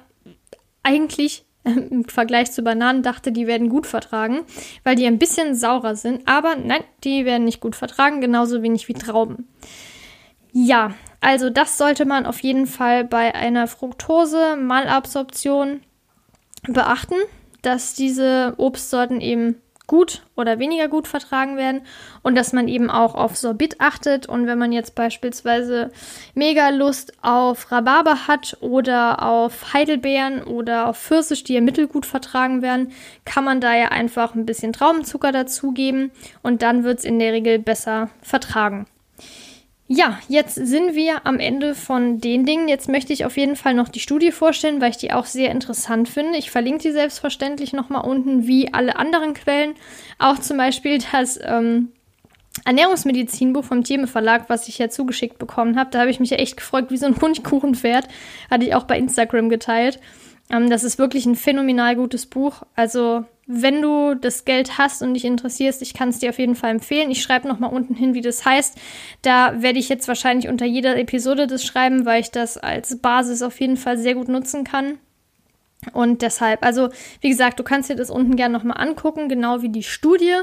eigentlich 0.85 1.45
im 1.64 2.05
Vergleich 2.05 2.53
zu 2.53 2.62
Bananen 2.62 3.03
dachte, 3.03 3.32
die 3.32 3.49
werden 3.49 3.68
gut 3.68 3.87
vertragen, 3.87 4.43
weil 4.85 4.95
die 4.95 5.07
ein 5.07 5.18
bisschen 5.18 5.57
saurer 5.57 5.97
sind. 5.97 6.28
Aber 6.28 6.55
nein, 6.55 6.85
die 7.03 7.24
werden 7.24 7.45
nicht 7.45 7.61
gut 7.61 7.74
vertragen, 7.74 8.20
genauso 8.20 8.62
wenig 8.62 8.87
wie 8.87 8.95
Trauben. 8.95 9.49
Ja, 10.53 10.95
also 11.25 11.49
das 11.49 11.79
sollte 11.79 12.05
man 12.05 12.27
auf 12.27 12.41
jeden 12.41 12.66
Fall 12.66 13.03
bei 13.03 13.35
einer 13.35 13.66
Fructose-Malabsorption 13.66 15.81
beachten, 16.68 17.14
dass 17.62 17.95
diese 17.95 18.53
Obstsorten 18.59 19.22
eben 19.22 19.57
gut 19.87 20.22
oder 20.37 20.59
weniger 20.59 20.89
gut 20.89 21.09
vertragen 21.09 21.57
werden 21.57 21.81
und 22.22 22.35
dass 22.35 22.53
man 22.53 22.68
eben 22.68 22.91
auch 22.91 23.14
auf 23.14 23.39
Sorbit 23.39 23.81
achtet 23.81 24.27
und 24.27 24.47
wenn 24.47 24.59
man 24.59 24.70
jetzt 24.70 24.95
beispielsweise 24.95 25.91
mega 26.35 26.68
Lust 26.68 27.14
auf 27.22 27.72
Rhabarber 27.72 28.29
hat 28.29 28.59
oder 28.61 29.22
auf 29.22 29.72
Heidelbeeren 29.72 30.43
oder 30.43 30.89
auf 30.89 30.99
Pfirsich, 30.99 31.43
die 31.43 31.55
ja 31.55 31.62
mittelgut 31.62 32.05
vertragen 32.05 32.61
werden, 32.61 32.93
kann 33.25 33.45
man 33.45 33.62
da 33.62 33.75
ja 33.75 33.89
einfach 33.89 34.35
ein 34.35 34.45
bisschen 34.45 34.75
Traubenzucker 34.75 35.33
dazugeben 35.33 36.11
und 36.43 36.61
dann 36.61 36.85
wird 36.85 36.99
es 36.99 37.07
in 37.07 37.18
der 37.18 37.33
Regel 37.33 37.59
besser 37.59 38.11
vertragen. 38.20 38.85
Ja, 39.87 40.18
jetzt 40.28 40.55
sind 40.55 40.95
wir 40.95 41.26
am 41.26 41.39
Ende 41.39 41.74
von 41.74 42.18
den 42.18 42.47
Dingen. 42.47 42.68
Jetzt 42.68 42.89
möchte 42.89 43.12
ich 43.12 43.26
auf 43.26 43.37
jeden 43.37 43.55
Fall 43.55 43.74
noch 43.74 43.91
die 43.91 44.01
Studie 44.01 44.32
vorstellen, 44.32 44.80
weil 44.80 44.91
ich 44.91 44.97
die 44.97 45.12
auch 45.12 45.26
sehr 45.26 45.51
interessant 45.51 46.09
finde. 46.09 46.39
Ich 46.39 46.51
verlinke 46.51 46.85
die 46.85 46.93
selbstverständlich 46.93 47.74
nochmal 47.74 48.09
unten, 48.09 48.47
wie 48.47 48.72
alle 48.72 48.97
anderen 48.97 49.35
Quellen. 49.35 49.74
Auch 50.18 50.39
zum 50.39 50.57
Beispiel 50.57 51.01
das 51.12 51.39
ähm, 51.43 51.93
Ernährungsmedizinbuch 52.64 53.64
vom 53.64 53.85
Thieme 53.85 54.07
Verlag, 54.07 54.49
was 54.49 54.68
ich 54.68 54.78
ja 54.78 54.89
zugeschickt 54.89 55.39
bekommen 55.39 55.78
habe. 55.78 55.91
Da 55.91 56.01
habe 56.01 56.11
ich 56.11 56.20
mich 56.20 56.30
ja 56.30 56.39
echt 56.39 56.57
gefreut, 56.57 56.87
wie 56.89 56.97
so 56.97 57.05
ein 57.05 57.20
Honigkuchenpferd. 57.20 58.09
Hatte 58.51 58.64
ich 58.64 58.74
auch 58.74 58.85
bei 58.85 58.99
Instagram 58.99 59.51
geteilt. 59.51 60.01
Ähm, 60.51 60.70
das 60.70 60.82
ist 60.82 60.99
wirklich 60.99 61.26
ein 61.26 61.37
phänomenal 61.37 61.95
gutes 61.95 62.24
Buch. 62.24 62.62
Also 62.74 63.26
wenn 63.47 63.82
du 63.82 64.14
das 64.14 64.45
Geld 64.45 64.78
hast 64.78 65.03
und 65.03 65.14
dich 65.14 65.24
interessierst, 65.24 65.82
ich 65.82 65.92
kann 65.92 66.09
es 66.09 66.18
dir 66.18 66.30
auf 66.30 66.38
jeden 66.38 66.55
Fall 66.55 66.70
empfehlen. 66.70 67.11
Ich 67.11 67.22
schreibe 67.22 67.47
nochmal 67.47 67.72
unten 67.72 67.95
hin, 67.95 68.14
wie 68.14 68.22
das 68.22 68.45
heißt. 68.45 68.78
Da 69.22 69.61
werde 69.61 69.78
ich 69.78 69.88
jetzt 69.88 70.09
wahrscheinlich 70.09 70.49
unter 70.49 70.64
jeder 70.64 70.97
Episode 70.97 71.47
das 71.47 71.64
schreiben, 71.64 72.07
weil 72.07 72.22
ich 72.22 72.30
das 72.30 72.57
als 72.57 72.99
Basis 73.01 73.42
auf 73.42 73.61
jeden 73.61 73.76
Fall 73.76 73.99
sehr 73.99 74.14
gut 74.14 74.28
nutzen 74.28 74.64
kann. 74.64 74.99
Und 75.92 76.22
deshalb, 76.22 76.64
also 76.64 76.88
wie 77.20 77.28
gesagt, 77.28 77.61
du 77.61 77.62
kannst 77.62 77.90
dir 77.90 77.97
das 77.97 78.11
unten 78.11 78.36
gerne 78.36 78.57
nochmal 78.57 78.80
angucken, 78.80 79.28
genau 79.28 79.61
wie 79.61 79.68
die 79.68 79.82
Studie, 79.82 80.36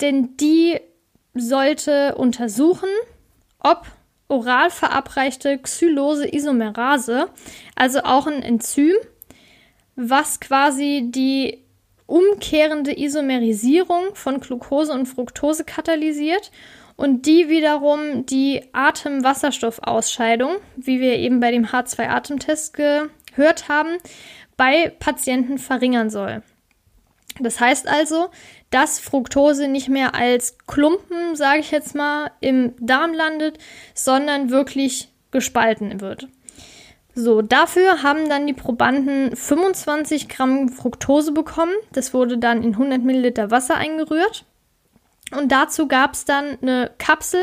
denn 0.00 0.36
die 0.38 0.80
sollte 1.34 2.16
untersuchen, 2.16 2.88
ob 3.60 3.86
oral 4.26 4.70
verabreichte 4.70 5.58
Xylose-Isomerase, 5.58 7.28
also 7.76 8.00
auch 8.00 8.26
ein 8.26 8.42
Enzym, 8.42 8.94
was 9.94 10.40
quasi 10.40 11.04
die 11.06 11.61
umkehrende 12.12 12.92
Isomerisierung 13.00 14.14
von 14.14 14.38
Glucose 14.38 14.92
und 14.92 15.06
Fructose 15.06 15.64
katalysiert 15.64 16.50
und 16.94 17.24
die 17.24 17.48
wiederum 17.48 18.26
die 18.26 18.62
Atemwasserstoffausscheidung, 18.72 20.56
wie 20.76 21.00
wir 21.00 21.16
eben 21.16 21.40
bei 21.40 21.50
dem 21.50 21.64
H2-Atemtest 21.64 22.74
gehört 22.74 23.70
haben, 23.70 23.96
bei 24.58 24.90
Patienten 24.98 25.56
verringern 25.56 26.10
soll. 26.10 26.42
Das 27.40 27.60
heißt 27.60 27.88
also, 27.88 28.28
dass 28.68 29.00
Fructose 29.00 29.68
nicht 29.68 29.88
mehr 29.88 30.14
als 30.14 30.58
Klumpen, 30.66 31.34
sage 31.34 31.60
ich 31.60 31.70
jetzt 31.70 31.94
mal, 31.94 32.30
im 32.40 32.74
Darm 32.78 33.14
landet, 33.14 33.56
sondern 33.94 34.50
wirklich 34.50 35.08
gespalten 35.30 36.02
wird. 36.02 36.28
So, 37.14 37.42
dafür 37.42 38.02
haben 38.02 38.28
dann 38.28 38.46
die 38.46 38.54
Probanden 38.54 39.36
25 39.36 40.28
Gramm 40.28 40.70
Fructose 40.70 41.32
bekommen. 41.32 41.74
Das 41.92 42.14
wurde 42.14 42.38
dann 42.38 42.62
in 42.62 42.72
100 42.72 43.02
Milliliter 43.02 43.50
Wasser 43.50 43.76
eingerührt. 43.76 44.46
Und 45.36 45.52
dazu 45.52 45.88
gab 45.88 46.14
es 46.14 46.24
dann 46.24 46.56
eine 46.62 46.90
Kapsel, 46.98 47.42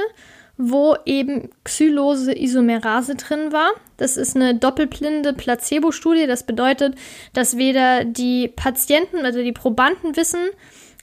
wo 0.58 0.96
eben 1.06 1.50
Xylose 1.64 2.36
Isomerase 2.38 3.16
drin 3.16 3.52
war. 3.52 3.70
Das 3.98 4.18
ist 4.18 4.36
eine 4.36 4.56
doppelblinde 4.56 5.34
Placebo-Studie. 5.34 6.26
Das 6.28 6.44
bedeutet, 6.44 6.96
dass 7.34 7.58
weder 7.58 8.06
die 8.06 8.50
Patienten, 8.50 9.26
also 9.26 9.42
die 9.42 9.54
Probanden 9.54 10.16
wissen, 10.16 10.50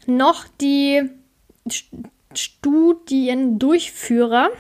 noch 0.07 0.45
die 0.61 1.11
Studiendurchführer, 2.35 4.51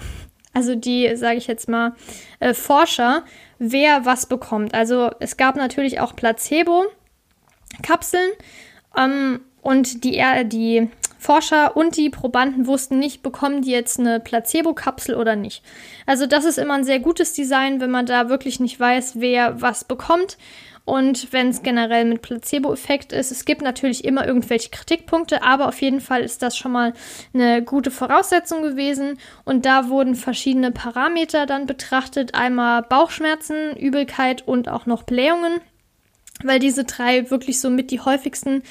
also 0.54 0.74
die, 0.74 1.14
sage 1.16 1.38
ich 1.38 1.46
jetzt 1.46 1.68
mal, 1.68 1.94
äh, 2.40 2.54
Forscher, 2.54 3.22
wer 3.58 4.04
was 4.04 4.26
bekommt. 4.26 4.74
Also 4.74 5.10
es 5.20 5.36
gab 5.36 5.56
natürlich 5.56 6.00
auch 6.00 6.14
Placebo-Kapseln 6.14 8.30
ähm, 8.96 9.40
und 9.62 10.04
die, 10.04 10.22
die 10.44 10.90
Forscher 11.18 11.76
und 11.76 11.96
die 11.96 12.10
Probanden 12.10 12.66
wussten 12.66 12.98
nicht, 12.98 13.22
bekommen 13.22 13.62
die 13.62 13.72
jetzt 13.72 13.98
eine 13.98 14.20
Placebo-Kapsel 14.20 15.16
oder 15.16 15.34
nicht. 15.34 15.62
Also 16.06 16.26
das 16.26 16.44
ist 16.44 16.58
immer 16.58 16.74
ein 16.74 16.84
sehr 16.84 17.00
gutes 17.00 17.32
Design, 17.32 17.80
wenn 17.80 17.90
man 17.90 18.06
da 18.06 18.28
wirklich 18.28 18.60
nicht 18.60 18.78
weiß, 18.78 19.14
wer 19.16 19.60
was 19.60 19.84
bekommt. 19.84 20.38
Und 20.86 21.32
wenn 21.32 21.48
es 21.48 21.64
generell 21.64 22.04
mit 22.04 22.22
Placebo-Effekt 22.22 23.12
ist, 23.12 23.32
es 23.32 23.44
gibt 23.44 23.60
natürlich 23.60 24.04
immer 24.04 24.24
irgendwelche 24.24 24.70
Kritikpunkte, 24.70 25.42
aber 25.42 25.66
auf 25.66 25.82
jeden 25.82 26.00
Fall 26.00 26.22
ist 26.22 26.42
das 26.42 26.56
schon 26.56 26.70
mal 26.70 26.92
eine 27.34 27.60
gute 27.60 27.90
Voraussetzung 27.90 28.62
gewesen. 28.62 29.18
Und 29.44 29.66
da 29.66 29.88
wurden 29.88 30.14
verschiedene 30.14 30.70
Parameter 30.70 31.44
dann 31.44 31.66
betrachtet. 31.66 32.36
Einmal 32.36 32.82
Bauchschmerzen, 32.82 33.76
Übelkeit 33.76 34.46
und 34.46 34.68
auch 34.68 34.86
noch 34.86 35.02
Blähungen, 35.02 35.60
weil 36.44 36.60
diese 36.60 36.84
drei 36.84 37.32
wirklich 37.32 37.60
so 37.60 37.68
mit 37.68 37.90
die 37.90 38.00
häufigsten 38.00 38.62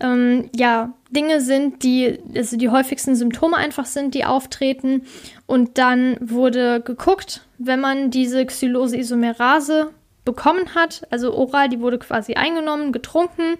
ähm, 0.00 0.50
ja, 0.54 0.92
Dinge 1.10 1.40
sind, 1.40 1.82
die, 1.82 2.18
also 2.36 2.58
die 2.58 2.68
häufigsten 2.68 3.16
Symptome 3.16 3.56
einfach 3.56 3.86
sind, 3.86 4.12
die 4.12 4.26
auftreten. 4.26 5.06
Und 5.46 5.78
dann 5.78 6.18
wurde 6.20 6.82
geguckt, 6.82 7.46
wenn 7.56 7.80
man 7.80 8.10
diese 8.10 8.44
Xylose-Isomerase 8.44 9.94
bekommen 10.24 10.74
hat, 10.74 11.06
also 11.10 11.34
oral, 11.34 11.68
die 11.68 11.80
wurde 11.80 11.98
quasi 11.98 12.34
eingenommen, 12.34 12.92
getrunken, 12.92 13.56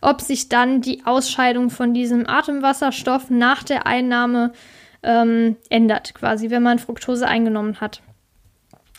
ob 0.00 0.20
sich 0.20 0.48
dann 0.48 0.80
die 0.80 1.04
Ausscheidung 1.04 1.70
von 1.70 1.94
diesem 1.94 2.28
Atemwasserstoff 2.28 3.30
nach 3.30 3.62
der 3.62 3.86
Einnahme 3.86 4.52
ähm, 5.02 5.56
ändert, 5.70 6.14
quasi, 6.14 6.50
wenn 6.50 6.62
man 6.62 6.78
Fructose 6.78 7.26
eingenommen 7.26 7.80
hat. 7.80 8.02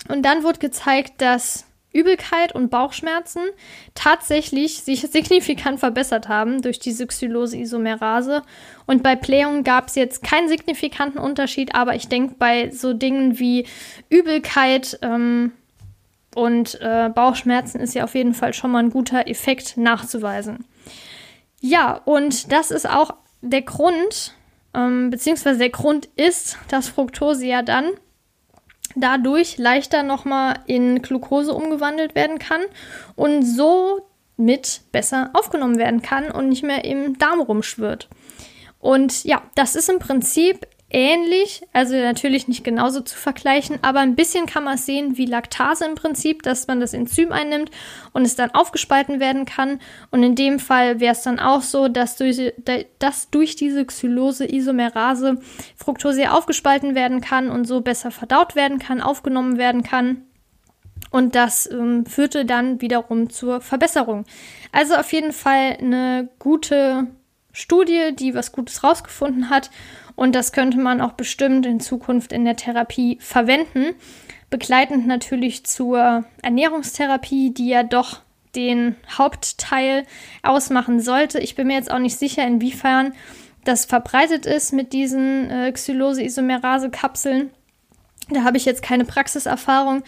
Und 0.08 0.24
dann 0.24 0.44
wurde 0.44 0.60
gezeigt, 0.60 1.22
dass 1.22 1.66
Übelkeit 1.92 2.54
und 2.54 2.70
Bauchschmerzen 2.70 3.42
tatsächlich 3.96 4.84
sich 4.84 5.02
signifikant 5.02 5.80
verbessert 5.80 6.30
haben 6.30 6.62
durch 6.62 6.80
diese 6.80 7.08
Xylose-Isomerase. 7.08 8.44
Und 8.86 9.02
bei 9.02 9.16
Blähungen 9.16 9.64
gab 9.64 9.88
es 9.88 9.96
jetzt 9.96 10.24
keinen 10.24 10.48
signifikanten 10.48 11.20
Unterschied, 11.20 11.74
aber 11.74 11.96
ich 11.96 12.08
denke, 12.08 12.36
bei 12.38 12.70
so 12.70 12.94
Dingen 12.94 13.40
wie 13.40 13.66
Übelkeit, 14.10 15.00
ähm, 15.02 15.54
und 16.36 16.80
äh, 16.82 17.10
Bauchschmerzen 17.14 17.80
ist 17.80 17.96
ja 17.96 18.04
auf 18.04 18.16
jeden 18.16 18.34
Fall 18.34 18.54
schon 18.54 18.72
mal 18.72 18.84
ein 18.84 18.92
guter 18.92 19.28
Effekt 19.28 19.78
nachzuweisen. 19.78 20.66
Ja, 21.62 21.96
und 22.06 22.52
das 22.52 22.72
ist 22.72 22.90
auch 22.90 23.14
der 23.42 23.62
Grund, 23.64 24.36
ähm, 24.74 25.10
beziehungsweise 25.10 25.60
der 25.60 25.70
Grund 25.70 26.08
ist, 26.16 26.58
dass 26.70 26.90
Fructose 26.90 27.46
ja 27.46 27.62
dann 27.62 27.90
dadurch 28.96 29.58
leichter 29.58 30.04
nochmal 30.04 30.60
in 30.66 31.02
Glucose 31.02 31.54
umgewandelt 31.54 32.16
werden 32.16 32.40
kann 32.40 32.62
und 33.16 33.44
so 33.44 34.08
mit 34.38 34.82
besser 34.92 35.32
aufgenommen 35.34 35.78
werden 35.78 36.02
kann 36.02 36.32
und 36.32 36.50
nicht 36.50 36.64
mehr 36.64 36.86
im 36.86 37.18
Darm 37.18 37.42
rumschwirrt. 37.42 38.08
Und 38.80 39.26
ja, 39.26 39.42
das 39.56 39.76
ist 39.76 39.90
im 39.90 40.00
Prinzip 40.00 40.66
ähnlich, 40.90 41.62
also 41.72 41.96
natürlich 41.96 42.48
nicht 42.48 42.64
genauso 42.64 43.02
zu 43.02 43.16
vergleichen, 43.16 43.80
aber 43.84 44.00
ein 44.00 44.16
bisschen 44.16 44.46
kann 44.46 44.64
man 44.64 44.78
sehen 44.78 45.18
wie 45.18 45.26
Laktase 45.26 45.86
im 45.86 45.96
Prinzip, 45.96 46.44
dass 46.44 46.68
man 46.68 46.80
das 46.80 46.94
Enzym 46.94 47.32
einnimmt 47.32 47.70
und 48.12 48.24
es 48.24 48.36
dann 48.36 48.52
aufgespalten 48.52 49.20
werden 49.20 49.46
kann. 49.46 49.80
Und 50.12 50.24
in 50.24 50.36
dem 50.36 50.60
Fall 50.60 51.00
wäre 51.00 51.14
es 51.14 51.22
dann 51.22 51.40
auch 51.40 51.62
so, 51.62 51.88
dass 51.88 52.16
durch, 52.16 52.54
dass 52.98 53.30
durch 53.30 53.56
diese 53.56 53.86
Xylose-Isomerase 53.86 55.40
Fructose 55.76 56.32
aufgespalten 56.32 56.96
werden 56.96 57.22
kann 57.22 57.50
und 57.50 57.66
so 57.66 57.82
besser 57.82 58.12
verdaut 58.12 58.56
werden 58.56 58.80
kann, 58.80 59.02
aufgenommen 59.02 59.58
werden 59.58 59.84
kann. 59.84 60.24
Und 61.12 61.36
das 61.36 61.70
ähm, 61.72 62.06
führte 62.06 62.46
dann 62.46 62.82
wiederum 62.82 63.30
zur 63.30 63.62
Verbesserung. 63.62 64.26
Also 64.72 64.96
auf 64.96 65.12
jeden 65.12 65.34
Fall 65.34 65.78
eine 65.80 66.30
gute 66.38 67.08
Studie, 67.60 68.16
die 68.16 68.34
was 68.34 68.52
Gutes 68.52 68.84
rausgefunden 68.84 69.50
hat. 69.50 69.70
Und 70.16 70.34
das 70.34 70.52
könnte 70.52 70.78
man 70.78 71.02
auch 71.02 71.14
bestimmt 71.14 71.66
in 71.66 71.80
Zukunft 71.80 72.34
in 72.34 72.46
der 72.46 72.56
Therapie 72.56 73.18
verwenden. 73.22 73.96
Begleitend 74.50 75.08
natürlich 75.08 75.66
zur 75.66 76.26
Ernährungstherapie, 76.42 77.52
die 77.54 77.70
ja 77.70 77.84
doch 77.84 78.22
den 78.56 78.96
Hauptteil 79.18 80.06
ausmachen 80.42 81.00
sollte. 81.00 81.40
Ich 81.40 81.56
bin 81.56 81.68
mir 81.68 81.76
jetzt 81.76 81.92
auch 81.92 82.00
nicht 82.00 82.18
sicher, 82.18 82.46
inwiefern 82.46 83.14
das 83.64 83.86
verbreitet 83.86 84.46
ist 84.46 84.74
mit 84.74 84.94
diesen 84.94 85.50
äh, 85.52 85.72
Xylose-Isomerase-Kapseln. 85.72 87.52
Da 88.30 88.44
habe 88.44 88.58
ich 88.58 88.66
jetzt 88.66 88.82
keine 88.82 89.06
Praxiserfahrung, 89.06 90.04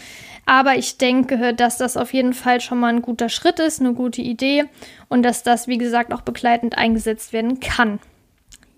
aber 0.46 0.76
ich 0.76 0.98
denke, 0.98 1.54
dass 1.54 1.78
das 1.78 1.98
auf 1.98 2.14
jeden 2.14 2.34
Fall 2.34 2.62
schon 2.62 2.80
mal 2.80 2.94
ein 2.94 3.02
guter 3.02 3.30
Schritt 3.30 3.60
ist, 3.60 3.80
eine 3.80 3.94
gute 3.94 4.22
Idee 4.22 4.66
und 5.10 5.24
dass 5.24 5.44
das, 5.44 5.68
wie 5.68 5.78
gesagt, 5.78 6.14
auch 6.14 6.22
begleitend 6.22 6.78
eingesetzt 6.78 7.34
werden 7.34 7.60
kann. 7.60 8.00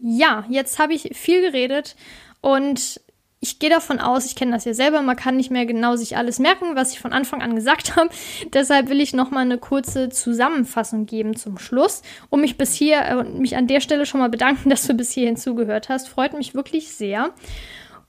Ja, 0.01 0.45
jetzt 0.49 0.79
habe 0.79 0.93
ich 0.93 1.11
viel 1.13 1.41
geredet 1.41 1.95
und 2.41 2.99
ich 3.43 3.59
gehe 3.59 3.69
davon 3.69 3.99
aus, 3.99 4.25
ich 4.25 4.35
kenne 4.35 4.53
das 4.53 4.63
ja 4.63 4.73
selber, 4.73 5.01
man 5.01 5.17
kann 5.17 5.35
nicht 5.35 5.51
mehr 5.51 5.65
genau 5.65 5.97
sich 5.97 6.15
alles 6.15 6.39
merken, 6.39 6.75
was 6.75 6.93
ich 6.93 6.99
von 7.01 7.11
Anfang 7.11 7.41
an 7.41 7.55
gesagt 7.55 7.95
habe. 7.97 8.09
Deshalb 8.53 8.89
will 8.89 9.01
ich 9.01 9.13
noch 9.13 9.31
mal 9.31 9.41
eine 9.41 9.57
kurze 9.57 10.07
Zusammenfassung 10.07 11.05
geben 11.05 11.35
zum 11.35 11.57
Schluss, 11.57 12.03
um 12.29 12.39
mich 12.39 12.57
bis 12.57 12.73
hier 12.73 13.01
äh, 13.01 13.23
mich 13.25 13.57
an 13.57 13.67
der 13.67 13.81
Stelle 13.81 14.05
schon 14.05 14.21
mal 14.21 14.29
bedanken, 14.29 14.69
dass 14.69 14.87
du 14.87 14.93
bis 14.93 15.11
hierhin 15.11 15.35
zugehört 15.35 15.89
hast. 15.89 16.07
Freut 16.07 16.33
mich 16.33 16.55
wirklich 16.55 16.93
sehr. 16.93 17.31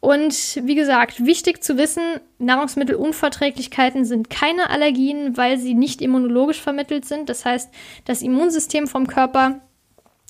Und 0.04 0.60
wie 0.62 0.74
gesagt, 0.74 1.24
wichtig 1.24 1.64
zu 1.64 1.78
wissen, 1.78 2.02
Nahrungsmittelunverträglichkeiten 2.38 4.04
sind 4.04 4.28
keine 4.28 4.68
Allergien, 4.68 5.38
weil 5.38 5.56
sie 5.56 5.72
nicht 5.72 6.02
immunologisch 6.02 6.60
vermittelt 6.60 7.06
sind. 7.06 7.30
Das 7.30 7.46
heißt, 7.46 7.72
das 8.04 8.20
Immunsystem 8.20 8.86
vom 8.86 9.06
Körper 9.06 9.60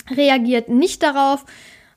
reagiert 0.08 0.68
nicht 0.68 1.02
darauf, 1.02 1.44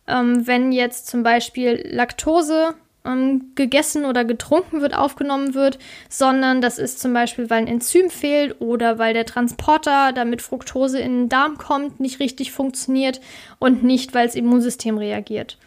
ähm, 0.07 0.47
wenn 0.47 0.71
jetzt 0.71 1.05
zum 1.05 1.21
Beispiel 1.21 1.87
Laktose 1.87 2.73
ähm, 3.05 3.51
gegessen 3.53 4.05
oder 4.05 4.25
getrunken 4.25 4.81
wird, 4.81 4.95
aufgenommen 4.95 5.53
wird, 5.53 5.77
sondern 6.09 6.61
das 6.61 6.79
ist 6.79 6.99
zum 6.99 7.13
Beispiel, 7.13 7.51
weil 7.51 7.59
ein 7.59 7.67
Enzym 7.67 8.09
fehlt 8.09 8.59
oder 8.59 8.97
weil 8.97 9.13
der 9.13 9.27
Transporter, 9.27 10.13
damit 10.13 10.41
Fructose 10.41 10.99
in 10.99 11.11
den 11.11 11.29
Darm 11.29 11.59
kommt, 11.59 11.99
nicht 11.99 12.19
richtig 12.19 12.51
funktioniert 12.51 13.21
und 13.59 13.83
nicht, 13.83 14.15
weil 14.15 14.25
das 14.25 14.35
Immunsystem 14.35 14.97
reagiert. 14.97 15.59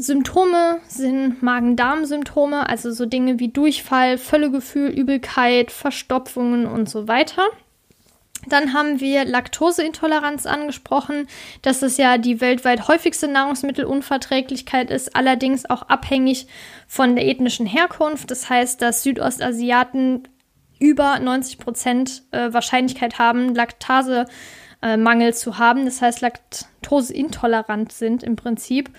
Symptome 0.00 0.80
sind 0.86 1.42
Magen-Darm-Symptome, 1.42 2.68
also 2.68 2.92
so 2.92 3.04
Dinge 3.04 3.40
wie 3.40 3.48
Durchfall, 3.48 4.16
Völlegefühl, 4.16 4.90
Übelkeit, 4.90 5.72
Verstopfungen 5.72 6.66
und 6.66 6.88
so 6.88 7.08
weiter. 7.08 7.42
Dann 8.46 8.72
haben 8.72 9.00
wir 9.00 9.24
Laktoseintoleranz 9.24 10.46
angesprochen, 10.46 11.26
dass 11.62 11.82
es 11.82 11.96
ja 11.96 12.16
die 12.16 12.40
weltweit 12.40 12.86
häufigste 12.86 13.26
Nahrungsmittelunverträglichkeit 13.26 14.90
ist, 14.90 15.16
allerdings 15.16 15.68
auch 15.68 15.82
abhängig 15.82 16.46
von 16.86 17.16
der 17.16 17.26
ethnischen 17.26 17.66
Herkunft. 17.66 18.30
Das 18.30 18.48
heißt, 18.48 18.80
dass 18.80 19.02
Südostasiaten 19.02 20.28
über 20.78 21.18
90 21.18 21.58
Prozent 21.58 22.22
äh, 22.30 22.52
Wahrscheinlichkeit 22.52 23.18
haben, 23.18 23.52
Laktasemangel 23.52 25.34
zu 25.34 25.58
haben. 25.58 25.84
Das 25.84 26.00
heißt, 26.00 26.20
laktoseintolerant 26.20 27.90
sind 27.90 28.22
im 28.22 28.36
Prinzip. 28.36 28.90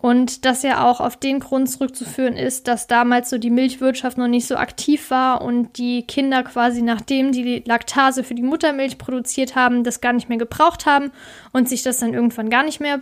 Und 0.00 0.44
das 0.44 0.62
ja 0.62 0.88
auch 0.88 1.00
auf 1.00 1.16
den 1.16 1.40
Grund 1.40 1.68
zurückzuführen 1.68 2.36
ist, 2.36 2.68
dass 2.68 2.86
damals 2.86 3.30
so 3.30 3.38
die 3.38 3.50
Milchwirtschaft 3.50 4.16
noch 4.16 4.28
nicht 4.28 4.46
so 4.46 4.56
aktiv 4.56 5.10
war 5.10 5.42
und 5.42 5.76
die 5.76 6.02
Kinder 6.06 6.44
quasi 6.44 6.82
nachdem 6.82 7.32
die 7.32 7.64
Laktase 7.66 8.22
für 8.22 8.34
die 8.34 8.42
Muttermilch 8.42 8.96
produziert 8.98 9.56
haben, 9.56 9.82
das 9.82 10.00
gar 10.00 10.12
nicht 10.12 10.28
mehr 10.28 10.38
gebraucht 10.38 10.86
haben 10.86 11.10
und 11.52 11.68
sich 11.68 11.82
das 11.82 11.98
dann 11.98 12.14
irgendwann 12.14 12.48
gar 12.48 12.62
nicht 12.62 12.78
mehr 12.78 13.00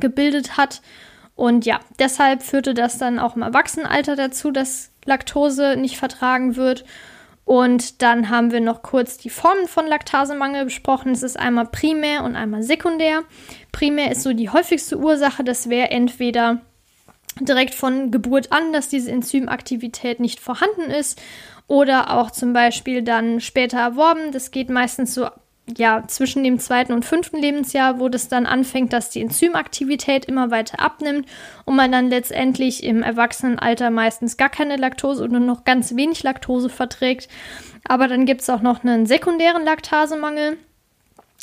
gebildet 0.00 0.56
hat. 0.56 0.80
Und 1.36 1.66
ja, 1.66 1.78
deshalb 1.98 2.42
führte 2.42 2.72
das 2.72 2.98
dann 2.98 3.18
auch 3.18 3.36
im 3.36 3.42
Erwachsenenalter 3.42 4.16
dazu, 4.16 4.50
dass 4.50 4.90
Laktose 5.04 5.76
nicht 5.76 5.98
vertragen 5.98 6.56
wird. 6.56 6.84
Und 7.48 8.02
dann 8.02 8.28
haben 8.28 8.52
wir 8.52 8.60
noch 8.60 8.82
kurz 8.82 9.16
die 9.16 9.30
Formen 9.30 9.68
von 9.68 9.86
Laktasemangel 9.86 10.66
besprochen. 10.66 11.12
Es 11.12 11.22
ist 11.22 11.38
einmal 11.38 11.64
primär 11.64 12.22
und 12.24 12.36
einmal 12.36 12.62
sekundär. 12.62 13.22
Primär 13.72 14.12
ist 14.12 14.22
so 14.22 14.34
die 14.34 14.50
häufigste 14.50 14.98
Ursache. 14.98 15.44
Das 15.44 15.70
wäre 15.70 15.90
entweder 15.90 16.60
direkt 17.40 17.72
von 17.72 18.10
Geburt 18.10 18.52
an, 18.52 18.74
dass 18.74 18.90
diese 18.90 19.10
Enzymaktivität 19.10 20.20
nicht 20.20 20.40
vorhanden 20.40 20.90
ist 20.90 21.22
oder 21.68 22.18
auch 22.18 22.30
zum 22.32 22.52
Beispiel 22.52 23.00
dann 23.00 23.40
später 23.40 23.78
erworben. 23.78 24.30
Das 24.30 24.50
geht 24.50 24.68
meistens 24.68 25.14
so 25.14 25.28
ja, 25.76 26.04
zwischen 26.06 26.44
dem 26.44 26.58
zweiten 26.58 26.92
und 26.92 27.04
fünften 27.04 27.38
Lebensjahr, 27.38 28.00
wo 28.00 28.08
das 28.08 28.28
dann 28.28 28.46
anfängt, 28.46 28.92
dass 28.92 29.10
die 29.10 29.20
Enzymaktivität 29.20 30.24
immer 30.24 30.50
weiter 30.50 30.80
abnimmt 30.80 31.28
und 31.64 31.76
man 31.76 31.92
dann 31.92 32.08
letztendlich 32.08 32.82
im 32.84 33.02
Erwachsenenalter 33.02 33.90
meistens 33.90 34.36
gar 34.36 34.48
keine 34.48 34.76
Laktose 34.76 35.24
oder 35.24 35.40
noch 35.40 35.64
ganz 35.64 35.94
wenig 35.94 36.22
Laktose 36.22 36.68
verträgt. 36.68 37.28
Aber 37.84 38.08
dann 38.08 38.24
gibt 38.24 38.40
es 38.40 38.50
auch 38.50 38.62
noch 38.62 38.82
einen 38.82 39.06
sekundären 39.06 39.64
Laktasemangel. 39.64 40.56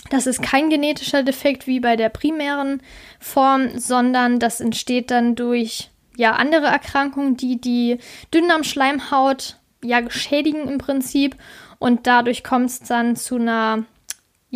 Das 0.09 0.27
ist 0.27 0.41
kein 0.41 0.69
genetischer 0.69 1.23
Defekt 1.23 1.67
wie 1.67 1.79
bei 1.79 1.95
der 1.95 2.09
primären 2.09 2.81
Form, 3.19 3.77
sondern 3.77 4.39
das 4.39 4.59
entsteht 4.59 5.11
dann 5.11 5.35
durch 5.35 5.89
ja, 6.17 6.33
andere 6.33 6.67
Erkrankungen, 6.67 7.37
die 7.37 7.59
die 7.59 7.97
Dünndarmschleimhaut 8.33 9.57
ja 9.83 10.09
schädigen 10.09 10.67
im 10.67 10.77
Prinzip 10.77 11.35
und 11.79 12.07
dadurch 12.07 12.43
kommt 12.43 12.69
es 12.69 12.79
dann 12.79 13.15
zu 13.15 13.35
einer 13.35 13.85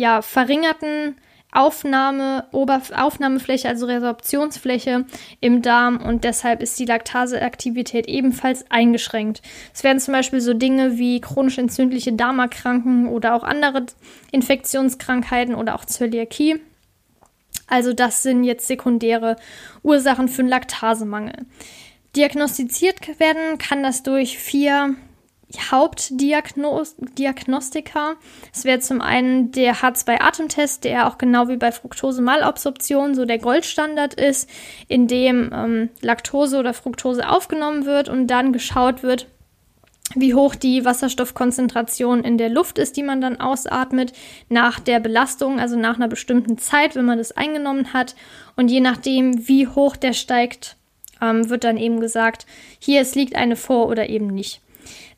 ja, 0.00 0.22
verringerten 0.22 1.16
Aufnahme, 1.52 2.46
Oberf 2.52 2.90
Aufnahmefläche, 2.90 3.68
also 3.68 3.84
Resorptionsfläche 3.84 5.04
im 5.40 5.60
Darm 5.60 6.00
und 6.00 6.24
deshalb 6.24 6.62
ist 6.62 6.78
die 6.78 6.86
Laktaseaktivität 6.86 8.06
ebenfalls 8.08 8.64
eingeschränkt. 8.70 9.42
Es 9.74 9.84
werden 9.84 9.98
zum 9.98 10.12
Beispiel 10.12 10.40
so 10.40 10.54
Dinge 10.54 10.96
wie 10.96 11.20
chronisch 11.20 11.58
entzündliche 11.58 12.14
Darmerkranken 12.14 13.08
oder 13.08 13.34
auch 13.34 13.42
andere 13.42 13.86
Infektionskrankheiten 14.32 15.54
oder 15.54 15.74
auch 15.74 15.84
Zöliakie. 15.84 16.60
Also 17.66 17.92
das 17.92 18.22
sind 18.22 18.44
jetzt 18.44 18.68
sekundäre 18.68 19.36
Ursachen 19.82 20.28
für 20.28 20.42
einen 20.42 20.48
Laktasemangel. 20.48 21.46
Diagnostiziert 22.16 23.20
werden 23.20 23.58
kann 23.58 23.82
das 23.82 24.02
durch 24.02 24.38
vier 24.38 24.96
Hauptdiagnostika. 25.58 28.16
Es 28.52 28.64
wäre 28.64 28.80
zum 28.80 29.00
einen 29.00 29.52
der 29.52 29.76
H2-Atemtest, 29.76 30.84
der 30.84 31.08
auch 31.08 31.16
genau 31.18 31.48
wie 31.48 31.56
bei 31.56 31.72
Fructose-Malabsorption 31.72 33.14
so 33.14 33.24
der 33.24 33.38
Goldstandard 33.38 34.14
ist, 34.14 34.48
in 34.88 35.08
dem 35.08 35.50
ähm, 35.52 35.88
Laktose 36.00 36.58
oder 36.58 36.74
Fructose 36.74 37.28
aufgenommen 37.28 37.84
wird 37.84 38.08
und 38.08 38.28
dann 38.28 38.52
geschaut 38.52 39.02
wird, 39.02 39.26
wie 40.14 40.34
hoch 40.34 40.54
die 40.54 40.84
Wasserstoffkonzentration 40.84 42.24
in 42.24 42.36
der 42.36 42.48
Luft 42.48 42.78
ist, 42.78 42.96
die 42.96 43.02
man 43.02 43.20
dann 43.20 43.40
ausatmet, 43.40 44.12
nach 44.48 44.80
der 44.80 45.00
Belastung, 45.00 45.60
also 45.60 45.76
nach 45.76 45.96
einer 45.96 46.08
bestimmten 46.08 46.58
Zeit, 46.58 46.96
wenn 46.96 47.04
man 47.04 47.18
das 47.18 47.32
eingenommen 47.32 47.92
hat. 47.92 48.16
Und 48.56 48.70
je 48.70 48.80
nachdem, 48.80 49.48
wie 49.48 49.68
hoch 49.68 49.96
der 49.96 50.12
steigt, 50.12 50.76
ähm, 51.20 51.48
wird 51.48 51.64
dann 51.64 51.76
eben 51.76 52.00
gesagt, 52.00 52.46
hier 52.78 53.00
es 53.00 53.14
liegt 53.14 53.36
eine 53.36 53.56
vor 53.56 53.88
oder 53.88 54.08
eben 54.08 54.28
nicht. 54.28 54.60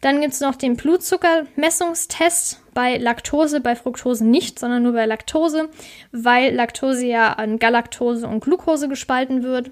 Dann 0.02 0.20
gibt 0.20 0.34
es 0.34 0.40
noch 0.40 0.56
den 0.56 0.76
Blutzuckermessungstest 0.76 2.60
bei 2.74 2.98
Laktose, 2.98 3.60
bei 3.60 3.76
Fructose 3.76 4.26
nicht, 4.26 4.58
sondern 4.58 4.82
nur 4.82 4.92
bei 4.92 5.06
Laktose, 5.06 5.68
weil 6.10 6.52
Laktose 6.52 7.06
ja 7.06 7.32
an 7.32 7.60
Galaktose 7.60 8.26
und 8.26 8.40
Glucose 8.40 8.88
gespalten 8.88 9.44
wird. 9.44 9.70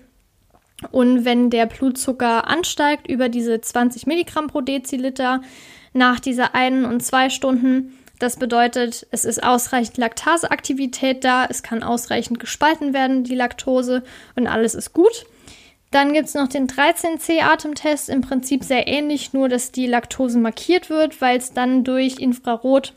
Und 0.92 1.24
wenn 1.24 1.50
der 1.50 1.66
Blutzucker 1.66 2.46
ansteigt 2.46 3.08
über 3.08 3.28
diese 3.28 3.60
20 3.60 4.06
Milligramm 4.06 4.46
pro 4.46 4.60
Deziliter 4.60 5.42
nach 5.92 6.20
dieser 6.20 6.54
einen 6.54 6.84
und 6.84 7.02
zwei 7.02 7.28
Stunden, 7.28 7.98
das 8.20 8.36
bedeutet, 8.36 9.08
es 9.10 9.24
ist 9.24 9.42
ausreichend 9.42 9.96
Laktaseaktivität 9.96 11.24
da, 11.24 11.44
es 11.46 11.64
kann 11.64 11.82
ausreichend 11.82 12.38
gespalten 12.38 12.94
werden, 12.94 13.24
die 13.24 13.34
Laktose, 13.34 14.04
und 14.36 14.46
alles 14.46 14.76
ist 14.76 14.92
gut. 14.92 15.26
Dann 15.90 16.12
gibt 16.12 16.28
es 16.28 16.34
noch 16.34 16.46
den 16.46 16.68
13C-Atemtest, 16.68 18.10
im 18.10 18.20
Prinzip 18.20 18.62
sehr 18.62 18.86
ähnlich, 18.86 19.32
nur 19.32 19.48
dass 19.48 19.72
die 19.72 19.86
Laktose 19.86 20.38
markiert 20.38 20.88
wird, 20.88 21.20
weil 21.20 21.38
es 21.38 21.52
dann 21.52 21.82
durch 21.82 22.18
Infrarot 22.20 22.94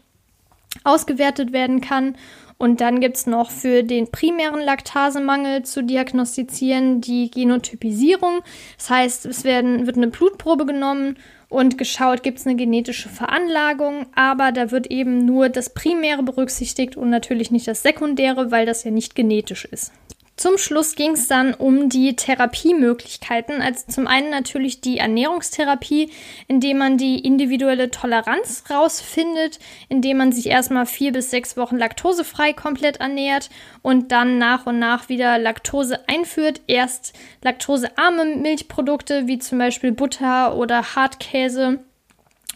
ausgewertet 0.84 1.54
werden 1.54 1.82
kann. 1.82 2.16
Und 2.60 2.82
dann 2.82 3.02
gibt 3.02 3.18
es 3.18 3.26
noch 3.26 3.50
für 3.50 3.84
den 3.84 4.12
primären 4.12 4.62
Laktasemangel 4.62 5.64
zu 5.64 5.84
diagnostizieren 5.84 7.02
die 7.02 7.32
Genotypisierung. 7.32 8.42
Das 8.78 8.90
heißt, 8.90 9.26
es 9.26 9.44
werden, 9.44 9.88
wird 9.88 9.98
eine 9.98 10.08
Blutprobe 10.08 10.66
genommen 10.66 11.18
und 11.50 11.78
geschaut, 11.78 12.24
gibt 12.24 12.40
es 12.40 12.48
eine 12.48 12.56
genetische 12.56 13.10
Veranlagung, 13.10 14.06
aber 14.16 14.52
da 14.52 14.72
wird 14.72 14.88
eben 14.88 15.26
nur 15.26 15.50
das 15.50 15.74
Primäre 15.74 16.24
berücksichtigt 16.24 16.96
und 16.96 17.10
natürlich 17.10 17.52
nicht 17.52 17.68
das 17.68 17.84
Sekundäre, 17.84 18.52
weil 18.52 18.66
das 18.66 18.84
ja 18.84 18.92
nicht 18.92 19.14
genetisch 19.14 19.66
ist. 19.66 19.92
Zum 20.36 20.58
Schluss 20.58 20.96
ging 20.96 21.12
es 21.12 21.28
dann 21.28 21.54
um 21.54 21.90
die 21.90 22.16
Therapiemöglichkeiten. 22.16 23.62
Also 23.62 23.86
zum 23.88 24.08
einen 24.08 24.32
natürlich 24.32 24.82
die 24.82 24.98
Ernährungstherapie, 24.98 26.10
indem 26.48 26.80
man 26.80 26.98
die 26.98 27.20
individuelle 27.20 27.92
Toleranz 27.92 28.64
rausfindet, 28.70 29.60
indem 29.90 30.18
man 30.18 30.32
sich 30.32 30.48
erstmal 30.48 30.88
vier 30.88 31.12
bis 31.12 31.30
sechs 31.30 31.56
Wochen 31.56 31.78
laktosefrei 31.78 32.52
komplett 32.54 32.98
ernährt 32.98 33.52
und 33.84 34.12
dann 34.12 34.40
nach 34.40 34.66
und 34.66 34.80
nach 34.80 35.08
wieder 35.08 35.38
Laktose 35.38 36.08
einführt. 36.10 36.62
Erst 36.66 37.14
laktosearme 37.44 38.26
Milchprodukte 38.38 39.28
wie 39.28 39.38
zum 39.38 39.60
Beispiel 39.60 39.92
Butter 39.92 40.56
oder 40.58 40.96
Hartkäse 40.96 41.80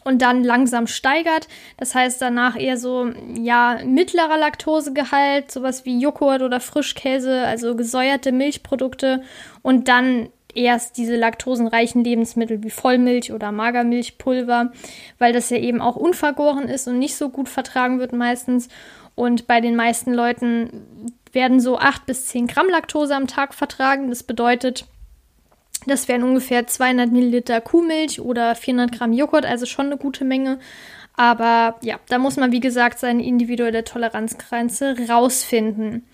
und 0.08 0.22
dann 0.22 0.42
langsam 0.42 0.88
steigert. 0.88 1.50
Das 1.76 1.94
heißt 1.94 2.22
danach 2.22 2.58
eher 2.58 2.78
so, 2.78 3.12
ja, 3.36 3.80
mittlerer 3.86 4.38
Laktosegehalt, 4.38 5.52
sowas 5.52 5.84
wie 5.84 6.00
Joghurt 6.00 6.42
oder 6.42 6.62
Frischkäse, 6.62 7.42
also 7.42 7.76
gesäuerte 7.76 8.32
Milchprodukte 8.32 9.22
und 9.64 9.90
dann 9.90 10.30
erst 10.56 10.96
diese 10.98 11.18
laktosenreichen 11.18 12.06
Lebensmittel 12.06 12.64
wie 12.64 12.70
Vollmilch 12.70 13.34
oder 13.34 13.52
Magermilchpulver, 13.52 14.72
weil 15.20 15.34
das 15.34 15.50
ja 15.50 15.58
eben 15.58 15.82
auch 15.82 15.98
unvergoren 15.98 16.70
ist 16.70 16.88
und 16.88 17.00
nicht 17.00 17.18
so 17.18 17.28
gut 17.28 17.50
vertragen 17.50 18.00
wird 18.00 18.14
meistens. 18.14 18.70
Und 19.14 19.46
bei 19.46 19.60
den 19.60 19.76
meisten 19.76 20.14
Leuten 20.14 21.10
werden 21.34 21.60
so 21.60 21.78
8 21.78 22.06
bis 22.06 22.28
10 22.28 22.48
Gramm 22.48 22.70
Laktose 22.70 23.14
am 23.14 23.28
Tag 23.28 23.54
vertragen. 23.54 24.10
Das 24.10 24.24
bedeutet, 24.24 24.86
das 25.88 26.08
wären 26.08 26.24
ungefähr 26.24 26.68
200 26.68 27.12
Milliliter 27.12 27.62
Kuhmilch 27.62 28.22
oder 28.22 28.56
400 28.56 28.92
Gramm 28.98 29.14
Joghurt, 29.14 29.46
also 29.46 29.66
schon 29.66 29.88
eine 29.88 29.98
gute 29.98 30.26
Menge. 30.26 30.60
Aber 31.16 31.78
ja, 31.82 32.00
da 32.10 32.20
muss 32.20 32.38
man, 32.38 32.52
wie 32.52 32.60
gesagt, 32.60 33.00
seine 33.00 33.26
individuelle 33.26 33.84
Toleranzgrenze 33.84 34.96
rausfinden. 35.10 36.06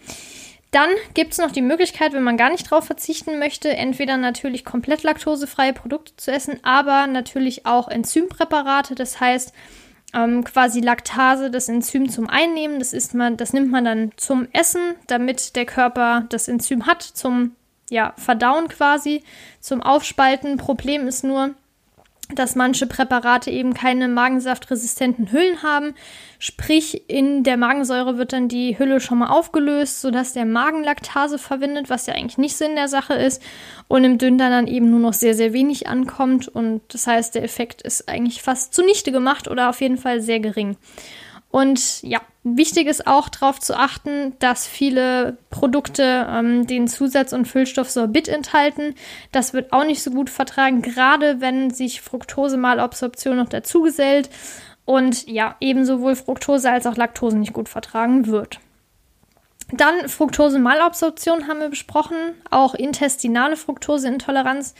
Dann 0.71 0.89
gibt 1.13 1.33
es 1.33 1.37
noch 1.37 1.51
die 1.51 1.61
Möglichkeit, 1.61 2.13
wenn 2.13 2.23
man 2.23 2.37
gar 2.37 2.49
nicht 2.49 2.71
drauf 2.71 2.85
verzichten 2.85 3.37
möchte, 3.37 3.69
entweder 3.75 4.17
natürlich 4.17 4.65
komplett 4.65 5.03
laktosefreie 5.03 5.73
Produkte 5.73 6.15
zu 6.15 6.31
essen, 6.31 6.59
aber 6.63 7.05
natürlich 7.05 7.67
auch 7.67 7.89
Enzympräparate. 7.89 8.95
Das 8.95 9.19
heißt, 9.19 9.53
ähm, 10.13 10.43
quasi 10.43 10.79
Laktase, 10.79 11.51
das 11.51 11.69
Enzym 11.69 12.09
zum 12.09 12.29
Einnehmen. 12.29 12.79
Das, 12.79 12.93
ist 12.93 13.13
man, 13.13 13.37
das 13.37 13.53
nimmt 13.53 13.71
man 13.71 13.85
dann 13.85 14.11
zum 14.15 14.47
Essen, 14.53 14.95
damit 15.07 15.55
der 15.55 15.65
Körper 15.65 16.25
das 16.29 16.47
Enzym 16.47 16.85
hat 16.85 17.01
zum 17.01 17.55
ja, 17.89 18.13
verdauen 18.17 18.67
quasi 18.67 19.23
zum 19.59 19.81
Aufspalten. 19.81 20.57
Problem 20.57 21.07
ist 21.07 21.23
nur, 21.23 21.55
dass 22.35 22.55
manche 22.55 22.87
Präparate 22.87 23.51
eben 23.51 23.73
keine 23.73 24.07
magensaftresistenten 24.07 25.31
Hüllen 25.31 25.61
haben. 25.61 25.93
Sprich, 26.39 27.09
in 27.09 27.43
der 27.43 27.57
Magensäure 27.57 28.17
wird 28.17 28.33
dann 28.33 28.47
die 28.47 28.77
Hülle 28.79 28.99
schon 28.99 29.19
mal 29.19 29.27
aufgelöst, 29.27 30.01
sodass 30.01 30.33
der 30.33 30.45
Magen 30.45 30.83
Laktase 30.83 31.37
verwendet, 31.37 31.89
was 31.89 32.07
ja 32.07 32.13
eigentlich 32.15 32.37
nicht 32.37 32.55
Sinn 32.55 32.75
der 32.75 32.87
Sache 32.87 33.13
ist. 33.13 33.41
Und 33.87 34.03
im 34.03 34.17
Dünndarm 34.17 34.51
dann 34.51 34.67
eben 34.67 34.89
nur 34.89 34.99
noch 34.99 35.13
sehr, 35.13 35.35
sehr 35.35 35.53
wenig 35.53 35.87
ankommt. 35.87 36.47
Und 36.47 36.81
das 36.89 37.07
heißt, 37.07 37.35
der 37.35 37.43
Effekt 37.43 37.81
ist 37.81 38.07
eigentlich 38.09 38.41
fast 38.41 38.73
zunichte 38.73 39.11
gemacht 39.11 39.47
oder 39.47 39.69
auf 39.69 39.81
jeden 39.81 39.97
Fall 39.97 40.21
sehr 40.21 40.39
gering. 40.39 40.77
Und 41.51 42.01
ja, 42.01 42.21
wichtig 42.43 42.87
ist 42.87 43.07
auch 43.07 43.29
darauf 43.29 43.59
zu 43.59 43.77
achten, 43.77 44.33
dass 44.39 44.67
viele 44.67 45.37
Produkte 45.49 46.27
ähm, 46.29 46.67
den 46.67 46.87
Zusatz- 46.87 47.33
und 47.33 47.47
Füllstoff 47.47 47.89
Sorbit 47.89 48.27
enthalten. 48.27 48.95
Das 49.31 49.53
wird 49.53 49.73
auch 49.73 49.85
nicht 49.85 50.03
so 50.03 50.11
gut 50.11 50.29
vertragen, 50.29 50.81
gerade 50.81 51.41
wenn 51.41 51.71
sich 51.71 52.01
Fructose-Malabsorption 52.01 53.37
noch 53.37 53.49
dazugesellt 53.49 54.29
und 54.85 55.27
ja, 55.27 55.55
eben 55.59 55.85
sowohl 55.85 56.15
Fructose 56.15 56.69
als 56.69 56.85
auch 56.85 56.97
Laktose 56.97 57.37
nicht 57.37 57.53
gut 57.53 57.69
vertragen 57.69 58.27
wird. 58.27 58.59
Dann 59.71 60.07
Fructose-Malabsorption 60.07 61.47
haben 61.47 61.59
wir 61.59 61.69
besprochen, 61.69 62.17
auch 62.51 62.75
intestinale 62.75 63.55
Fructoseintoleranz 63.55 64.75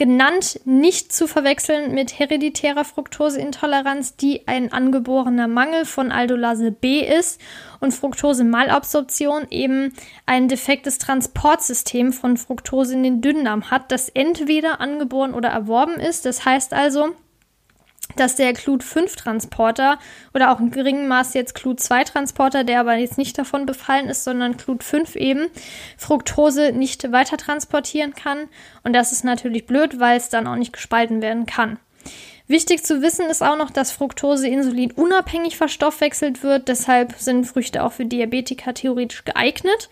genannt, 0.00 0.60
nicht 0.64 1.12
zu 1.12 1.26
verwechseln 1.26 1.92
mit 1.92 2.18
hereditärer 2.18 2.86
Fructoseintoleranz, 2.86 4.16
die 4.16 4.48
ein 4.48 4.72
angeborener 4.72 5.46
Mangel 5.46 5.84
von 5.84 6.10
Aldolase 6.10 6.72
B 6.72 7.00
ist 7.00 7.38
und 7.80 7.92
Fructose-Malabsorption 7.92 9.48
eben 9.50 9.92
ein 10.24 10.48
defektes 10.48 10.96
Transportsystem 10.96 12.14
von 12.14 12.38
Fructose 12.38 12.94
in 12.94 13.02
den 13.02 13.20
Dünndarm 13.20 13.70
hat, 13.70 13.92
das 13.92 14.08
entweder 14.08 14.80
angeboren 14.80 15.34
oder 15.34 15.50
erworben 15.50 16.00
ist. 16.00 16.24
Das 16.24 16.46
heißt 16.46 16.72
also, 16.72 17.10
dass 18.16 18.36
der 18.36 18.52
Clut-5-Transporter 18.52 19.98
oder 20.34 20.52
auch 20.52 20.60
in 20.60 20.70
geringem 20.70 21.08
Maß 21.08 21.34
jetzt 21.34 21.54
Clut-2-Transporter, 21.54 22.64
der 22.64 22.80
aber 22.80 22.94
jetzt 22.96 23.18
nicht 23.18 23.38
davon 23.38 23.66
befallen 23.66 24.08
ist, 24.08 24.24
sondern 24.24 24.56
Clut-5 24.56 25.16
eben, 25.16 25.48
Fructose 25.96 26.72
nicht 26.72 27.10
weiter 27.12 27.36
transportieren 27.36 28.14
kann. 28.14 28.48
Und 28.84 28.92
das 28.92 29.12
ist 29.12 29.24
natürlich 29.24 29.66
blöd, 29.66 30.00
weil 30.00 30.16
es 30.16 30.28
dann 30.28 30.46
auch 30.46 30.56
nicht 30.56 30.72
gespalten 30.72 31.22
werden 31.22 31.46
kann. 31.46 31.78
Wichtig 32.50 32.84
zu 32.84 33.00
wissen 33.00 33.26
ist 33.26 33.42
auch 33.42 33.56
noch, 33.56 33.70
dass 33.70 33.92
Fructose 33.92 34.48
Insulin 34.48 34.90
unabhängig 34.90 35.56
verstoffwechselt 35.56 36.42
wird. 36.42 36.66
Deshalb 36.66 37.14
sind 37.16 37.44
Früchte 37.44 37.84
auch 37.84 37.92
für 37.92 38.04
Diabetiker 38.04 38.74
theoretisch 38.74 39.24
geeignet. 39.24 39.88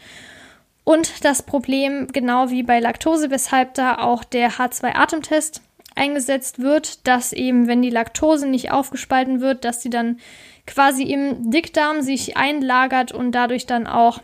Und 0.83 1.25
das 1.25 1.43
Problem, 1.43 2.09
genau 2.09 2.51
wie 2.51 2.64
bei 2.64 2.81
Laktose, 2.81 3.31
weshalb 3.31 3.75
da 3.75 3.99
auch 3.99 4.25
der 4.25 4.53
H2-Atemtest 4.53 5.61
eingesetzt 5.99 6.61
wird, 6.61 7.07
dass 7.07 7.32
eben, 7.32 7.66
wenn 7.66 7.82
die 7.82 7.90
Laktose 7.90 8.46
nicht 8.46 8.70
aufgespalten 8.70 9.40
wird, 9.40 9.64
dass 9.64 9.82
sie 9.82 9.90
dann 9.90 10.18
quasi 10.66 11.03
im 11.03 11.51
Dickdarm 11.51 12.03
sich 12.03 12.36
einlagert 12.36 13.12
und 13.12 13.32
dadurch 13.32 13.66
dann 13.66 13.86
auch 13.86 14.20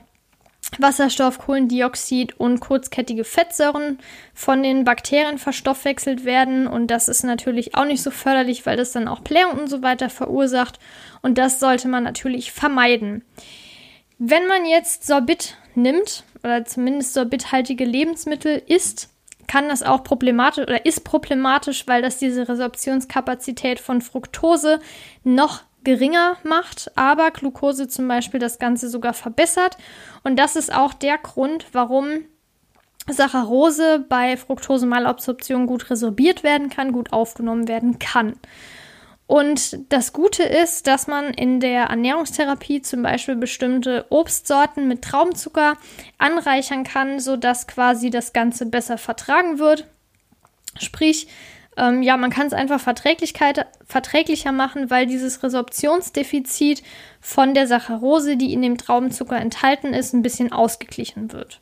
Wasserstoff, 0.79 1.39
Kohlendioxid 1.39 2.39
und 2.41 2.61
kurzkettige 2.61 3.25
Fettsäuren 3.25 3.99
von 4.33 4.63
den 4.63 4.85
Bakterien 4.85 5.39
verstoffwechselt 5.39 6.25
werden. 6.25 6.67
Und 6.67 6.89
das 6.89 7.09
ist 7.09 7.23
natürlich 7.23 7.75
auch 7.75 7.85
nicht 7.85 8.03
so 8.03 8.11
förderlich, 8.11 8.65
weil 8.67 8.77
das 8.77 8.93
dann 8.93 9.09
auch 9.09 9.21
Blähung 9.21 9.53
und 9.53 9.69
so 9.69 9.83
weiter 9.83 10.09
verursacht. 10.11 10.79
Und 11.23 11.39
das 11.39 11.61
sollte 11.61 11.89
man 11.89 12.05
natürlich 12.05 12.53
vermeiden. 12.53 13.25
Wenn 14.19 14.47
man 14.47 14.65
jetzt 14.65 15.07
Sorbit 15.07 15.57
nimmt, 15.75 16.25
oder 16.43 16.65
zumindest 16.65 17.15
sorbithaltige 17.15 17.85
Lebensmittel 17.85 18.63
isst, 18.67 19.09
kann 19.47 19.69
das 19.69 19.83
auch 19.83 20.05
problematisch 20.05 20.63
oder 20.63 20.87
ist 20.87 21.05
problematisch, 21.05 21.87
weil 21.87 22.03
das 22.03 22.19
diese 22.19 22.49
Resorptionskapazität 22.49 23.81
von 23.81 24.01
Fructose 24.01 24.81
noch 25.23 25.63
geringer 25.85 26.37
macht, 26.43 26.91
aber 26.97 27.31
Glucose 27.31 27.89
zum 27.89 28.09
Beispiel 28.09 28.41
das 28.41 28.59
Ganze 28.59 28.89
sogar 28.89 29.13
verbessert. 29.13 29.77
Und 30.23 30.37
das 30.39 30.57
ist 30.57 30.75
auch 30.75 30.95
der 30.95 31.19
Grund, 31.19 31.67
warum 31.73 32.25
Saccharose 33.07 34.05
bei 34.09 34.37
Fructose-Malabsorption 34.37 35.67
gut 35.67 35.91
resorbiert 35.91 36.43
werden 36.43 36.71
kann, 36.71 36.93
gut 36.93 37.13
aufgenommen 37.13 37.69
werden 37.69 37.99
kann. 37.99 38.35
Und 39.27 39.79
das 39.89 40.13
Gute 40.13 40.43
ist, 40.43 40.87
dass 40.87 41.07
man 41.07 41.33
in 41.33 41.59
der 41.59 41.85
Ernährungstherapie 41.85 42.83
zum 42.83 43.03
Beispiel 43.03 43.37
bestimmte 43.37 44.05
Obstsorten 44.11 44.87
mit 44.87 45.03
Traubenzucker 45.03 45.75
anreichern 46.19 46.85
kann, 46.85 47.21
sodass 47.21 47.67
quasi 47.67 48.11
das 48.11 48.35
Ganze 48.35 48.67
besser 48.67 48.99
vertragen 48.99 49.59
wird. 49.59 49.87
Sprich, 50.79 51.29
ähm, 51.77 52.03
ja, 52.03 52.17
man 52.17 52.31
kann 52.31 52.47
es 52.47 52.53
einfach 52.53 52.81
Verträglichkeit, 52.81 53.67
verträglicher 53.87 54.53
machen, 54.53 54.91
weil 54.91 55.07
dieses 55.07 55.43
Resorptionsdefizit 55.43 56.83
von 57.21 57.55
der 57.55 57.67
Saccharose, 57.67 58.37
die 58.37 58.53
in 58.53 58.61
dem 58.61 58.77
Traubenzucker 58.77 59.37
enthalten 59.37 59.95
ist, 59.95 60.13
ein 60.13 60.23
bisschen 60.23 60.53
ausgeglichen 60.53 61.33
wird. 61.33 61.61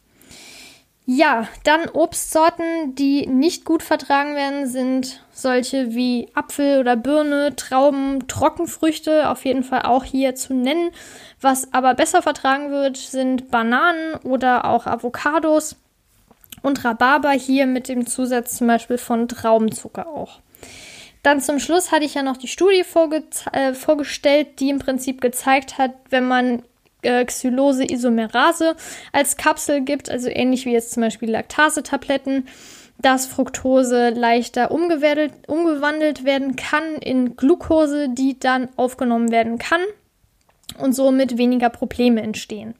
Ja, 1.05 1.48
dann 1.64 1.88
Obstsorten, 1.88 2.94
die 2.94 3.26
nicht 3.26 3.64
gut 3.64 3.82
vertragen 3.82 4.36
werden, 4.36 4.68
sind 4.68 5.20
solche 5.32 5.94
wie 5.94 6.28
Apfel 6.34 6.78
oder 6.78 6.94
Birne, 6.94 7.57
Trauben, 7.57 8.28
Trockenfrüchte, 8.28 9.28
auf 9.28 9.44
jeden 9.44 9.64
Fall 9.64 9.82
auch 9.82 10.05
hier 10.05 10.36
zu 10.36 10.55
nennen. 10.55 10.90
Was 11.40 11.72
aber 11.72 11.94
besser 11.94 12.22
vertragen 12.22 12.70
wird, 12.70 12.96
sind 12.96 13.50
Bananen 13.50 14.14
oder 14.22 14.64
auch 14.64 14.86
Avocados 14.86 15.74
und 16.62 16.84
Rhabarber 16.84 17.32
hier 17.32 17.66
mit 17.66 17.88
dem 17.88 18.07
Zusatz 18.07 18.57
zum 18.57 18.68
Beispiel 18.68 18.98
von 18.98 19.26
Traubenzucker 19.26 20.07
auch. 20.07 20.38
Dann 21.24 21.40
zum 21.40 21.59
Schluss 21.59 21.90
hatte 21.90 22.05
ich 22.05 22.14
ja 22.14 22.22
noch 22.22 22.36
die 22.36 22.48
Studie 22.48 22.84
vorge 22.84 23.24
äh, 23.53 23.74
vorgestellt, 23.74 24.61
die 24.61 24.70
im 24.70 24.78
Prinzip 24.78 25.20
gezeigt 25.20 25.78
hat, 25.78 25.92
wenn 26.11 26.28
man 26.28 26.62
äh, 27.03 27.24
Xylose-Isomerase 27.24 28.76
als 29.12 29.36
Kapsel 29.36 29.82
gibt, 29.82 30.11
also 30.11 30.28
ähnlich 30.28 30.64
wie 30.66 30.72
jetzt 30.72 30.92
zum 30.92 31.03
Beispiel 31.03 31.30
Laktasetabletten, 31.30 32.46
dass 33.00 33.26
Fructose 33.26 34.11
leichter 34.11 34.70
umgewandelt 34.70 36.24
werden 36.24 36.57
kann 36.57 36.94
in 36.96 37.36
Glucose, 37.36 38.09
die 38.09 38.38
dann 38.38 38.68
aufgenommen 38.76 39.30
werden 39.32 39.59
kann 39.59 39.80
und 40.78 40.94
somit 40.94 41.36
weniger 41.36 41.68
Probleme 41.68 42.22
entstehen. 42.22 42.74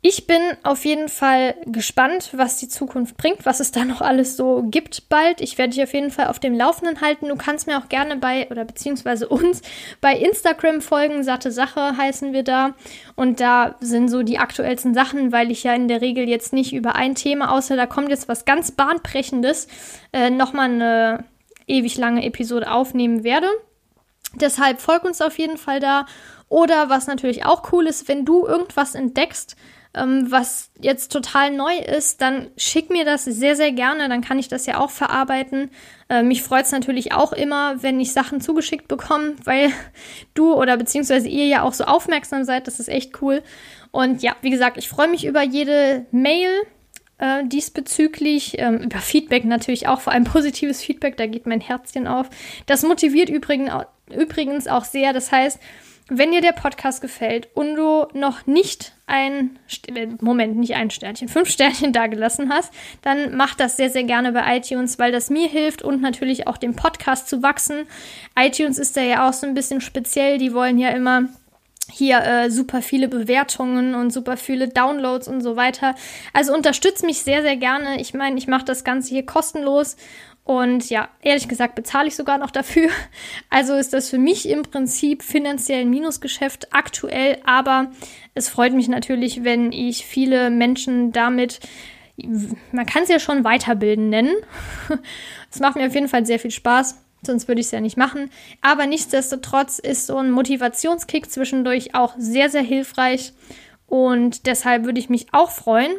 Ich 0.00 0.28
bin 0.28 0.40
auf 0.62 0.84
jeden 0.84 1.08
Fall 1.08 1.56
gespannt, 1.66 2.30
was 2.32 2.58
die 2.58 2.68
Zukunft 2.68 3.16
bringt, 3.16 3.44
was 3.44 3.58
es 3.58 3.72
da 3.72 3.84
noch 3.84 4.00
alles 4.00 4.36
so 4.36 4.62
gibt 4.64 5.08
bald. 5.08 5.40
Ich 5.40 5.58
werde 5.58 5.72
dich 5.72 5.82
auf 5.82 5.92
jeden 5.92 6.12
Fall 6.12 6.28
auf 6.28 6.38
dem 6.38 6.54
Laufenden 6.54 7.00
halten. 7.00 7.26
Du 7.26 7.34
kannst 7.34 7.66
mir 7.66 7.78
auch 7.78 7.88
gerne 7.88 8.16
bei, 8.16 8.48
oder 8.48 8.64
beziehungsweise 8.64 9.28
uns 9.28 9.60
bei 10.00 10.16
Instagram 10.16 10.82
folgen. 10.82 11.24
Satte 11.24 11.50
Sache 11.50 11.96
heißen 11.96 12.32
wir 12.32 12.44
da. 12.44 12.74
Und 13.16 13.40
da 13.40 13.74
sind 13.80 14.08
so 14.08 14.22
die 14.22 14.38
aktuellsten 14.38 14.94
Sachen, 14.94 15.32
weil 15.32 15.50
ich 15.50 15.64
ja 15.64 15.74
in 15.74 15.88
der 15.88 16.00
Regel 16.00 16.28
jetzt 16.28 16.52
nicht 16.52 16.72
über 16.72 16.94
ein 16.94 17.16
Thema, 17.16 17.50
außer 17.50 17.74
da 17.74 17.86
kommt 17.86 18.10
jetzt 18.10 18.28
was 18.28 18.44
ganz 18.44 18.70
Bahnbrechendes, 18.70 19.66
äh, 20.12 20.30
nochmal 20.30 20.70
eine 20.70 21.24
ewig 21.66 21.98
lange 21.98 22.24
Episode 22.24 22.70
aufnehmen 22.70 23.24
werde. 23.24 23.48
Deshalb 24.36 24.80
folg 24.80 25.02
uns 25.02 25.20
auf 25.20 25.38
jeden 25.38 25.56
Fall 25.56 25.80
da. 25.80 26.06
Oder 26.48 26.88
was 26.88 27.08
natürlich 27.08 27.44
auch 27.44 27.72
cool 27.72 27.88
ist, 27.88 28.06
wenn 28.06 28.24
du 28.24 28.46
irgendwas 28.46 28.94
entdeckst, 28.94 29.56
ähm, 29.94 30.30
was 30.30 30.70
jetzt 30.80 31.12
total 31.12 31.50
neu 31.50 31.76
ist, 31.76 32.20
dann 32.20 32.50
schick 32.56 32.90
mir 32.90 33.04
das 33.04 33.24
sehr, 33.24 33.56
sehr 33.56 33.72
gerne. 33.72 34.08
Dann 34.08 34.20
kann 34.20 34.38
ich 34.38 34.48
das 34.48 34.66
ja 34.66 34.78
auch 34.78 34.90
verarbeiten. 34.90 35.70
Äh, 36.08 36.22
mich 36.22 36.42
freut 36.42 36.66
es 36.66 36.72
natürlich 36.72 37.12
auch 37.12 37.32
immer, 37.32 37.82
wenn 37.82 37.98
ich 38.00 38.12
Sachen 38.12 38.40
zugeschickt 38.40 38.88
bekomme, 38.88 39.36
weil 39.44 39.70
du 40.34 40.54
oder 40.54 40.76
beziehungsweise 40.76 41.28
ihr 41.28 41.46
ja 41.46 41.62
auch 41.62 41.72
so 41.72 41.84
aufmerksam 41.84 42.44
seid. 42.44 42.66
Das 42.66 42.80
ist 42.80 42.88
echt 42.88 43.22
cool. 43.22 43.42
Und 43.90 44.22
ja, 44.22 44.36
wie 44.42 44.50
gesagt, 44.50 44.76
ich 44.76 44.88
freue 44.88 45.08
mich 45.08 45.24
über 45.24 45.42
jede 45.42 46.06
Mail, 46.10 46.50
äh, 47.18 47.44
diesbezüglich. 47.44 48.58
Ähm, 48.58 48.78
über 48.78 48.98
Feedback 48.98 49.44
natürlich 49.44 49.88
auch, 49.88 50.00
vor 50.00 50.12
allem 50.12 50.24
positives 50.24 50.82
Feedback, 50.82 51.16
da 51.16 51.26
geht 51.26 51.46
mein 51.46 51.60
Herzchen 51.60 52.06
auf. 52.06 52.28
Das 52.66 52.82
motiviert 52.82 53.28
übrigens, 53.28 53.72
übrigens 54.14 54.68
auch 54.68 54.84
sehr. 54.84 55.12
Das 55.12 55.32
heißt, 55.32 55.58
wenn 56.08 56.32
dir 56.32 56.40
der 56.40 56.52
Podcast 56.52 57.00
gefällt 57.00 57.48
und 57.54 57.74
du 57.74 58.06
noch 58.14 58.46
nicht 58.46 58.92
ein, 59.06 59.58
äh, 59.94 60.06
Moment, 60.20 60.56
nicht 60.56 60.74
ein 60.74 60.90
Sternchen, 60.90 61.28
fünf 61.28 61.48
Sternchen 61.50 61.92
dagelassen 61.92 62.50
hast, 62.50 62.72
dann 63.02 63.36
mach 63.36 63.54
das 63.54 63.76
sehr, 63.76 63.90
sehr 63.90 64.04
gerne 64.04 64.32
bei 64.32 64.56
iTunes, 64.56 64.98
weil 64.98 65.12
das 65.12 65.30
mir 65.30 65.48
hilft 65.48 65.82
und 65.82 66.00
natürlich 66.00 66.46
auch 66.46 66.56
dem 66.56 66.74
Podcast 66.74 67.28
zu 67.28 67.42
wachsen. 67.42 67.86
iTunes 68.38 68.78
ist 68.78 68.96
da 68.96 69.02
ja 69.02 69.28
auch 69.28 69.32
so 69.32 69.46
ein 69.46 69.54
bisschen 69.54 69.80
speziell, 69.80 70.38
die 70.38 70.54
wollen 70.54 70.78
ja 70.78 70.90
immer 70.90 71.28
hier 71.90 72.22
äh, 72.22 72.50
super 72.50 72.82
viele 72.82 73.08
Bewertungen 73.08 73.94
und 73.94 74.12
super 74.12 74.36
viele 74.36 74.68
Downloads 74.68 75.28
und 75.28 75.40
so 75.40 75.56
weiter. 75.56 75.94
Also 76.32 76.54
unterstützt 76.54 77.02
mich 77.02 77.22
sehr, 77.22 77.42
sehr 77.42 77.56
gerne. 77.56 78.00
Ich 78.00 78.14
meine, 78.14 78.36
ich 78.36 78.46
mache 78.46 78.64
das 78.64 78.84
Ganze 78.84 79.10
hier 79.10 79.24
kostenlos 79.24 79.96
und 80.48 80.88
ja, 80.88 81.10
ehrlich 81.20 81.46
gesagt 81.46 81.74
bezahle 81.74 82.08
ich 82.08 82.16
sogar 82.16 82.38
noch 82.38 82.50
dafür. 82.50 82.88
Also 83.50 83.74
ist 83.74 83.92
das 83.92 84.08
für 84.08 84.16
mich 84.16 84.48
im 84.48 84.62
Prinzip 84.62 85.22
finanziell 85.22 85.82
ein 85.82 85.90
Minusgeschäft 85.90 86.72
aktuell, 86.72 87.36
aber 87.44 87.90
es 88.32 88.48
freut 88.48 88.72
mich 88.72 88.88
natürlich, 88.88 89.44
wenn 89.44 89.72
ich 89.72 90.06
viele 90.06 90.48
Menschen 90.48 91.12
damit, 91.12 91.60
man 92.16 92.86
kann 92.86 93.02
es 93.02 93.10
ja 93.10 93.18
schon 93.18 93.44
weiterbilden 93.44 94.08
nennen. 94.08 94.34
Es 95.50 95.60
macht 95.60 95.76
mir 95.76 95.86
auf 95.86 95.94
jeden 95.94 96.08
Fall 96.08 96.24
sehr 96.24 96.38
viel 96.38 96.50
Spaß. 96.50 96.98
Sonst 97.22 97.46
würde 97.46 97.60
ich 97.60 97.66
es 97.66 97.72
ja 97.72 97.80
nicht 97.80 97.98
machen. 97.98 98.30
Aber 98.62 98.86
nichtsdestotrotz 98.86 99.78
ist 99.78 100.06
so 100.06 100.16
ein 100.16 100.30
Motivationskick 100.30 101.30
zwischendurch 101.30 101.94
auch 101.94 102.14
sehr, 102.16 102.48
sehr 102.48 102.62
hilfreich. 102.62 103.34
Und 103.86 104.46
deshalb 104.46 104.84
würde 104.84 105.00
ich 105.00 105.10
mich 105.10 105.26
auch 105.32 105.50
freuen, 105.50 105.92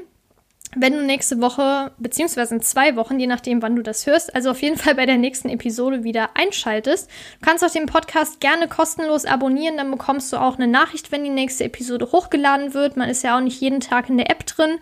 wenn 0.76 0.94
du 0.94 1.04
nächste 1.04 1.42
Woche, 1.42 1.92
beziehungsweise 1.98 2.56
in 2.56 2.62
zwei 2.62 2.96
Wochen, 2.96 3.20
je 3.20 3.26
nachdem, 3.26 3.62
wann 3.62 3.76
du 3.76 3.82
das 3.82 4.06
hörst, 4.06 4.36
also 4.36 4.52
auf 4.52 4.62
jeden 4.62 4.78
Fall 4.78 4.96
bei 4.96 5.08
der 5.08 5.18
nächsten 5.18 5.50
Episode 5.50 6.04
wieder 6.04 6.32
einschaltest. 6.36 7.10
Du 7.40 7.46
kannst 7.46 7.64
auch 7.64 7.72
den 7.72 7.88
Podcast 7.88 8.40
gerne 8.40 8.68
kostenlos 8.68 9.26
abonnieren, 9.26 9.78
dann 9.78 9.90
bekommst 9.90 10.32
du 10.32 10.38
auch 10.38 10.56
eine 10.56 10.68
Nachricht, 10.68 11.12
wenn 11.12 11.24
die 11.24 11.32
nächste 11.32 11.64
Episode 11.64 12.12
hochgeladen 12.12 12.74
wird. 12.76 12.98
Man 12.98 13.10
ist 13.10 13.24
ja 13.24 13.36
auch 13.36 13.42
nicht 13.42 13.60
jeden 13.60 13.80
Tag 13.80 14.10
in 14.10 14.18
der 14.18 14.30
App 14.30 14.46
drin. 14.46 14.78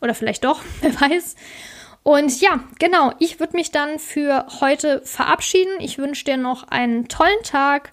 Oder 0.00 0.14
vielleicht 0.14 0.44
doch, 0.44 0.62
wer 0.80 1.00
weiß. 1.00 1.34
Und 2.04 2.40
ja, 2.40 2.62
genau, 2.78 3.12
ich 3.18 3.40
würde 3.40 3.56
mich 3.56 3.70
dann 3.72 3.98
für 3.98 4.46
heute 4.60 5.00
verabschieden. 5.04 5.72
Ich 5.80 5.98
wünsche 5.98 6.24
dir 6.24 6.36
noch 6.36 6.68
einen 6.68 7.08
tollen 7.08 7.42
Tag 7.42 7.90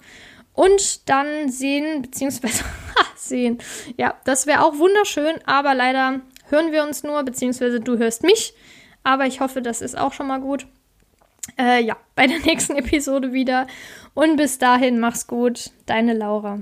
und 0.52 1.08
dann 1.08 1.50
sehen, 1.50 2.02
beziehungsweise 2.02 2.62
sehen. 3.16 3.58
Ja, 3.96 4.14
das 4.24 4.46
wäre 4.46 4.64
auch 4.64 4.76
wunderschön, 4.78 5.36
aber 5.46 5.74
leider 5.74 6.20
hören 6.52 6.70
wir 6.70 6.84
uns 6.84 7.02
nur, 7.02 7.22
beziehungsweise 7.24 7.80
du 7.80 7.98
hörst 7.98 8.22
mich. 8.22 8.54
Aber 9.02 9.26
ich 9.26 9.40
hoffe, 9.40 9.62
das 9.62 9.80
ist 9.80 9.98
auch 9.98 10.12
schon 10.12 10.28
mal 10.28 10.40
gut. 10.40 10.66
Äh, 11.58 11.82
ja, 11.82 11.96
bei 12.14 12.26
der 12.26 12.38
nächsten 12.44 12.76
Episode 12.76 13.32
wieder. 13.32 13.66
Und 14.14 14.36
bis 14.36 14.58
dahin, 14.58 15.00
mach's 15.00 15.26
gut. 15.26 15.70
Deine 15.86 16.12
Laura. 16.12 16.60